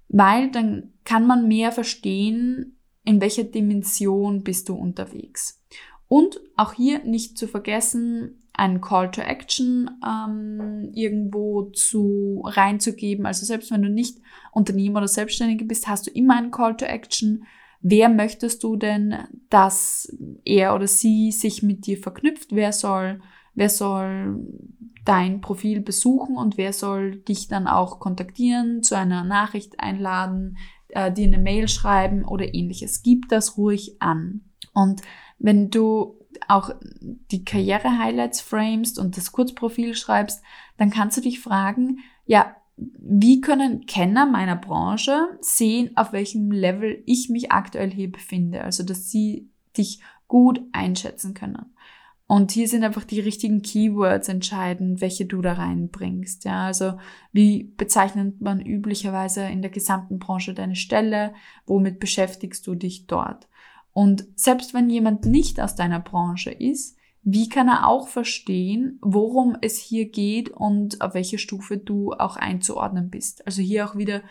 Weil 0.08 0.52
dann 0.52 0.92
kann 1.02 1.26
man 1.26 1.48
mehr 1.48 1.72
verstehen, 1.72 2.75
in 3.06 3.20
welcher 3.20 3.44
Dimension 3.44 4.42
bist 4.42 4.68
du 4.68 4.74
unterwegs. 4.74 5.62
Und 6.08 6.40
auch 6.56 6.74
hier 6.74 7.02
nicht 7.04 7.38
zu 7.38 7.48
vergessen, 7.48 8.42
einen 8.52 8.80
Call 8.80 9.10
to 9.10 9.20
Action 9.20 9.90
ähm, 10.04 10.90
irgendwo 10.94 11.64
zu 11.70 12.42
reinzugeben. 12.44 13.26
Also 13.26 13.44
selbst 13.46 13.70
wenn 13.70 13.82
du 13.82 13.88
nicht 13.88 14.18
Unternehmer 14.52 14.98
oder 14.98 15.08
Selbstständige 15.08 15.64
bist, 15.64 15.88
hast 15.88 16.06
du 16.06 16.10
immer 16.10 16.36
einen 16.36 16.50
Call 16.50 16.76
to 16.76 16.84
Action. 16.84 17.44
Wer 17.80 18.08
möchtest 18.08 18.64
du 18.64 18.76
denn, 18.76 19.14
dass 19.50 20.12
er 20.44 20.74
oder 20.74 20.86
sie 20.86 21.30
sich 21.32 21.62
mit 21.62 21.86
dir 21.86 21.98
verknüpft? 21.98 22.48
Wer 22.52 22.72
soll, 22.72 23.20
wer 23.54 23.68
soll 23.68 24.40
dein 25.04 25.40
Profil 25.40 25.80
besuchen 25.80 26.36
und 26.36 26.56
wer 26.56 26.72
soll 26.72 27.16
dich 27.16 27.46
dann 27.46 27.68
auch 27.68 28.00
kontaktieren, 28.00 28.82
zu 28.82 28.96
einer 28.96 29.22
Nachricht 29.22 29.78
einladen, 29.78 30.56
äh, 30.88 31.12
dir 31.12 31.26
eine 31.26 31.38
Mail 31.38 31.68
schreiben 31.68 32.24
oder 32.24 32.54
ähnliches. 32.54 33.02
Gib 33.02 33.28
das 33.28 33.56
ruhig 33.56 33.96
an. 34.00 34.42
Und 34.72 35.02
wenn 35.38 35.70
du 35.70 36.18
auch 36.48 36.70
die 37.30 37.44
Karriere-Highlights 37.44 38.40
framest 38.40 38.98
und 38.98 39.16
das 39.16 39.32
Kurzprofil 39.32 39.94
schreibst, 39.94 40.42
dann 40.76 40.90
kannst 40.90 41.16
du 41.16 41.20
dich 41.20 41.40
fragen, 41.40 42.00
ja, 42.26 42.56
wie 42.76 43.40
können 43.40 43.86
Kenner 43.86 44.26
meiner 44.26 44.56
Branche 44.56 45.38
sehen, 45.40 45.96
auf 45.96 46.12
welchem 46.12 46.50
Level 46.50 47.02
ich 47.06 47.30
mich 47.30 47.50
aktuell 47.50 47.90
hier 47.90 48.12
befinde? 48.12 48.62
Also, 48.62 48.82
dass 48.82 49.10
sie 49.10 49.48
dich 49.78 50.00
gut 50.28 50.60
einschätzen 50.72 51.32
können. 51.32 51.74
Und 52.28 52.50
hier 52.50 52.66
sind 52.66 52.82
einfach 52.82 53.04
die 53.04 53.20
richtigen 53.20 53.62
Keywords 53.62 54.28
entscheidend, 54.28 55.00
welche 55.00 55.26
du 55.26 55.42
da 55.42 55.52
reinbringst. 55.52 56.44
Ja, 56.44 56.66
also 56.66 56.94
wie 57.32 57.72
bezeichnet 57.76 58.40
man 58.40 58.60
üblicherweise 58.60 59.42
in 59.44 59.62
der 59.62 59.70
gesamten 59.70 60.18
Branche 60.18 60.52
deine 60.52 60.74
Stelle? 60.74 61.34
Womit 61.66 62.00
beschäftigst 62.00 62.66
du 62.66 62.74
dich 62.74 63.06
dort? 63.06 63.48
Und 63.92 64.26
selbst 64.34 64.74
wenn 64.74 64.90
jemand 64.90 65.24
nicht 65.24 65.60
aus 65.60 65.76
deiner 65.76 66.00
Branche 66.00 66.50
ist, 66.50 66.96
wie 67.22 67.48
kann 67.48 67.68
er 67.68 67.88
auch 67.88 68.08
verstehen, 68.08 68.98
worum 69.02 69.56
es 69.60 69.78
hier 69.78 70.08
geht 70.08 70.50
und 70.50 71.00
auf 71.00 71.14
welche 71.14 71.38
Stufe 71.38 71.76
du 71.76 72.12
auch 72.12 72.36
einzuordnen 72.36 73.08
bist? 73.08 73.46
Also 73.46 73.62
hier 73.62 73.88
auch 73.88 73.96
wieder 73.96 74.22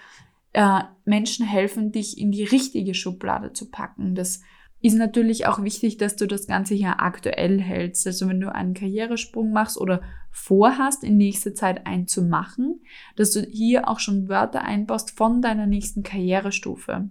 äh, 0.53 0.81
Menschen 1.03 1.45
helfen, 1.45 1.91
dich 1.91 2.17
in 2.17 2.31
die 2.31 2.43
richtige 2.43 2.93
Schublade 2.93 3.53
zu 3.53 3.69
packen. 3.69 4.15
Das 4.15 4.41
ist 4.85 4.93
natürlich 4.93 5.47
auch 5.47 5.63
wichtig, 5.63 5.97
dass 5.97 6.15
du 6.15 6.27
das 6.27 6.45
Ganze 6.45 6.75
hier 6.75 7.01
aktuell 7.01 7.59
hältst. 7.59 8.05
Also 8.05 8.27
wenn 8.27 8.39
du 8.39 8.53
einen 8.53 8.75
Karrieresprung 8.75 9.51
machst 9.51 9.79
oder 9.79 10.01
vorhast, 10.29 11.03
in 11.03 11.17
nächster 11.17 11.55
Zeit 11.55 11.87
einen 11.87 12.07
zu 12.07 12.21
machen, 12.21 12.81
dass 13.15 13.31
du 13.31 13.41
hier 13.41 13.89
auch 13.89 13.99
schon 13.99 14.29
Wörter 14.29 14.63
einbaust 14.63 15.09
von 15.09 15.41
deiner 15.41 15.65
nächsten 15.65 16.03
Karrierestufe. 16.03 17.09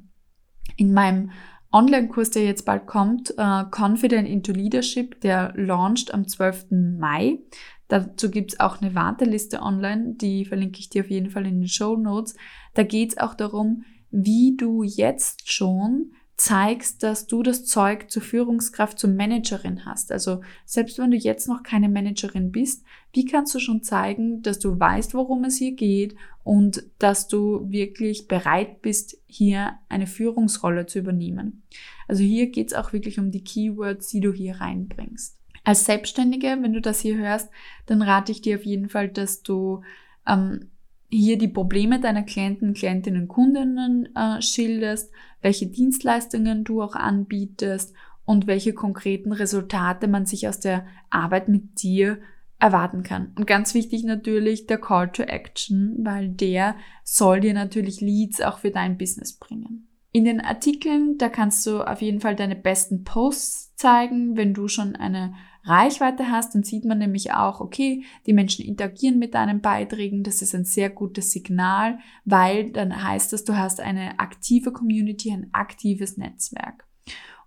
In 0.77 0.93
meinem 0.93 1.33
Online-Kurs, 1.73 2.31
der 2.31 2.45
jetzt 2.45 2.65
bald 2.65 2.87
kommt, 2.87 3.35
uh, 3.39 3.65
Confident 3.77 4.29
into 4.29 4.53
Leadership, 4.53 5.21
der 5.23 5.53
launcht 5.57 6.15
am 6.15 6.29
12. 6.29 6.67
Mai. 6.71 7.41
Dazu 7.89 8.31
gibt's 8.31 8.61
auch 8.61 8.81
eine 8.81 8.95
Warteliste 8.95 9.61
online, 9.61 10.15
die 10.15 10.45
verlinke 10.45 10.79
ich 10.79 10.91
dir 10.91 11.03
auf 11.03 11.11
jeden 11.11 11.31
Fall 11.31 11.45
in 11.45 11.59
den 11.59 11.69
Show 11.69 11.97
Notes. 11.97 12.37
Da 12.75 12.85
geht's 12.85 13.19
auch 13.19 13.35
darum, 13.35 13.83
wie 14.13 14.57
du 14.57 14.85
jetzt 14.85 15.51
schon 15.51 16.13
zeigst, 16.37 17.03
dass 17.03 17.27
du 17.27 17.43
das 17.43 17.65
Zeug 17.65 18.11
zur 18.11 18.23
Führungskraft, 18.23 18.99
zur 18.99 19.11
Managerin 19.11 19.85
hast. 19.85 20.11
Also 20.11 20.41
selbst 20.65 20.99
wenn 20.99 21.13
du 21.13 21.17
jetzt 21.17 21.47
noch 21.47 21.63
keine 21.63 21.89
Managerin 21.89 22.51
bist, 22.51 22.85
wie 23.13 23.25
kannst 23.25 23.55
du 23.55 23.61
schon 23.61 23.83
zeigen, 23.83 24.43
dass 24.43 24.59
du 24.59 24.79
weißt, 24.79 25.15
worum 25.15 25.45
es 25.45 25.57
hier 25.57 25.73
geht 25.73 26.17
und 26.43 26.85
dass 26.99 27.29
du 27.29 27.71
wirklich 27.71 28.27
bereit 28.27 28.83
bist, 28.83 29.17
hier 29.27 29.75
eine 29.89 30.09
Führungsrolle 30.09 30.87
zu 30.87 30.99
übernehmen. 30.99 31.63
Also 32.09 32.25
hier 32.25 32.51
geht 32.51 32.69
es 32.69 32.75
auch 32.75 32.93
wirklich 32.93 33.21
um 33.21 33.31
die 33.31 33.45
Keywords, 33.45 34.09
die 34.09 34.21
du 34.21 34.33
hier 34.33 34.57
reinbringst. 34.57 35.39
Als 35.63 35.85
Selbstständige, 35.85 36.59
wenn 36.61 36.73
du 36.73 36.81
das 36.81 37.01
hier 37.01 37.17
hörst, 37.17 37.49
dann 37.87 38.03
rate 38.03 38.33
ich 38.33 38.43
dir 38.43 38.57
auf 38.57 38.65
jeden 38.65 38.89
Fall, 38.89 39.09
dass 39.09 39.43
du 39.43 39.83
ähm, 40.27 40.71
hier 41.15 41.39
die 41.39 41.49
Probleme 41.49 42.01
deiner 42.01 42.23
Klienten, 42.23 42.75
Klientinnen, 42.75 43.29
Kundinnen 43.29 44.09
äh, 44.17 44.43
schilderst, 44.43 45.13
welche 45.41 45.67
Dienstleistungen 45.67 46.65
du 46.65 46.83
auch 46.83 46.95
anbietest 46.95 47.95
und 48.25 48.47
welche 48.47 48.73
konkreten 48.73 49.33
Resultate 49.33 50.09
man 50.09 50.27
sich 50.27 50.49
aus 50.49 50.61
der 50.61 50.87
Arbeit 51.11 51.49
mit 51.49 51.83
dir 51.83 52.19
erwarten 52.59 53.03
kann. 53.03 53.33
Und 53.37 53.47
ganz 53.47 53.75
wichtig 53.75 54.05
natürlich 54.05 54.67
der 54.67 54.79
Call 54.79 55.11
to 55.13 55.23
Action, 55.23 55.97
weil 55.99 56.29
der 56.29 56.77
soll 57.03 57.41
dir 57.41 57.55
natürlich 57.55 58.01
Leads 58.01 58.41
auch 58.41 58.59
für 58.59 58.71
dein 58.71 58.97
Business 58.97 59.35
bringen. 59.35 59.89
In 60.13 60.25
den 60.25 60.41
Artikeln, 60.41 61.19
da 61.19 61.29
kannst 61.29 61.67
du 61.67 61.83
auf 61.83 62.01
jeden 62.01 62.21
Fall 62.21 62.37
deine 62.37 62.57
besten 62.57 63.05
Posts 63.05 63.75
zeigen, 63.77 64.37
wenn 64.37 64.55
du 64.55 64.69
schon 64.69 64.97
eine 64.97 65.35
Reichweite 65.65 66.31
hast, 66.31 66.55
dann 66.55 66.63
sieht 66.63 66.85
man 66.85 66.99
nämlich 66.99 67.33
auch, 67.33 67.61
okay, 67.61 68.05
die 68.27 68.33
Menschen 68.33 68.65
interagieren 68.65 69.19
mit 69.19 69.35
deinen 69.35 69.61
Beiträgen, 69.61 70.23
das 70.23 70.43
ist 70.43 70.55
ein 70.55 70.65
sehr 70.65 70.91
gutes 70.91 71.31
Signal, 71.31 71.99
weil 72.25 72.71
dann 72.71 73.03
heißt 73.03 73.33
das, 73.33 73.45
du 73.45 73.57
hast 73.57 73.81
eine 73.81 74.19
aktive 74.19 74.73
Community, 74.73 75.33
ein 75.33 75.49
aktives 75.53 76.17
Netzwerk. 76.17 76.85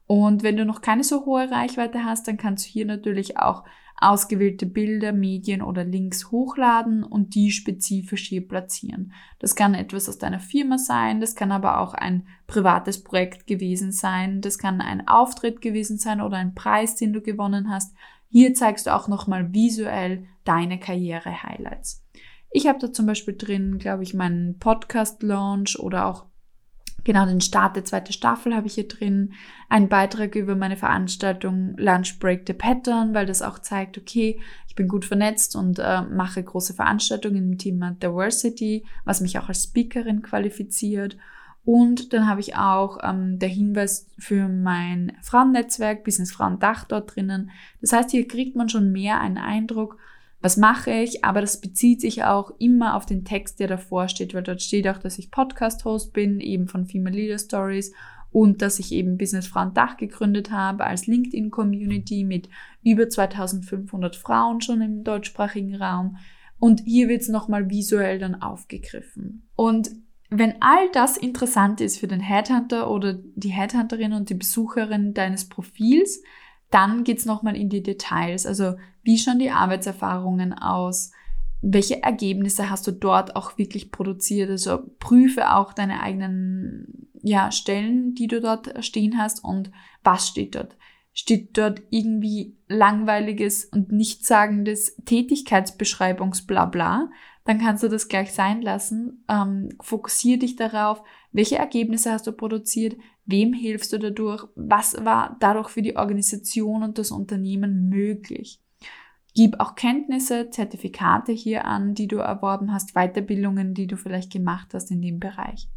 Und 0.08 0.42
wenn 0.42 0.58
du 0.58 0.66
noch 0.66 0.82
keine 0.82 1.04
so 1.04 1.26
hohe 1.26 1.52
Reichweite 1.52 2.06
hast, 2.06 2.28
dann 2.28 2.38
kannst 2.38 2.66
du 2.66 2.70
hier 2.70 2.86
natürlich 2.86 3.38
auch 3.38 3.66
ausgewählte 4.00 4.66
Bilder, 4.66 5.12
Medien 5.12 5.62
oder 5.62 5.84
Links 5.84 6.32
hochladen 6.32 7.04
und 7.04 7.34
die 7.36 7.52
spezifisch 7.52 8.28
hier 8.28 8.48
platzieren. 8.48 9.12
Das 9.40 9.56
kann 9.56 9.74
etwas 9.74 10.08
aus 10.08 10.20
deiner 10.20 10.40
Firma 10.40 10.78
sein, 10.78 11.20
das 11.20 11.36
kann 11.36 11.52
aber 11.52 11.80
auch 11.80 11.94
ein 11.94 12.28
privates 12.46 13.04
Projekt 13.04 13.48
gewesen 13.48 13.92
sein, 13.92 14.42
das 14.42 14.58
kann 14.60 14.82
ein 14.82 15.08
Auftritt 15.08 15.62
gewesen 15.62 15.98
sein 15.98 16.22
oder 16.22 16.38
ein 16.38 16.54
Preis, 16.54 16.96
den 16.96 17.12
du 17.12 17.22
gewonnen 17.22 17.70
hast. 17.70 17.96
Hier 18.30 18.54
zeigst 18.54 18.88
du 18.88 18.96
auch 18.96 19.08
nochmal 19.08 19.54
visuell 19.54 20.28
deine 20.44 20.80
Karriere-Highlights. 20.80 22.04
Ich 22.52 22.68
habe 22.68 22.80
da 22.80 22.94
zum 22.94 23.06
Beispiel 23.06 23.36
drin, 23.38 23.78
glaube 23.78 24.04
ich, 24.04 24.14
meinen 24.14 24.58
Podcast-Launch 24.60 25.80
oder 25.80 26.06
auch 26.06 26.26
Genau, 27.08 27.26
den 27.26 27.40
Start 27.40 27.78
der 27.78 27.86
zweiten 27.86 28.12
Staffel 28.12 28.54
habe 28.54 28.68
ich 28.68 28.74
hier 28.74 28.90
drin. 28.90 29.32
Ein 29.70 29.88
Beitrag 29.88 30.36
über 30.36 30.58
meine 30.58 30.76
Veranstaltung 30.76 31.74
Lunch 31.78 32.20
Break 32.20 32.44
the 32.46 32.52
Pattern, 32.52 33.14
weil 33.14 33.26
das 33.26 33.42
auch 33.42 33.60
zeigt, 33.60 33.98
okay, 33.98 34.42
ich 34.68 34.76
bin 34.76 34.90
gut 34.90 35.06
vernetzt 35.06 35.56
und 35.56 35.80
äh, 35.80 36.02
mache 36.02 36.44
große 36.44 36.74
Veranstaltungen 36.74 37.54
im 37.54 37.58
Thema 37.58 37.92
Diversity, 37.92 38.84
was 39.06 39.22
mich 39.22 39.40
auch 39.40 39.48
als 39.48 39.64
Speakerin 39.64 40.22
qualifiziert. 40.22 41.16
Und 41.64 42.12
dann 42.12 42.28
habe 42.28 42.42
ich 42.42 42.58
auch 42.58 42.98
ähm, 43.02 43.40
der 43.40 43.48
Hinweis 43.48 44.10
für 44.20 44.50
mein 44.50 45.14
Frauennetzwerk, 45.22 46.04
Business 46.04 46.34
Frauen 46.34 46.60
Dach 46.60 46.84
dort 46.84 47.16
drinnen. 47.16 47.52
Das 47.80 47.94
heißt, 47.94 48.12
hier 48.12 48.28
kriegt 48.28 48.58
man 48.58 48.68
schon 48.68 48.92
mehr 48.92 49.22
einen 49.22 49.38
Eindruck, 49.38 49.98
was 50.48 50.56
mache 50.56 50.92
ich, 50.92 51.26
aber 51.26 51.42
das 51.42 51.60
bezieht 51.60 52.00
sich 52.00 52.24
auch 52.24 52.52
immer 52.58 52.96
auf 52.96 53.06
den 53.06 53.26
Text, 53.26 53.60
der 53.60 53.68
davor 53.68 54.08
steht, 54.08 54.34
weil 54.34 54.44
dort 54.44 54.62
steht 54.62 54.88
auch, 54.88 54.98
dass 54.98 55.20
ich 55.20 55.30
Podcast-Host 55.30 56.14
bin, 56.14 56.40
eben 56.40 56.70
von 56.70 56.86
Female 56.86 57.18
Leader 57.18 57.38
Stories 57.38 57.92
und 58.32 58.62
dass 58.62 58.80
ich 58.80 58.94
eben 58.94 59.18
Business 59.18 59.46
Frauen 59.46 59.74
Dach 59.74 59.98
gegründet 59.98 60.50
habe 60.50 60.86
als 60.86 61.06
LinkedIn-Community 61.06 62.24
mit 62.24 62.48
über 62.82 63.10
2500 63.10 64.16
Frauen 64.16 64.62
schon 64.62 64.80
im 64.80 65.04
deutschsprachigen 65.04 65.76
Raum. 65.76 66.16
Und 66.60 66.80
hier 66.86 67.10
wird 67.10 67.24
es 67.24 67.28
nochmal 67.28 67.70
visuell 67.70 68.18
dann 68.18 68.42
aufgegriffen. 68.42 69.50
Und 69.58 69.92
wenn 70.30 70.62
all 70.62 70.90
das 70.94 71.18
interessant 71.18 71.82
ist 71.82 72.00
für 72.00 72.08
den 72.08 72.22
Headhunter 72.22 72.90
oder 72.90 73.20
die 73.36 73.50
Headhunterin 73.52 74.14
und 74.14 74.30
die 74.30 74.36
Besucherin 74.36 75.14
deines 75.14 75.50
Profils, 75.50 76.24
dann 76.70 77.04
geht's 77.04 77.26
nochmal 77.26 77.56
in 77.56 77.70
die 77.70 77.84
Details. 77.84 78.46
Also 78.46 78.76
wie 79.04 79.18
schauen 79.18 79.40
die 79.40 79.52
Arbeitserfahrungen 79.52 80.54
aus? 80.54 81.12
Welche 81.62 82.04
Ergebnisse 82.04 82.70
hast 82.70 82.86
du 82.88 82.92
dort 82.92 83.36
auch 83.36 83.58
wirklich 83.58 83.92
produziert? 83.92 84.50
Also 84.50 84.80
prüfe 85.00 85.54
auch 85.54 85.74
deine 85.74 86.02
eigenen 86.02 87.10
ja, 87.24 87.52
Stellen, 87.52 88.16
die 88.16 88.28
du 88.28 88.42
dort 88.42 88.84
stehen 88.84 89.18
hast 89.18 89.44
und 89.44 89.72
was 90.04 90.28
steht 90.28 90.56
dort? 90.56 90.76
Steht 91.14 91.58
dort 91.58 91.82
irgendwie 91.90 92.56
langweiliges 92.68 93.66
und 93.66 93.92
nichtssagendes 93.92 94.98
Tätigkeitsbeschreibungsblabla? 95.06 97.10
Dann 97.46 97.60
kannst 97.60 97.82
du 97.82 97.88
das 97.88 98.08
gleich 98.08 98.34
sein 98.34 98.62
lassen. 98.62 99.26
Ähm, 99.28 99.70
fokussiere 99.82 100.40
dich 100.40 100.58
darauf, 100.58 101.02
welche 101.32 101.58
Ergebnisse 101.58 102.12
hast 102.12 102.28
du 102.28 102.34
produziert, 102.34 102.98
Wem 103.28 103.54
hilfst 103.54 103.92
du 103.92 104.00
dadurch? 104.00 104.46
Was 104.56 105.04
war 105.04 105.36
dadurch 105.40 105.70
für 105.70 105.82
die 105.82 105.98
Organisation 105.98 106.82
und 106.82 106.98
das 106.98 107.12
Unternehmen 107.12 107.90
möglich? 107.90 108.62
Gib 109.36 109.60
auch 109.60 109.76
Kenntnisse, 109.76 110.50
Zertifikate 110.50 111.34
hier 111.34 111.66
an, 111.66 111.94
die 111.94 112.08
du 112.08 112.18
erworben 112.18 112.74
hast, 112.74 112.94
Weiterbildungen, 112.94 113.74
die 113.74 113.86
du 113.86 113.98
vielleicht 113.98 114.32
gemacht 114.32 114.74
hast 114.74 114.90
in 114.90 115.02
dem 115.02 115.20
Bereich. 115.20 115.68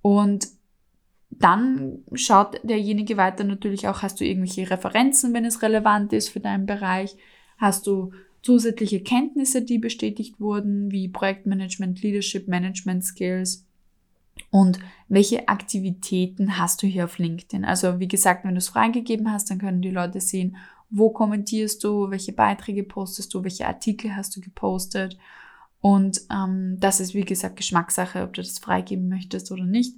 Und 0.00 0.48
dann 1.30 1.98
schaut 2.14 2.60
derjenige 2.62 3.16
weiter 3.16 3.44
natürlich 3.44 3.88
auch, 3.88 4.02
hast 4.02 4.20
du 4.20 4.24
irgendwelche 4.24 4.70
Referenzen, 4.70 5.34
wenn 5.34 5.44
es 5.44 5.62
relevant 5.62 6.12
ist 6.12 6.30
für 6.30 6.40
deinen 6.40 6.64
Bereich? 6.64 7.16
Hast 7.58 7.86
du 7.86 8.12
zusätzliche 8.42 9.02
Kenntnisse, 9.02 9.62
die 9.62 9.78
bestätigt 9.78 10.40
wurden, 10.40 10.90
wie 10.90 11.08
Projektmanagement, 11.08 12.02
Leadership, 12.02 12.48
Management 12.48 13.04
Skills? 13.04 13.67
Und 14.50 14.78
welche 15.08 15.48
Aktivitäten 15.48 16.58
hast 16.58 16.82
du 16.82 16.86
hier 16.86 17.04
auf 17.04 17.18
LinkedIn? 17.18 17.64
Also 17.64 18.00
wie 18.00 18.08
gesagt, 18.08 18.44
wenn 18.44 18.54
du 18.54 18.58
es 18.58 18.68
freigegeben 18.68 19.32
hast, 19.32 19.50
dann 19.50 19.58
können 19.58 19.82
die 19.82 19.90
Leute 19.90 20.20
sehen, 20.20 20.56
wo 20.90 21.10
kommentierst 21.10 21.84
du, 21.84 22.10
welche 22.10 22.32
Beiträge 22.32 22.82
postest 22.82 23.34
du, 23.34 23.44
welche 23.44 23.66
Artikel 23.66 24.16
hast 24.16 24.36
du 24.36 24.40
gepostet. 24.40 25.18
Und 25.80 26.20
ähm, 26.32 26.76
das 26.80 27.00
ist, 27.00 27.14
wie 27.14 27.24
gesagt, 27.24 27.56
Geschmackssache, 27.56 28.22
ob 28.22 28.32
du 28.32 28.42
das 28.42 28.58
freigeben 28.58 29.08
möchtest 29.08 29.52
oder 29.52 29.64
nicht. 29.64 29.94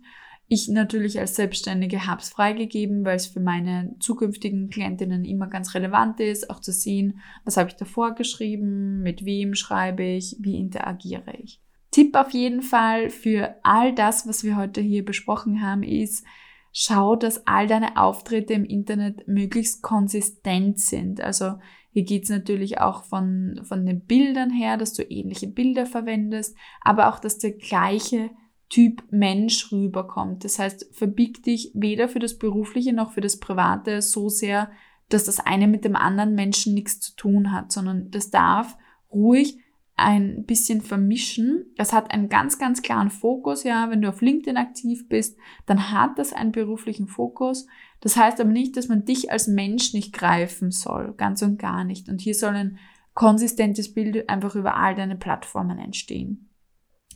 Ich 0.52 0.68
natürlich 0.68 1.20
als 1.20 1.36
Selbstständige 1.36 2.08
habe 2.08 2.20
es 2.20 2.30
freigegeben, 2.30 3.04
weil 3.04 3.14
es 3.14 3.28
für 3.28 3.38
meine 3.38 3.94
zukünftigen 4.00 4.68
Klientinnen 4.68 5.24
immer 5.24 5.46
ganz 5.46 5.76
relevant 5.76 6.18
ist, 6.18 6.50
auch 6.50 6.58
zu 6.58 6.72
sehen, 6.72 7.20
was 7.44 7.56
habe 7.56 7.68
ich 7.68 7.76
davor 7.76 8.16
geschrieben, 8.16 9.00
mit 9.00 9.24
wem 9.24 9.54
schreibe 9.54 10.02
ich, 10.02 10.36
wie 10.40 10.58
interagiere 10.58 11.36
ich. 11.38 11.60
Tipp 11.90 12.14
auf 12.16 12.30
jeden 12.30 12.62
Fall 12.62 13.10
für 13.10 13.56
all 13.62 13.94
das, 13.94 14.26
was 14.26 14.44
wir 14.44 14.56
heute 14.56 14.80
hier 14.80 15.04
besprochen 15.04 15.62
haben, 15.62 15.82
ist, 15.82 16.24
schau, 16.72 17.16
dass 17.16 17.46
all 17.46 17.66
deine 17.66 17.96
Auftritte 17.96 18.52
im 18.52 18.64
Internet 18.64 19.26
möglichst 19.26 19.82
konsistent 19.82 20.78
sind. 20.78 21.20
Also 21.20 21.54
hier 21.92 22.04
geht's 22.04 22.28
natürlich 22.28 22.78
auch 22.78 23.02
von, 23.02 23.60
von 23.64 23.84
den 23.84 24.04
Bildern 24.04 24.50
her, 24.50 24.76
dass 24.76 24.92
du 24.92 25.02
ähnliche 25.02 25.48
Bilder 25.48 25.86
verwendest, 25.86 26.56
aber 26.80 27.08
auch, 27.08 27.18
dass 27.18 27.38
der 27.38 27.52
gleiche 27.52 28.30
Typ 28.68 29.02
Mensch 29.10 29.72
rüberkommt. 29.72 30.44
Das 30.44 30.60
heißt, 30.60 30.90
verbieg 30.92 31.42
dich 31.42 31.72
weder 31.74 32.08
für 32.08 32.20
das 32.20 32.38
Berufliche 32.38 32.92
noch 32.92 33.10
für 33.10 33.20
das 33.20 33.40
Private 33.40 34.00
so 34.00 34.28
sehr, 34.28 34.70
dass 35.08 35.24
das 35.24 35.40
eine 35.40 35.66
mit 35.66 35.84
dem 35.84 35.96
anderen 35.96 36.36
Menschen 36.36 36.74
nichts 36.74 37.00
zu 37.00 37.16
tun 37.16 37.50
hat, 37.50 37.72
sondern 37.72 38.12
das 38.12 38.30
darf 38.30 38.78
ruhig 39.12 39.58
ein 40.00 40.44
bisschen 40.44 40.80
vermischen. 40.80 41.66
Das 41.76 41.92
hat 41.92 42.10
einen 42.10 42.30
ganz, 42.30 42.58
ganz 42.58 42.80
klaren 42.80 43.10
Fokus. 43.10 43.64
Ja, 43.64 43.90
wenn 43.90 44.00
du 44.00 44.08
auf 44.08 44.22
LinkedIn 44.22 44.56
aktiv 44.56 45.08
bist, 45.08 45.38
dann 45.66 45.92
hat 45.92 46.18
das 46.18 46.32
einen 46.32 46.52
beruflichen 46.52 47.06
Fokus. 47.06 47.66
Das 48.00 48.16
heißt 48.16 48.40
aber 48.40 48.50
nicht, 48.50 48.78
dass 48.78 48.88
man 48.88 49.04
dich 49.04 49.30
als 49.30 49.46
Mensch 49.46 49.92
nicht 49.92 50.14
greifen 50.14 50.70
soll. 50.70 51.12
Ganz 51.18 51.42
und 51.42 51.58
gar 51.58 51.84
nicht. 51.84 52.08
Und 52.08 52.22
hier 52.22 52.34
soll 52.34 52.54
ein 52.54 52.78
konsistentes 53.12 53.92
Bild 53.92 54.28
einfach 54.30 54.54
über 54.54 54.76
all 54.76 54.94
deine 54.94 55.16
Plattformen 55.16 55.78
entstehen. 55.78 56.48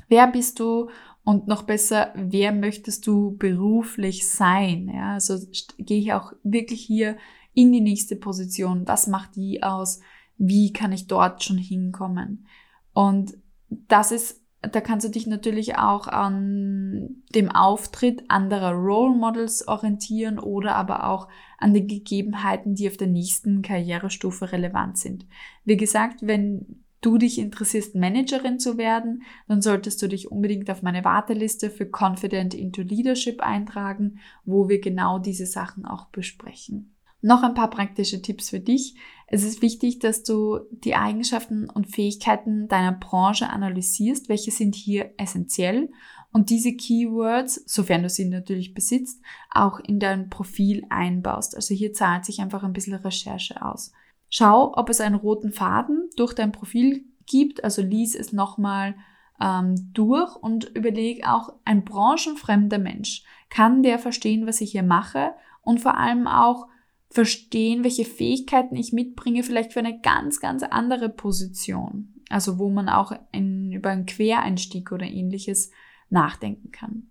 Wer 0.09 0.27
bist 0.27 0.61
du? 0.61 0.91
Und 1.25 1.47
noch 1.49 1.63
besser, 1.63 2.13
wer 2.15 2.53
möchtest 2.53 3.07
du 3.07 3.35
beruflich 3.39 4.29
sein? 4.29 4.91
Ja, 4.95 5.15
also 5.15 5.39
gehe 5.79 6.01
ich 6.01 6.13
auch 6.13 6.35
wirklich 6.43 6.83
hier 6.83 7.17
in 7.55 7.73
die 7.73 7.81
nächste 7.81 8.17
Position. 8.17 8.87
Was 8.87 9.07
macht 9.07 9.37
die 9.37 9.63
aus? 9.63 10.01
Wie 10.37 10.75
kann 10.75 10.93
ich 10.93 11.07
dort 11.07 11.43
schon 11.43 11.57
hinkommen? 11.57 12.47
Und 12.95 13.37
das 13.69 14.11
ist, 14.13 14.41
da 14.63 14.81
kannst 14.81 15.07
du 15.07 15.11
dich 15.11 15.27
natürlich 15.27 15.77
auch 15.77 16.07
an 16.07 17.23
dem 17.35 17.51
Auftritt 17.51 18.25
anderer 18.29 18.73
Role 18.73 19.15
Models 19.15 19.69
orientieren 19.69 20.39
oder 20.39 20.75
aber 20.77 21.07
auch 21.07 21.29
an 21.59 21.75
den 21.75 21.87
Gegebenheiten, 21.87 22.75
die 22.75 22.89
auf 22.89 22.97
der 22.97 23.09
nächsten 23.09 23.61
Karrierestufe 23.61 24.53
relevant 24.53 24.97
sind. 24.97 25.27
Wie 25.65 25.77
gesagt, 25.77 26.21
wenn 26.23 26.85
du 27.05 27.19
dich 27.19 27.39
interessierst, 27.39 27.95
Managerin 27.95 28.59
zu 28.59 28.79
werden, 28.79 29.25
dann 29.47 29.61
solltest 29.61 30.01
du 30.01 30.09
dich 30.09 30.31
unbedingt 30.31 30.71
auf 30.71 30.83
meine 30.83 31.05
Warteliste 31.05 31.69
für 31.69 31.87
Confident 31.87 32.55
into 32.55 32.81
Leadership 32.81 33.43
eintragen, 33.43 34.21
wo 34.45 34.69
wir 34.69 34.81
genau 34.81 35.19
diese 35.19 35.47
Sachen 35.47 35.85
auch 35.85 36.07
besprechen. 36.07 36.95
Noch 37.21 37.43
ein 37.43 37.55
paar 37.55 37.71
praktische 37.71 38.23
Tipps 38.23 38.51
für 38.51 38.61
dich. 38.61 38.97
Es 39.27 39.43
ist 39.43 39.63
wichtig, 39.63 39.99
dass 39.99 40.23
du 40.23 40.61
die 40.71 40.95
Eigenschaften 40.95 41.69
und 41.71 41.89
Fähigkeiten 41.89 42.69
deiner 42.69 42.93
Branche 42.93 43.49
analysierst, 43.49 44.29
welche 44.29 44.51
sind 44.51 44.75
hier 44.75 45.13
essentiell 45.17 45.91
und 46.33 46.51
diese 46.51 46.75
Keywords, 46.75 47.63
sofern 47.67 48.03
du 48.03 48.09
sie 48.09 48.25
natürlich 48.25 48.75
besitzt, 48.75 49.23
auch 49.51 49.79
in 49.79 50.01
dein 50.01 50.31
Profil 50.31 50.85
einbaust. 50.91 51.55
Also 51.55 51.75
hier 51.75 51.93
zahlt 51.93 52.25
sich 52.25 52.41
einfach 52.41 52.65
ein 52.65 52.73
bisschen 52.73 52.95
Recherche 52.95 53.65
aus. 53.65 53.93
Schau, 54.29 54.73
ob 54.77 54.91
es 54.91 55.01
einen 55.01 55.15
roten 55.15 55.53
Faden 55.53 56.11
durch 56.17 56.35
dein 56.35 56.51
Profil 56.51 57.05
gibt, 57.27 57.63
also 57.63 57.83
lies 57.83 58.17
es 58.17 58.33
nochmal 58.33 58.97
ähm, 59.41 59.91
durch 59.93 60.35
und 60.35 60.65
überleg 60.75 61.27
auch, 61.27 61.55
ein 61.65 61.85
branchenfremder 61.85 62.79
Mensch, 62.79 63.23
kann 63.49 63.85
der 63.85 64.01
verstehen, 64.01 64.47
was 64.47 64.61
ich 64.61 64.73
hier 64.73 64.83
mache 64.83 65.35
und 65.63 65.81
vor 65.81 65.97
allem 65.97 66.27
auch, 66.27 66.67
verstehen, 67.15 67.85
welche 67.85 68.05
Fähigkeiten 68.05 68.75
ich 68.75 68.93
mitbringe, 68.93 69.45
vielleicht 69.45 69.73
für 69.73 69.79
eine 69.79 70.01
ganz, 70.01 70.41
ganz 70.41 70.65
andere 70.65 71.09
Position. 71.09 72.13
Also 72.29 72.59
wo 72.59 72.71
man 72.71 72.89
auch 72.89 73.13
in, 73.31 73.71
über 73.71 73.91
einen 73.91 74.05
Quereinstieg 74.05 74.91
oder 74.91 75.07
ähnliches 75.07 75.71
nachdenken 76.11 76.73
kann. 76.73 77.05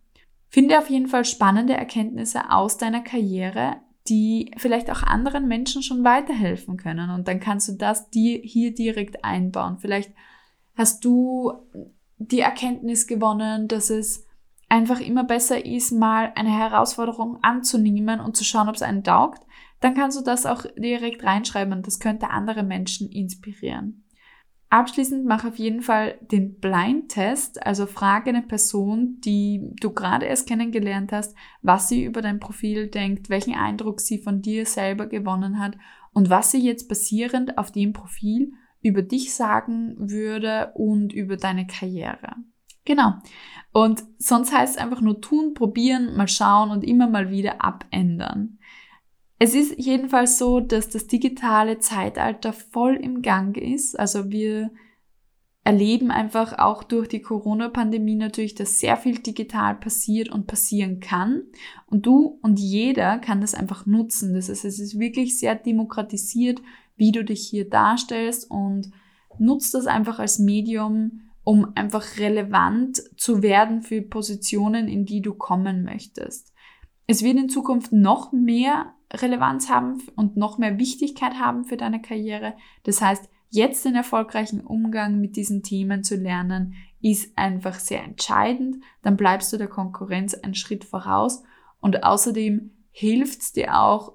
Finde 0.50 0.78
auf 0.78 0.90
jeden 0.90 1.08
Fall 1.08 1.24
spannende 1.24 1.74
Erkenntnisse 1.74 2.52
aus 2.52 2.78
deiner 2.78 3.00
Karriere, 3.00 3.78
die 4.10 4.52
vielleicht 4.58 4.92
auch 4.92 5.04
anderen 5.04 5.48
Menschen 5.48 5.82
schon 5.82 6.04
weiterhelfen 6.04 6.76
können. 6.76 7.10
Und 7.10 7.30
dann 7.30 7.40
kannst 7.40 7.70
du 7.70 7.74
das 7.74 8.10
dir 8.10 8.40
hier 8.44 8.74
direkt 8.74 9.24
einbauen. 9.24 9.78
Vielleicht 9.78 10.12
hast 10.76 11.06
du 11.06 11.54
die 12.18 12.42
Erkenntnis 12.42 13.08
gewonnen, 13.08 13.70
dass 13.70 13.90
es 13.90 14.28
einfach 14.68 15.00
immer 15.00 15.24
besser 15.24 15.66
ist, 15.66 15.94
mal 15.94 16.34
eine 16.36 16.52
Herausforderung 16.52 17.38
anzunehmen 17.42 18.20
und 18.20 18.36
zu 18.36 18.44
schauen, 18.44 18.68
ob 18.68 18.76
es 18.76 18.82
einen 18.82 19.06
taugt 19.06 19.44
dann 19.84 19.96
kannst 19.96 20.18
du 20.18 20.24
das 20.24 20.46
auch 20.46 20.66
direkt 20.78 21.26
reinschreiben 21.26 21.74
und 21.74 21.86
das 21.86 22.00
könnte 22.00 22.30
andere 22.30 22.64
Menschen 22.64 23.10
inspirieren. 23.10 24.06
Abschließend 24.70 25.26
mach 25.26 25.46
auf 25.46 25.58
jeden 25.58 25.82
Fall 25.82 26.18
den 26.32 26.60
Blind-Test, 26.60 27.64
also 27.66 27.86
frage 27.86 28.30
eine 28.30 28.42
Person, 28.42 29.20
die 29.20 29.70
du 29.82 29.92
gerade 29.92 30.26
erst 30.26 30.48
kennengelernt 30.48 31.12
hast, 31.12 31.36
was 31.62 31.90
sie 31.90 32.06
über 32.06 32.22
dein 32.22 32.40
Profil 32.40 32.88
denkt, 32.88 33.30
welchen 33.30 33.56
Eindruck 33.56 34.00
sie 34.00 34.20
von 34.20 34.42
dir 34.42 34.66
selber 34.66 35.06
gewonnen 35.06 35.60
hat 35.60 35.78
und 36.14 36.30
was 36.30 36.52
sie 36.52 36.66
jetzt 36.66 36.88
basierend 36.88 37.58
auf 37.58 37.72
dem 37.72 37.92
Profil 37.92 38.54
über 38.82 39.02
dich 39.02 39.36
sagen 39.36 39.96
würde 39.98 40.72
und 40.76 41.12
über 41.14 41.36
deine 41.36 41.68
Karriere. 41.68 42.38
Genau. 42.86 43.16
Und 43.74 44.04
sonst 44.18 44.54
heißt 44.54 44.76
es 44.76 44.82
einfach 44.82 45.02
nur 45.02 45.22
tun, 45.22 45.54
probieren, 45.54 46.16
mal 46.16 46.28
schauen 46.28 46.72
und 46.72 46.84
immer 46.84 47.08
mal 47.08 47.30
wieder 47.30 47.64
abändern. 47.64 48.60
Es 49.44 49.56
ist 49.56 49.78
jedenfalls 49.78 50.38
so, 50.38 50.62
dass 50.62 50.88
das 50.88 51.08
digitale 51.08 51.78
Zeitalter 51.80 52.54
voll 52.54 52.96
im 52.96 53.22
Gang 53.22 53.58
ist. 53.58 54.00
Also 54.00 54.32
wir 54.32 54.72
erleben 55.66 56.12
einfach 56.12 56.60
auch 56.60 56.82
durch 56.82 57.10
die 57.10 57.22
Corona-Pandemie 57.22 58.16
natürlich, 58.16 58.56
dass 58.56 58.80
sehr 58.80 58.96
viel 58.96 59.20
digital 59.20 59.76
passiert 59.76 60.30
und 60.30 60.48
passieren 60.48 61.02
kann. 61.02 61.44
Und 61.88 62.06
du 62.06 62.40
und 62.42 62.58
jeder 62.58 63.18
kann 63.18 63.42
das 63.42 63.54
einfach 63.54 63.86
nutzen. 63.86 64.34
Das 64.34 64.48
heißt, 64.48 64.64
es 64.64 64.80
ist 64.80 64.98
wirklich 64.98 65.38
sehr 65.38 65.56
demokratisiert, 65.56 66.62
wie 66.96 67.12
du 67.12 67.26
dich 67.26 67.46
hier 67.46 67.70
darstellst 67.70 68.50
und 68.50 68.92
nutzt 69.40 69.74
das 69.74 69.88
einfach 69.88 70.20
als 70.20 70.40
Medium, 70.40 71.20
um 71.44 71.74
einfach 71.76 72.18
relevant 72.18 73.04
zu 73.18 73.44
werden 73.44 73.82
für 73.82 74.02
Positionen, 74.04 74.88
in 74.88 75.06
die 75.06 75.22
du 75.22 75.34
kommen 75.34 75.84
möchtest. 75.84 76.54
Es 77.08 77.24
wird 77.24 77.38
in 77.38 77.50
Zukunft 77.50 77.92
noch 77.92 78.32
mehr 78.32 78.94
Relevanz 79.16 79.70
haben 79.70 80.02
und 80.16 80.38
noch 80.38 80.58
mehr 80.58 80.78
Wichtigkeit 80.80 81.36
haben 81.36 81.66
für 81.66 81.78
deine 81.78 82.02
Karriere. 82.02 82.56
Das 82.84 83.02
heißt, 83.02 83.30
jetzt 83.50 83.86
den 83.86 83.96
erfolgreichen 83.96 84.62
Umgang 84.62 85.20
mit 85.20 85.36
diesen 85.36 85.62
Themen 85.62 86.04
zu 86.04 86.16
lernen, 86.16 86.74
ist 87.02 87.38
einfach 87.38 87.80
sehr 87.80 88.04
entscheidend. 88.04 88.78
Dann 89.02 89.18
bleibst 89.18 89.54
du 89.54 89.58
der 89.58 89.68
Konkurrenz 89.68 90.34
einen 90.34 90.56
Schritt 90.56 90.86
voraus 90.86 91.44
und 91.80 92.04
außerdem 92.04 92.72
hilft 92.92 93.42
es 93.42 93.52
dir 93.54 93.80
auch 93.80 94.14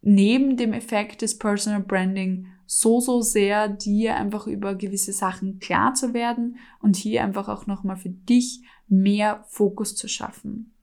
neben 0.00 0.56
dem 0.56 0.72
Effekt 0.72 1.22
des 1.22 1.38
Personal 1.38 1.82
Branding 1.82 2.46
so, 2.66 3.00
so 3.00 3.22
sehr, 3.22 3.68
dir 3.68 4.16
einfach 4.16 4.46
über 4.46 4.74
gewisse 4.74 5.12
Sachen 5.12 5.58
klar 5.58 5.94
zu 5.94 6.12
werden 6.12 6.58
und 6.80 6.96
hier 6.96 7.24
einfach 7.24 7.48
auch 7.48 7.66
nochmal 7.66 7.96
für 7.96 8.10
dich 8.10 8.62
mehr 8.86 9.44
Fokus 9.48 9.96
zu 9.96 10.06
schaffen. 10.06 10.74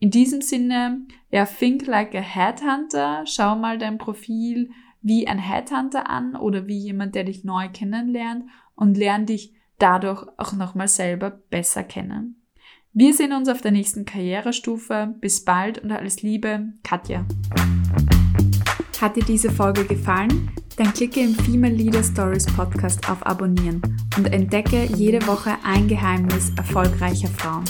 In 0.00 0.10
diesem 0.10 0.42
Sinne, 0.42 1.06
ja, 1.30 1.44
think 1.44 1.86
like 1.86 2.14
a 2.14 2.20
Headhunter. 2.20 3.24
Schau 3.26 3.56
mal 3.56 3.78
dein 3.78 3.98
Profil 3.98 4.70
wie 5.00 5.26
ein 5.26 5.38
Headhunter 5.38 6.08
an 6.08 6.36
oder 6.36 6.66
wie 6.66 6.78
jemand, 6.78 7.14
der 7.14 7.24
dich 7.24 7.44
neu 7.44 7.68
kennenlernt 7.68 8.44
und 8.76 8.96
lern 8.96 9.26
dich 9.26 9.54
dadurch 9.78 10.24
auch 10.36 10.52
nochmal 10.52 10.88
selber 10.88 11.30
besser 11.30 11.82
kennen. 11.82 12.36
Wir 12.92 13.12
sehen 13.12 13.32
uns 13.32 13.48
auf 13.48 13.60
der 13.60 13.70
nächsten 13.72 14.04
Karrierestufe. 14.04 15.14
Bis 15.20 15.44
bald 15.44 15.82
und 15.82 15.90
alles 15.90 16.22
Liebe, 16.22 16.72
Katja. 16.84 17.24
Hat 19.00 19.16
dir 19.16 19.24
diese 19.24 19.50
Folge 19.50 19.84
gefallen? 19.84 20.50
Dann 20.76 20.92
klicke 20.92 21.20
im 21.20 21.34
Female 21.34 21.74
Leader 21.74 22.02
Stories 22.04 22.46
Podcast 22.46 23.08
auf 23.10 23.24
Abonnieren 23.26 23.82
und 24.16 24.32
entdecke 24.32 24.84
jede 24.84 25.24
Woche 25.26 25.56
ein 25.64 25.88
Geheimnis 25.88 26.52
erfolgreicher 26.56 27.28
Frauen. 27.28 27.64